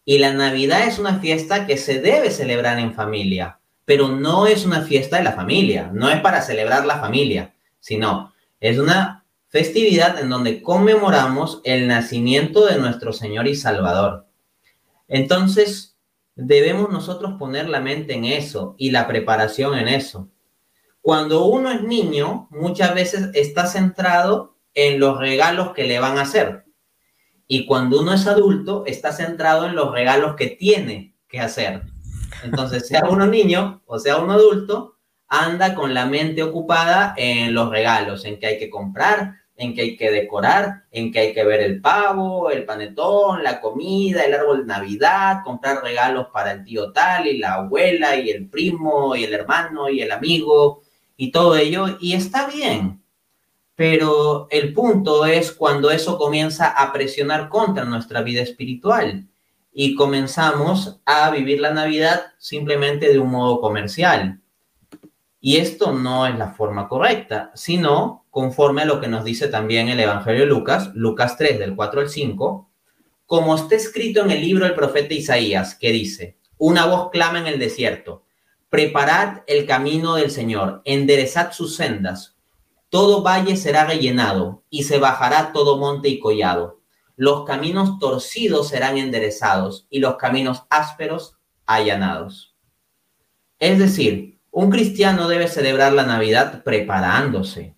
Y 0.03 0.17
la 0.17 0.33
Navidad 0.33 0.87
es 0.87 0.97
una 0.97 1.19
fiesta 1.19 1.67
que 1.67 1.77
se 1.77 2.01
debe 2.01 2.31
celebrar 2.31 2.79
en 2.79 2.95
familia, 2.95 3.59
pero 3.85 4.07
no 4.07 4.47
es 4.47 4.65
una 4.65 4.81
fiesta 4.81 5.17
de 5.17 5.23
la 5.25 5.33
familia, 5.33 5.91
no 5.93 6.09
es 6.09 6.19
para 6.21 6.41
celebrar 6.41 6.87
la 6.87 6.97
familia, 6.97 7.53
sino 7.79 8.33
es 8.59 8.79
una 8.79 9.25
festividad 9.49 10.19
en 10.19 10.27
donde 10.27 10.63
conmemoramos 10.63 11.61
el 11.65 11.87
nacimiento 11.87 12.65
de 12.65 12.79
nuestro 12.79 13.13
Señor 13.13 13.47
y 13.47 13.53
Salvador. 13.53 14.25
Entonces, 15.07 15.97
debemos 16.33 16.89
nosotros 16.89 17.35
poner 17.37 17.69
la 17.69 17.79
mente 17.79 18.15
en 18.15 18.25
eso 18.25 18.73
y 18.79 18.89
la 18.89 19.07
preparación 19.07 19.77
en 19.77 19.87
eso. 19.87 20.29
Cuando 20.99 21.45
uno 21.45 21.69
es 21.69 21.83
niño, 21.83 22.47
muchas 22.49 22.95
veces 22.95 23.29
está 23.35 23.67
centrado 23.67 24.55
en 24.73 24.99
los 24.99 25.19
regalos 25.19 25.73
que 25.73 25.85
le 25.85 25.99
van 25.99 26.17
a 26.17 26.21
hacer. 26.21 26.65
Y 27.47 27.65
cuando 27.65 28.01
uno 28.01 28.13
es 28.13 28.27
adulto, 28.27 28.83
está 28.85 29.11
centrado 29.11 29.65
en 29.65 29.75
los 29.75 29.91
regalos 29.91 30.35
que 30.35 30.47
tiene 30.47 31.15
que 31.27 31.39
hacer. 31.39 31.83
Entonces, 32.43 32.87
sea 32.87 33.03
uno 33.09 33.25
niño 33.25 33.81
o 33.85 33.99
sea 33.99 34.17
uno 34.17 34.33
adulto, 34.33 34.97
anda 35.27 35.75
con 35.75 35.93
la 35.93 36.05
mente 36.05 36.43
ocupada 36.43 37.13
en 37.17 37.53
los 37.53 37.69
regalos, 37.69 38.25
en 38.25 38.39
que 38.39 38.47
hay 38.47 38.59
que 38.59 38.69
comprar, 38.69 39.35
en 39.55 39.75
que 39.75 39.81
hay 39.81 39.97
que 39.97 40.09
decorar, 40.09 40.85
en 40.91 41.11
que 41.11 41.19
hay 41.19 41.33
que 41.33 41.43
ver 41.43 41.59
el 41.61 41.81
pavo, 41.81 42.49
el 42.49 42.65
panetón, 42.65 43.43
la 43.43 43.59
comida, 43.59 44.23
el 44.23 44.33
árbol 44.33 44.59
de 44.59 44.73
Navidad, 44.73 45.41
comprar 45.43 45.83
regalos 45.83 46.27
para 46.33 46.53
el 46.53 46.63
tío 46.63 46.91
tal 46.93 47.27
y 47.27 47.37
la 47.37 47.55
abuela 47.55 48.15
y 48.15 48.29
el 48.29 48.47
primo 48.47 49.15
y 49.15 49.25
el 49.25 49.33
hermano 49.33 49.89
y 49.89 50.01
el 50.01 50.11
amigo 50.11 50.81
y 51.17 51.31
todo 51.31 51.57
ello. 51.57 51.97
Y 51.99 52.13
está 52.13 52.47
bien, 52.47 53.03
pero 53.79 54.49
el 54.51 54.73
punto 54.73 55.25
es 55.25 55.53
cuando 55.53 55.89
eso 55.89 56.17
comienza 56.17 56.67
a 56.67 56.91
presionar 56.91 57.47
contra 57.47 57.85
nuestra 57.85 58.21
vida 58.21 58.41
espiritual 58.41 59.29
y 59.71 59.95
comenzamos 59.95 60.99
a 61.05 61.29
vivir 61.29 61.61
la 61.61 61.73
Navidad 61.73 62.33
simplemente 62.39 63.07
de 63.07 63.19
un 63.19 63.31
modo 63.31 63.61
comercial. 63.61 64.41
Y 65.39 65.55
esto 65.59 65.93
no 65.93 66.27
es 66.27 66.37
la 66.37 66.49
forma 66.49 66.89
correcta, 66.89 67.51
sino 67.55 68.25
conforme 68.29 68.81
a 68.81 68.85
lo 68.85 68.99
que 68.99 69.07
nos 69.07 69.23
dice 69.23 69.47
también 69.47 69.87
el 69.87 70.01
Evangelio 70.01 70.41
de 70.41 70.47
Lucas, 70.47 70.91
Lucas 70.93 71.37
3 71.37 71.57
del 71.59 71.73
4 71.73 72.01
al 72.01 72.09
5, 72.09 72.69
como 73.25 73.55
está 73.55 73.75
escrito 73.75 74.25
en 74.25 74.31
el 74.31 74.41
libro 74.41 74.65
del 74.65 74.75
profeta 74.75 75.13
Isaías, 75.13 75.75
que 75.75 75.93
dice, 75.93 76.37
una 76.57 76.85
voz 76.85 77.11
clama 77.11 77.39
en 77.39 77.47
el 77.47 77.59
desierto, 77.59 78.25
preparad 78.69 79.43
el 79.47 79.65
camino 79.65 80.15
del 80.15 80.31
Señor, 80.31 80.81
enderezad 80.83 81.53
sus 81.53 81.77
sendas, 81.77 82.35
todo 82.89 83.21
valle 83.21 83.55
será 83.55 83.85
rellenado 83.85 84.63
y 84.69 84.83
se 84.83 84.97
bajará 84.97 85.51
todo 85.53 85.77
monte 85.77 86.09
y 86.09 86.19
collado. 86.19 86.79
Los 87.15 87.45
caminos 87.45 87.99
torcidos 87.99 88.69
serán 88.69 88.97
enderezados 88.97 89.87
y 89.89 89.99
los 89.99 90.15
caminos 90.15 90.63
ásperos 90.69 91.37
allanados. 91.65 92.55
Es 93.59 93.77
decir, 93.77 94.39
un 94.51 94.69
cristiano 94.69 95.27
debe 95.27 95.47
celebrar 95.47 95.93
la 95.93 96.05
Navidad 96.05 96.63
preparándose. 96.63 97.75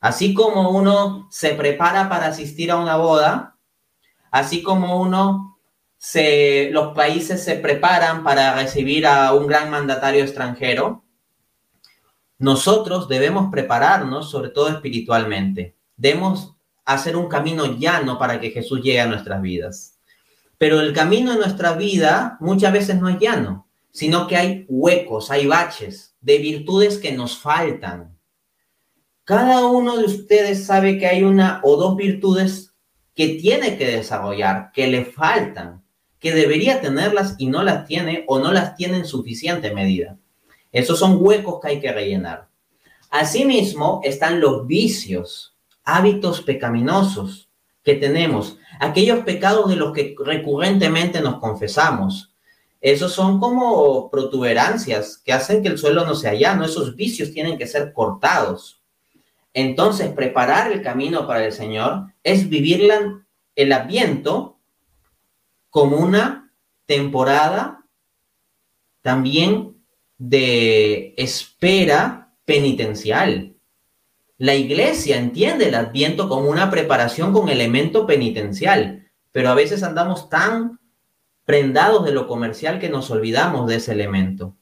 Así 0.00 0.34
como 0.34 0.70
uno 0.70 1.26
se 1.30 1.54
prepara 1.54 2.08
para 2.08 2.26
asistir 2.26 2.70
a 2.70 2.76
una 2.76 2.96
boda, 2.96 3.56
así 4.30 4.62
como 4.62 5.00
uno 5.00 5.58
se, 5.96 6.70
los 6.70 6.94
países 6.94 7.42
se 7.42 7.56
preparan 7.56 8.22
para 8.22 8.54
recibir 8.54 9.06
a 9.06 9.34
un 9.34 9.48
gran 9.48 9.70
mandatario 9.70 10.22
extranjero, 10.22 11.04
nosotros 12.38 13.08
debemos 13.08 13.50
prepararnos, 13.50 14.30
sobre 14.30 14.50
todo 14.50 14.68
espiritualmente. 14.68 15.76
Debemos 15.96 16.54
hacer 16.84 17.16
un 17.16 17.28
camino 17.28 17.78
llano 17.78 18.18
para 18.18 18.40
que 18.40 18.50
Jesús 18.50 18.80
llegue 18.82 19.00
a 19.00 19.06
nuestras 19.06 19.42
vidas. 19.42 19.98
Pero 20.56 20.80
el 20.80 20.92
camino 20.92 21.32
en 21.32 21.38
nuestra 21.38 21.74
vida 21.74 22.36
muchas 22.40 22.72
veces 22.72 23.00
no 23.00 23.08
es 23.08 23.18
llano 23.18 23.68
sino 23.98 24.26
que 24.26 24.36
hay 24.36 24.64
huecos, 24.68 25.30
hay 25.30 25.46
baches 25.46 26.14
de 26.20 26.38
virtudes 26.38 26.98
que 26.98 27.10
nos 27.10 27.38
faltan. 27.38 28.16
Cada 29.24 29.66
uno 29.66 29.96
de 29.96 30.04
ustedes 30.04 30.66
sabe 30.66 30.98
que 30.98 31.06
hay 31.06 31.24
una 31.24 31.60
o 31.64 31.76
dos 31.76 31.96
virtudes 31.96 32.74
que 33.14 33.30
tiene 33.40 33.76
que 33.76 33.86
desarrollar, 33.86 34.70
que 34.72 34.86
le 34.86 35.04
faltan, 35.04 35.82
que 36.20 36.32
debería 36.32 36.80
tenerlas 36.80 37.34
y 37.38 37.48
no 37.48 37.64
las 37.64 37.86
tiene 37.86 38.24
o 38.28 38.38
no 38.38 38.52
las 38.52 38.76
tiene 38.76 38.98
en 38.98 39.04
suficiente 39.04 39.74
medida. 39.74 40.16
Esos 40.72 40.98
son 40.98 41.18
huecos 41.20 41.60
que 41.60 41.68
hay 41.68 41.80
que 41.80 41.92
rellenar. 41.92 42.48
Asimismo 43.10 44.00
están 44.04 44.40
los 44.40 44.66
vicios, 44.66 45.56
hábitos 45.84 46.42
pecaminosos 46.42 47.48
que 47.82 47.94
tenemos, 47.94 48.58
aquellos 48.80 49.20
pecados 49.20 49.68
de 49.70 49.76
los 49.76 49.92
que 49.92 50.14
recurrentemente 50.18 51.20
nos 51.20 51.38
confesamos, 51.38 52.28
esos 52.80 53.12
son 53.12 53.40
como 53.40 54.08
protuberancias 54.10 55.18
que 55.18 55.32
hacen 55.32 55.62
que 55.62 55.68
el 55.68 55.78
suelo 55.78 56.04
no 56.04 56.14
sea 56.14 56.34
llano. 56.34 56.64
Esos 56.64 56.94
vicios 56.94 57.32
tienen 57.32 57.58
que 57.58 57.66
ser 57.66 57.92
cortados. 57.92 58.80
Entonces, 59.52 60.12
preparar 60.12 60.70
el 60.70 60.82
camino 60.82 61.26
para 61.26 61.44
el 61.44 61.52
Señor 61.52 62.12
es 62.22 62.48
vivir 62.48 62.88
el 63.56 63.72
adviento 63.72 64.58
como 65.70 65.96
una 65.96 66.52
temporada 66.86 67.84
también 69.02 69.77
de 70.18 71.14
espera 71.16 72.34
penitencial. 72.44 73.54
La 74.36 74.54
iglesia 74.54 75.16
entiende 75.16 75.68
el 75.68 75.74
adviento 75.74 76.28
como 76.28 76.50
una 76.50 76.70
preparación 76.70 77.32
con 77.32 77.48
elemento 77.48 78.06
penitencial, 78.06 79.10
pero 79.32 79.48
a 79.48 79.54
veces 79.54 79.82
andamos 79.82 80.28
tan 80.28 80.78
prendados 81.44 82.04
de 82.04 82.12
lo 82.12 82.26
comercial 82.26 82.78
que 82.78 82.90
nos 82.90 83.10
olvidamos 83.10 83.66
de 83.68 83.76
ese 83.76 83.92
elemento. 83.92 84.56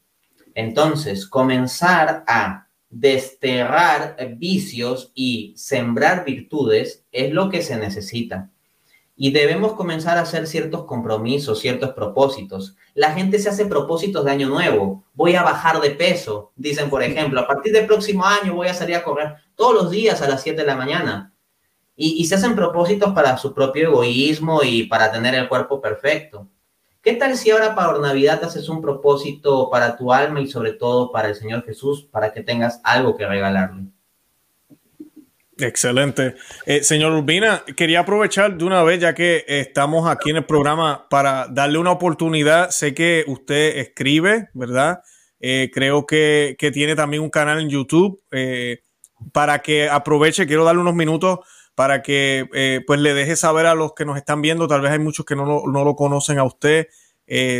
Entonces, 0.54 1.26
comenzar 1.26 2.24
a 2.26 2.68
desterrar 2.88 4.16
vicios 4.38 5.12
y 5.14 5.52
sembrar 5.56 6.24
virtudes 6.24 7.04
es 7.12 7.32
lo 7.32 7.50
que 7.50 7.62
se 7.62 7.76
necesita. 7.76 8.50
Y 9.16 9.30
debemos 9.30 9.72
comenzar 9.72 10.18
a 10.18 10.22
hacer 10.22 10.46
ciertos 10.46 10.84
compromisos, 10.84 11.60
ciertos 11.60 11.90
propósitos. 11.90 12.76
La 12.94 13.12
gente 13.12 13.38
se 13.38 13.48
hace 13.48 13.64
propósitos 13.64 14.24
de 14.26 14.30
año 14.30 14.48
nuevo. 14.48 15.04
Voy 15.14 15.34
a 15.34 15.42
bajar 15.42 15.80
de 15.80 15.90
peso, 15.90 16.52
dicen 16.54 16.90
por 16.90 17.02
ejemplo, 17.02 17.40
a 17.40 17.46
partir 17.46 17.72
del 17.72 17.86
próximo 17.86 18.26
año 18.26 18.54
voy 18.54 18.68
a 18.68 18.74
salir 18.74 18.94
a 18.94 19.02
correr 19.02 19.36
todos 19.54 19.74
los 19.74 19.90
días 19.90 20.20
a 20.20 20.28
las 20.28 20.42
7 20.42 20.60
de 20.60 20.66
la 20.66 20.76
mañana. 20.76 21.32
Y, 21.96 22.20
y 22.20 22.26
se 22.26 22.34
hacen 22.34 22.54
propósitos 22.54 23.14
para 23.14 23.38
su 23.38 23.54
propio 23.54 23.88
egoísmo 23.88 24.62
y 24.62 24.82
para 24.82 25.10
tener 25.10 25.34
el 25.34 25.48
cuerpo 25.48 25.80
perfecto. 25.80 26.46
¿Qué 27.00 27.14
tal 27.14 27.36
si 27.38 27.50
ahora 27.50 27.74
para 27.74 27.96
Navidad 27.98 28.44
haces 28.44 28.68
un 28.68 28.82
propósito 28.82 29.70
para 29.70 29.96
tu 29.96 30.12
alma 30.12 30.40
y 30.42 30.46
sobre 30.46 30.72
todo 30.72 31.10
para 31.10 31.28
el 31.28 31.34
Señor 31.34 31.64
Jesús, 31.64 32.02
para 32.02 32.32
que 32.32 32.42
tengas 32.42 32.80
algo 32.84 33.16
que 33.16 33.26
regalarle? 33.26 33.86
Excelente. 35.58 36.34
Eh, 36.66 36.82
señor 36.82 37.12
Urbina, 37.12 37.64
quería 37.76 38.00
aprovechar 38.00 38.58
de 38.58 38.64
una 38.64 38.82
vez, 38.82 39.00
ya 39.00 39.14
que 39.14 39.42
estamos 39.48 40.06
aquí 40.06 40.28
en 40.28 40.36
el 40.36 40.44
programa, 40.44 41.06
para 41.08 41.46
darle 41.48 41.78
una 41.78 41.92
oportunidad. 41.92 42.68
Sé 42.70 42.92
que 42.92 43.24
usted 43.26 43.78
escribe, 43.78 44.50
¿verdad? 44.52 45.00
Eh, 45.40 45.70
creo 45.72 46.04
que, 46.04 46.56
tiene 46.74 46.94
también 46.94 47.22
un 47.22 47.30
canal 47.30 47.58
en 47.58 47.70
YouTube. 47.70 48.20
Eh, 48.32 48.80
para 49.32 49.60
que 49.60 49.88
aproveche, 49.88 50.46
quiero 50.46 50.64
darle 50.64 50.82
unos 50.82 50.94
minutos 50.94 51.38
para 51.74 52.02
que 52.02 52.82
pues 52.86 53.00
le 53.00 53.12
deje 53.12 53.36
saber 53.36 53.66
a 53.66 53.74
los 53.74 53.92
que 53.92 54.06
nos 54.06 54.16
están 54.16 54.40
viendo, 54.40 54.66
tal 54.66 54.80
vez 54.80 54.92
hay 54.92 54.98
muchos 54.98 55.26
que 55.26 55.36
no, 55.36 55.62
no 55.66 55.84
lo 55.84 55.94
conocen 55.94 56.38
a 56.38 56.44
usted, 56.44 56.88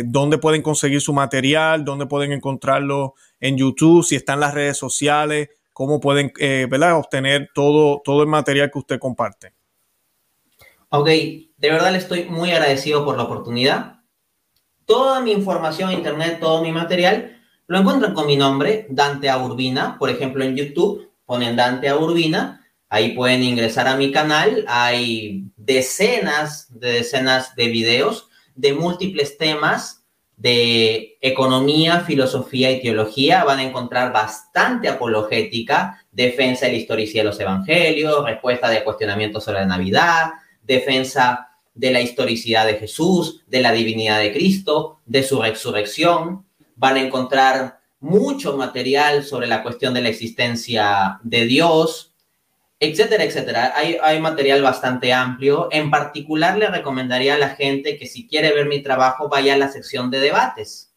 dónde 0.05 0.39
pueden 0.39 0.63
conseguir 0.63 1.01
su 1.01 1.13
material, 1.13 1.85
dónde 1.85 2.07
pueden 2.07 2.31
encontrarlo 2.31 3.13
en 3.39 3.57
YouTube, 3.57 4.03
si 4.03 4.15
está 4.15 4.33
en 4.33 4.39
las 4.39 4.55
redes 4.55 4.75
sociales, 4.75 5.49
cómo 5.77 5.99
pueden 5.99 6.33
eh, 6.39 6.67
obtener 6.95 7.51
todo, 7.53 8.01
todo 8.03 8.23
el 8.23 8.27
material 8.27 8.71
que 8.71 8.79
usted 8.79 8.97
comparte. 8.97 9.53
Ok, 10.89 11.05
de 11.05 11.69
verdad 11.69 11.91
le 11.91 11.99
estoy 11.99 12.23
muy 12.23 12.49
agradecido 12.49 13.05
por 13.05 13.15
la 13.15 13.21
oportunidad. 13.21 13.99
Toda 14.87 15.21
mi 15.21 15.31
información 15.31 15.91
en 15.91 15.99
internet, 15.99 16.39
todo 16.39 16.63
mi 16.63 16.71
material, 16.71 17.39
lo 17.67 17.77
encuentran 17.77 18.15
con 18.15 18.25
mi 18.25 18.35
nombre, 18.35 18.87
Dante 18.89 19.29
Aurbina. 19.29 19.99
Por 19.99 20.09
ejemplo, 20.09 20.43
en 20.43 20.55
YouTube 20.55 21.11
ponen 21.27 21.55
Dante 21.55 21.89
Aurbina. 21.89 22.65
Ahí 22.89 23.11
pueden 23.11 23.43
ingresar 23.43 23.87
a 23.87 23.97
mi 23.97 24.11
canal. 24.11 24.65
Hay 24.67 25.43
decenas 25.57 26.79
de 26.79 26.93
decenas 26.93 27.55
de 27.55 27.67
videos 27.67 28.29
de 28.55 28.73
múltiples 28.73 29.37
temas 29.37 30.06
de 30.37 31.17
economía, 31.19 32.01
filosofía 32.01 32.71
y 32.71 32.79
teología 32.79 33.43
van 33.43 33.57
a 33.57 33.63
encontrar 33.63 34.13
bastante 34.13 34.87
apologética, 34.87 36.05
defensa 36.11 36.67
de 36.67 36.73
la 36.73 36.77
historicidad 36.77 37.23
de 37.23 37.29
los 37.29 37.39
evangelios, 37.39 38.23
respuesta 38.23 38.69
de 38.69 38.83
cuestionamientos 38.83 39.43
sobre 39.43 39.61
la 39.61 39.65
Navidad, 39.65 40.29
defensa 40.61 41.49
de 41.73 41.91
la 41.91 42.01
historicidad 42.01 42.67
de 42.67 42.75
Jesús, 42.75 43.43
de 43.47 43.61
la 43.61 43.71
divinidad 43.71 44.19
de 44.19 44.31
Cristo, 44.31 44.99
de 45.07 45.23
su 45.23 45.41
resurrección. 45.41 46.45
Van 46.75 46.97
a 46.97 47.01
encontrar 47.01 47.79
mucho 47.99 48.55
material 48.55 49.23
sobre 49.23 49.47
la 49.47 49.63
cuestión 49.63 49.95
de 49.95 50.01
la 50.01 50.09
existencia 50.09 51.19
de 51.23 51.45
Dios, 51.45 52.13
etcétera, 52.79 53.23
etcétera. 53.23 53.73
Hay, 53.75 53.97
hay, 54.01 54.19
material 54.19 54.61
bastante 54.61 55.13
amplio. 55.13 55.67
En 55.71 55.89
particular, 55.89 56.57
le 56.57 56.67
recomendaría 56.67 57.35
a 57.35 57.39
la 57.39 57.49
gente 57.49 57.97
que 57.97 58.05
si 58.05 58.27
quiere 58.27 58.53
ver 58.53 58.67
mi 58.67 58.81
trabajo, 58.81 59.29
vaya 59.29 59.55
a 59.55 59.57
la 59.57 59.69
sección 59.69 60.11
de 60.11 60.19
debates. 60.19 60.93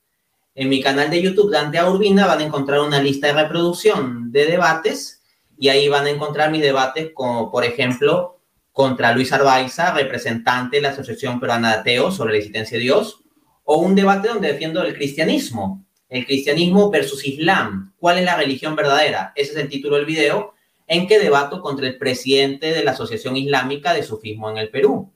En 0.55 0.69
mi 0.69 0.83
canal 0.83 1.11
de 1.11 1.23
YouTube, 1.23 1.51
Dante 1.51 1.83
Urbina, 1.83 2.27
van 2.27 2.41
a 2.41 2.45
encontrar 2.45 2.81
una 2.81 3.01
lista 3.01 3.29
de 3.29 3.35
reproducción 3.35 4.31
de 4.31 4.47
debates 4.47 5.23
y 5.57 5.69
ahí 5.69 5.89
van 5.89 6.07
a 6.07 6.11
encontrar 6.11 6.51
mis 6.51 6.63
debates 6.63 7.11
como, 7.15 7.51
por 7.51 7.65
ejemplo, 7.65 8.41
contra 8.73 9.13
Luis 9.13 9.33
Arbaiza, 9.33 9.93
representante 9.93 10.77
de 10.77 10.83
la 10.83 10.89
Asociación 10.91 11.41
Peruana 11.41 11.71
de 11.71 11.81
Ateos 11.81 12.17
sobre 12.17 12.33
la 12.33 12.39
existencia 12.39 12.79
de 12.79 12.85
Dios, 12.85 13.21
o 13.65 13.77
un 13.77 13.95
debate 13.95 14.29
donde 14.29 14.49
defiendo 14.49 14.83
el 14.83 14.95
cristianismo, 14.95 15.85
el 16.09 16.27
cristianismo 16.27 16.91
versus 16.91 17.25
Islam, 17.27 17.93
cuál 17.99 18.19
es 18.19 18.25
la 18.25 18.37
religión 18.37 18.75
verdadera. 18.75 19.33
Ese 19.37 19.53
es 19.53 19.59
el 19.59 19.69
título 19.69 19.97
del 19.97 20.07
video 20.07 20.55
en 20.91 21.07
que 21.07 21.21
debato 21.21 21.63
contra 21.63 21.87
el 21.87 21.97
presidente 21.99 22.73
de 22.73 22.83
la 22.83 22.91
Asociación 22.91 23.37
Islámica 23.37 23.95
de 23.95 24.03
Sufismo 24.03 24.51
en 24.51 24.59
el 24.59 24.71
Perú. 24.71 25.13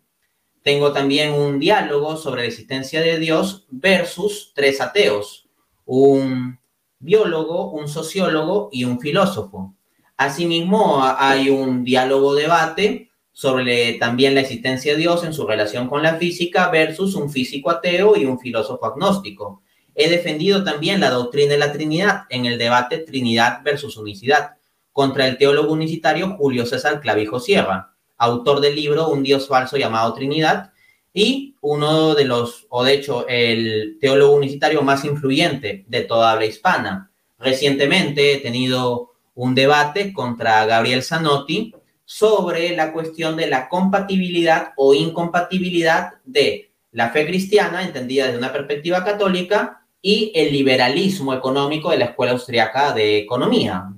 Tengo 0.62 0.93
también 0.93 1.33
un 1.33 1.59
diálogo 1.59 2.16
sobre 2.16 2.43
la 2.43 2.47
existencia 2.47 3.01
de 3.01 3.18
Dios 3.18 3.66
versus 3.70 4.53
tres 4.55 4.81
ateos, 4.81 5.49
un 5.85 6.61
biólogo, 7.01 7.72
un 7.72 7.89
sociólogo 7.89 8.68
y 8.70 8.85
un 8.85 9.01
filósofo. 9.01 9.75
Asimismo, 10.16 11.03
hay 11.03 11.51
un 11.51 11.83
diálogo 11.83 12.37
debate 12.37 13.11
sobre 13.33 13.95
también 13.95 14.37
la 14.37 14.43
existencia 14.43 14.93
de 14.93 14.99
Dios 14.99 15.25
en 15.25 15.35
su 15.35 15.45
relación 15.45 15.89
con 15.89 16.05
la 16.05 16.14
física 16.14 16.68
versus 16.68 17.16
un 17.16 17.29
físico 17.31 17.68
ateo 17.68 18.16
y 18.16 18.27
un 18.27 18.39
filósofo 18.39 18.87
agnóstico. 18.87 19.62
He 19.97 20.09
defendido 20.09 20.62
también 20.62 21.01
la 21.01 21.11
doctrina 21.11 21.55
de 21.55 21.59
la 21.59 21.72
Trinidad 21.72 22.27
en 22.31 22.45
el 22.47 22.59
debate 22.59 22.99
Trinidad 22.99 23.62
versus 23.64 23.97
unicidad 23.97 24.53
contra 24.95 25.26
el 25.26 25.36
teólogo 25.36 25.72
unicitario 25.72 26.36
Julio 26.38 26.64
César 26.66 27.01
Clavijo 27.01 27.40
Sierra, 27.40 27.95
autor 28.16 28.61
del 28.61 28.76
libro 28.76 29.09
Un 29.09 29.24
Dios 29.24 29.49
falso 29.49 29.76
llamado 29.76 30.14
Trinidad, 30.14 30.70
y 31.12 31.57
uno 31.61 32.14
de 32.14 32.24
los, 32.24 32.66
o 32.68 32.84
de 32.84 32.95
hecho, 32.95 33.26
el 33.28 33.99
teólogo 34.01 34.36
unicitario 34.36 34.82
más 34.82 35.05
influyente 35.05 35.84
de 35.88 36.03
toda 36.03 36.30
habla 36.30 36.47
hispana. 36.47 37.11
Recientemente 37.40 38.34
he 38.34 38.36
tenido 38.38 39.11
un 39.34 39.57
debate 39.57 40.12
contra 40.12 40.64
Gabriel 40.64 41.03
Zanotti 41.03 41.74
sobre 42.05 42.76
la 42.76 42.92
cuestión 42.92 43.36
de 43.36 43.49
la 43.49 43.68
compatibilidad 43.68 44.74
o 44.76 44.95
incompatibilidad 44.95 46.14
de 46.24 46.70
la 46.92 47.11
fe 47.11 47.26
cristiana, 47.26 47.82
entendida 47.82 48.26
desde 48.26 48.38
una 48.38 48.53
perspectiva 48.53 49.05
católica, 49.05 49.80
y 50.01 50.30
el 50.36 50.53
liberalismo 50.53 51.34
económico 51.34 51.90
de 51.90 51.99
la 51.99 52.05
Escuela 52.05 52.32
Austriaca 52.32 52.92
de 52.92 53.18
Economía, 53.18 53.88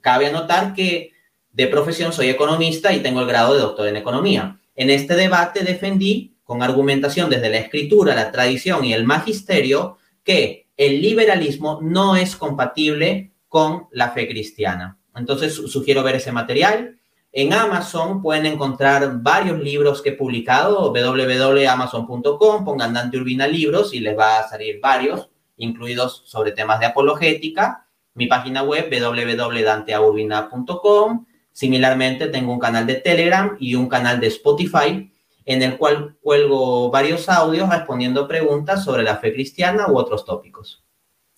Cabe 0.00 0.26
anotar 0.26 0.74
que 0.74 1.12
de 1.52 1.66
profesión 1.66 2.12
soy 2.12 2.28
economista 2.28 2.92
y 2.92 3.00
tengo 3.00 3.20
el 3.20 3.26
grado 3.26 3.54
de 3.54 3.60
doctor 3.60 3.88
en 3.88 3.96
economía. 3.96 4.60
En 4.76 4.90
este 4.90 5.16
debate 5.16 5.64
defendí, 5.64 6.36
con 6.44 6.62
argumentación 6.62 7.28
desde 7.28 7.50
la 7.50 7.58
escritura, 7.58 8.14
la 8.14 8.30
tradición 8.30 8.84
y 8.84 8.92
el 8.92 9.04
magisterio, 9.04 9.98
que 10.22 10.68
el 10.76 11.02
liberalismo 11.02 11.80
no 11.82 12.14
es 12.14 12.36
compatible 12.36 13.32
con 13.48 13.88
la 13.90 14.10
fe 14.10 14.28
cristiana. 14.28 14.98
Entonces, 15.16 15.54
sugiero 15.54 16.04
ver 16.04 16.14
ese 16.14 16.30
material. 16.30 16.96
En 17.32 17.52
Amazon 17.52 18.22
pueden 18.22 18.46
encontrar 18.46 19.20
varios 19.20 19.58
libros 19.58 20.00
que 20.00 20.10
he 20.10 20.12
publicado, 20.12 20.92
www.amazon.com, 20.92 22.64
pongan 22.64 22.94
Dante 22.94 23.18
Urbina 23.18 23.48
Libros 23.48 23.92
y 23.92 24.00
les 24.00 24.16
va 24.16 24.38
a 24.38 24.48
salir 24.48 24.78
varios, 24.80 25.28
incluidos 25.56 26.22
sobre 26.24 26.52
temas 26.52 26.78
de 26.78 26.86
apologética 26.86 27.87
mi 28.18 28.26
página 28.26 28.62
web 28.62 28.90
www.danteaurbina.com. 28.90 31.24
Similarmente, 31.52 32.26
tengo 32.26 32.52
un 32.52 32.58
canal 32.58 32.86
de 32.86 32.96
Telegram 32.96 33.56
y 33.58 33.76
un 33.76 33.88
canal 33.88 34.20
de 34.20 34.26
Spotify 34.26 35.10
en 35.46 35.62
el 35.62 35.78
cual 35.78 36.18
cuelgo 36.20 36.90
varios 36.90 37.26
audios 37.28 37.70
respondiendo 37.70 38.26
preguntas 38.28 38.84
sobre 38.84 39.04
la 39.04 39.16
fe 39.16 39.32
cristiana 39.32 39.86
u 39.88 39.96
otros 39.96 40.26
tópicos. 40.26 40.84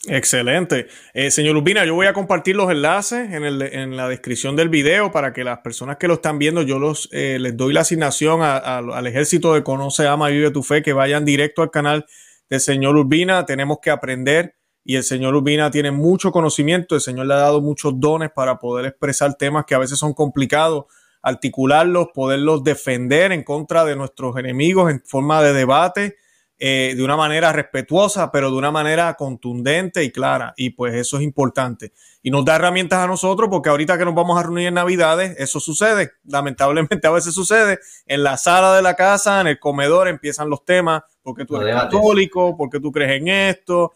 Excelente. 0.08 0.86
Eh, 1.12 1.30
señor 1.30 1.56
Urbina, 1.56 1.84
yo 1.84 1.94
voy 1.94 2.06
a 2.06 2.14
compartir 2.14 2.56
los 2.56 2.70
enlaces 2.70 3.30
en, 3.30 3.96
la 3.96 4.08
descripción 4.08 4.56
del 4.56 4.70
video 4.70 5.12
para 5.12 5.34
que 5.34 5.44
las 5.44 5.58
personas 5.58 5.98
que 5.98 6.08
lo 6.08 6.14
están 6.14 6.38
viendo, 6.38 6.62
yo 6.62 6.78
los, 6.78 7.10
eh, 7.12 7.36
les 7.38 7.54
doy 7.54 7.74
la 7.74 7.82
asignación 7.82 8.40
al 8.42 9.06
ejército 9.06 9.52
de 9.52 9.62
Conoce, 9.62 10.06
Ama 10.06 10.28
Vive 10.28 10.50
tu 10.50 10.62
Fe, 10.62 10.82
que 10.82 10.94
vayan 10.94 11.26
directo 11.26 11.60
al 11.60 11.70
canal 11.70 12.06
del 12.48 12.60
señor 12.60 12.96
Urbina. 12.96 13.44
Tenemos 13.44 13.80
que 13.82 13.90
aprender 13.90 14.54
y 14.84 14.96
el 14.96 15.04
señor 15.04 15.34
Urbina 15.34 15.70
tiene 15.70 15.90
mucho 15.90 16.32
conocimiento, 16.32 16.94
el 16.94 17.00
señor 17.00 17.26
le 17.26 17.34
ha 17.34 17.38
dado 17.38 17.60
muchos 17.60 17.98
dones 18.00 18.30
para 18.34 18.58
poder 18.58 18.86
expresar 18.86 19.34
temas 19.34 19.64
que 19.66 19.74
a 19.74 19.78
veces 19.78 19.98
son 19.98 20.14
complicados, 20.14 20.86
articularlos, 21.22 22.08
poderlos 22.14 22.64
defender 22.64 23.32
en 23.32 23.42
contra 23.42 23.84
de 23.84 23.96
nuestros 23.96 24.36
enemigos 24.38 24.90
en 24.90 25.02
forma 25.04 25.42
de 25.42 25.52
debate, 25.52 26.16
eh, 26.62 26.94
de 26.94 27.02
una 27.02 27.16
manera 27.16 27.52
respetuosa, 27.52 28.30
pero 28.30 28.50
de 28.50 28.56
una 28.56 28.70
manera 28.70 29.14
contundente 29.14 30.04
y 30.04 30.10
clara. 30.10 30.52
Y 30.56 30.70
pues 30.70 30.94
eso 30.94 31.16
es 31.16 31.22
importante. 31.22 31.92
Y 32.22 32.30
nos 32.30 32.44
da 32.44 32.56
herramientas 32.56 32.98
a 32.98 33.06
nosotros 33.06 33.48
porque 33.50 33.70
ahorita 33.70 33.96
que 33.96 34.04
nos 34.04 34.14
vamos 34.14 34.38
a 34.38 34.42
reunir 34.42 34.68
en 34.68 34.74
Navidades, 34.74 35.34
eso 35.38 35.58
sucede. 35.58 36.12
Lamentablemente 36.24 37.06
a 37.06 37.12
veces 37.12 37.34
sucede. 37.34 37.78
En 38.04 38.22
la 38.22 38.36
sala 38.36 38.76
de 38.76 38.82
la 38.82 38.94
casa, 38.94 39.40
en 39.40 39.46
el 39.46 39.58
comedor 39.58 40.08
empiezan 40.08 40.50
los 40.50 40.64
temas, 40.64 41.02
porque 41.22 41.46
tú 41.46 41.56
eres 41.56 41.74
católico, 41.74 42.56
porque 42.58 42.78
tú 42.78 42.92
crees 42.92 43.20
en 43.20 43.28
esto 43.28 43.92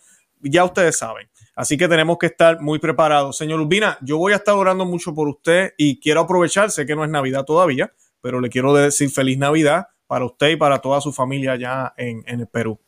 ya 0.51 0.65
ustedes 0.65 0.99
saben. 0.99 1.29
Así 1.57 1.77
que 1.77 1.87
tenemos 1.87 2.19
que 2.19 2.27
estar 2.27 2.61
muy 2.61 2.79
preparados. 2.79 3.37
Señor 3.37 3.61
Urbina, 3.61 3.97
yo 4.03 4.19
voy 4.19 4.33
a 4.33 4.37
estar 4.37 4.55
orando 4.55 4.85
mucho 4.85 5.15
por 5.15 5.29
usted 5.29 5.73
y 5.77 6.01
quiero 6.01 6.21
aprovechar, 6.21 6.71
sé 6.71 6.85
que 6.85 6.97
no 6.97 7.05
es 7.05 7.11
Navidad 7.11 7.45
todavía, 7.45 7.93
pero 8.21 8.41
le 8.41 8.49
quiero 8.49 8.75
decir 8.75 9.11
feliz 9.11 9.39
Navidad 9.39 9.87
para 10.07 10.25
usted 10.25 10.51
y 10.51 10.57
para 10.57 10.81
toda 10.81 11.01
su 11.01 11.13
familia 11.13 11.53
allá 11.53 11.95
en, 11.97 12.25
el 12.27 12.47
Perú. 12.49 12.79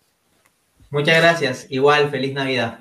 Muchas 0.90 1.16
gracias. 1.16 1.66
Igual, 1.68 2.10
feliz 2.10 2.32
Navidad. 2.32 2.80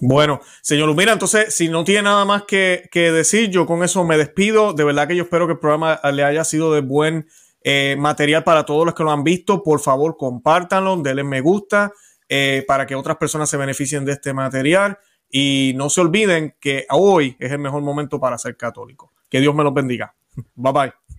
Bueno, 0.00 0.40
señor 0.62 0.88
Urbina, 0.88 1.12
entonces, 1.12 1.54
si 1.54 1.68
no 1.68 1.84
tiene 1.84 2.02
nada 2.02 2.24
más 2.24 2.44
que, 2.44 2.88
decir, 2.92 3.50
yo 3.50 3.66
con 3.66 3.84
eso 3.84 4.04
me 4.04 4.16
despido. 4.16 4.72
De 4.72 4.84
verdad 4.84 5.06
que 5.06 5.16
yo 5.16 5.24
espero 5.24 5.46
que 5.46 5.54
el 5.54 5.58
programa 5.58 6.00
le 6.12 6.24
haya 6.24 6.44
sido 6.44 6.72
de 6.72 6.80
buen 6.80 7.28
eh, 7.62 7.96
material 7.98 8.42
para 8.44 8.64
todos 8.64 8.84
los 8.84 8.94
que 8.94 9.04
lo 9.04 9.10
han 9.12 9.24
visto. 9.24 9.62
Por 9.62 9.80
favor, 9.80 10.16
compártanlo, 10.16 10.96
denle 10.96 11.22
me 11.22 11.40
gusta 11.40 11.92
eh, 12.30 12.64
para 12.66 12.86
que 12.86 12.94
otras 12.94 13.16
personas 13.16 13.50
se 13.50 13.56
beneficien 13.56 14.04
de 14.04 14.12
este 14.12 14.32
material. 14.32 14.98
Y 15.28 15.74
no 15.76 15.90
se 15.90 16.00
olviden 16.00 16.54
que 16.60 16.86
hoy 16.90 17.36
es 17.38 17.52
el 17.52 17.58
mejor 17.58 17.82
momento 17.82 18.18
para 18.18 18.38
ser 18.38 18.56
católico. 18.56 19.12
Que 19.28 19.40
Dios 19.40 19.54
me 19.54 19.64
los 19.64 19.74
bendiga. 19.74 20.14
Bye 20.54 20.72
bye. 20.72 21.09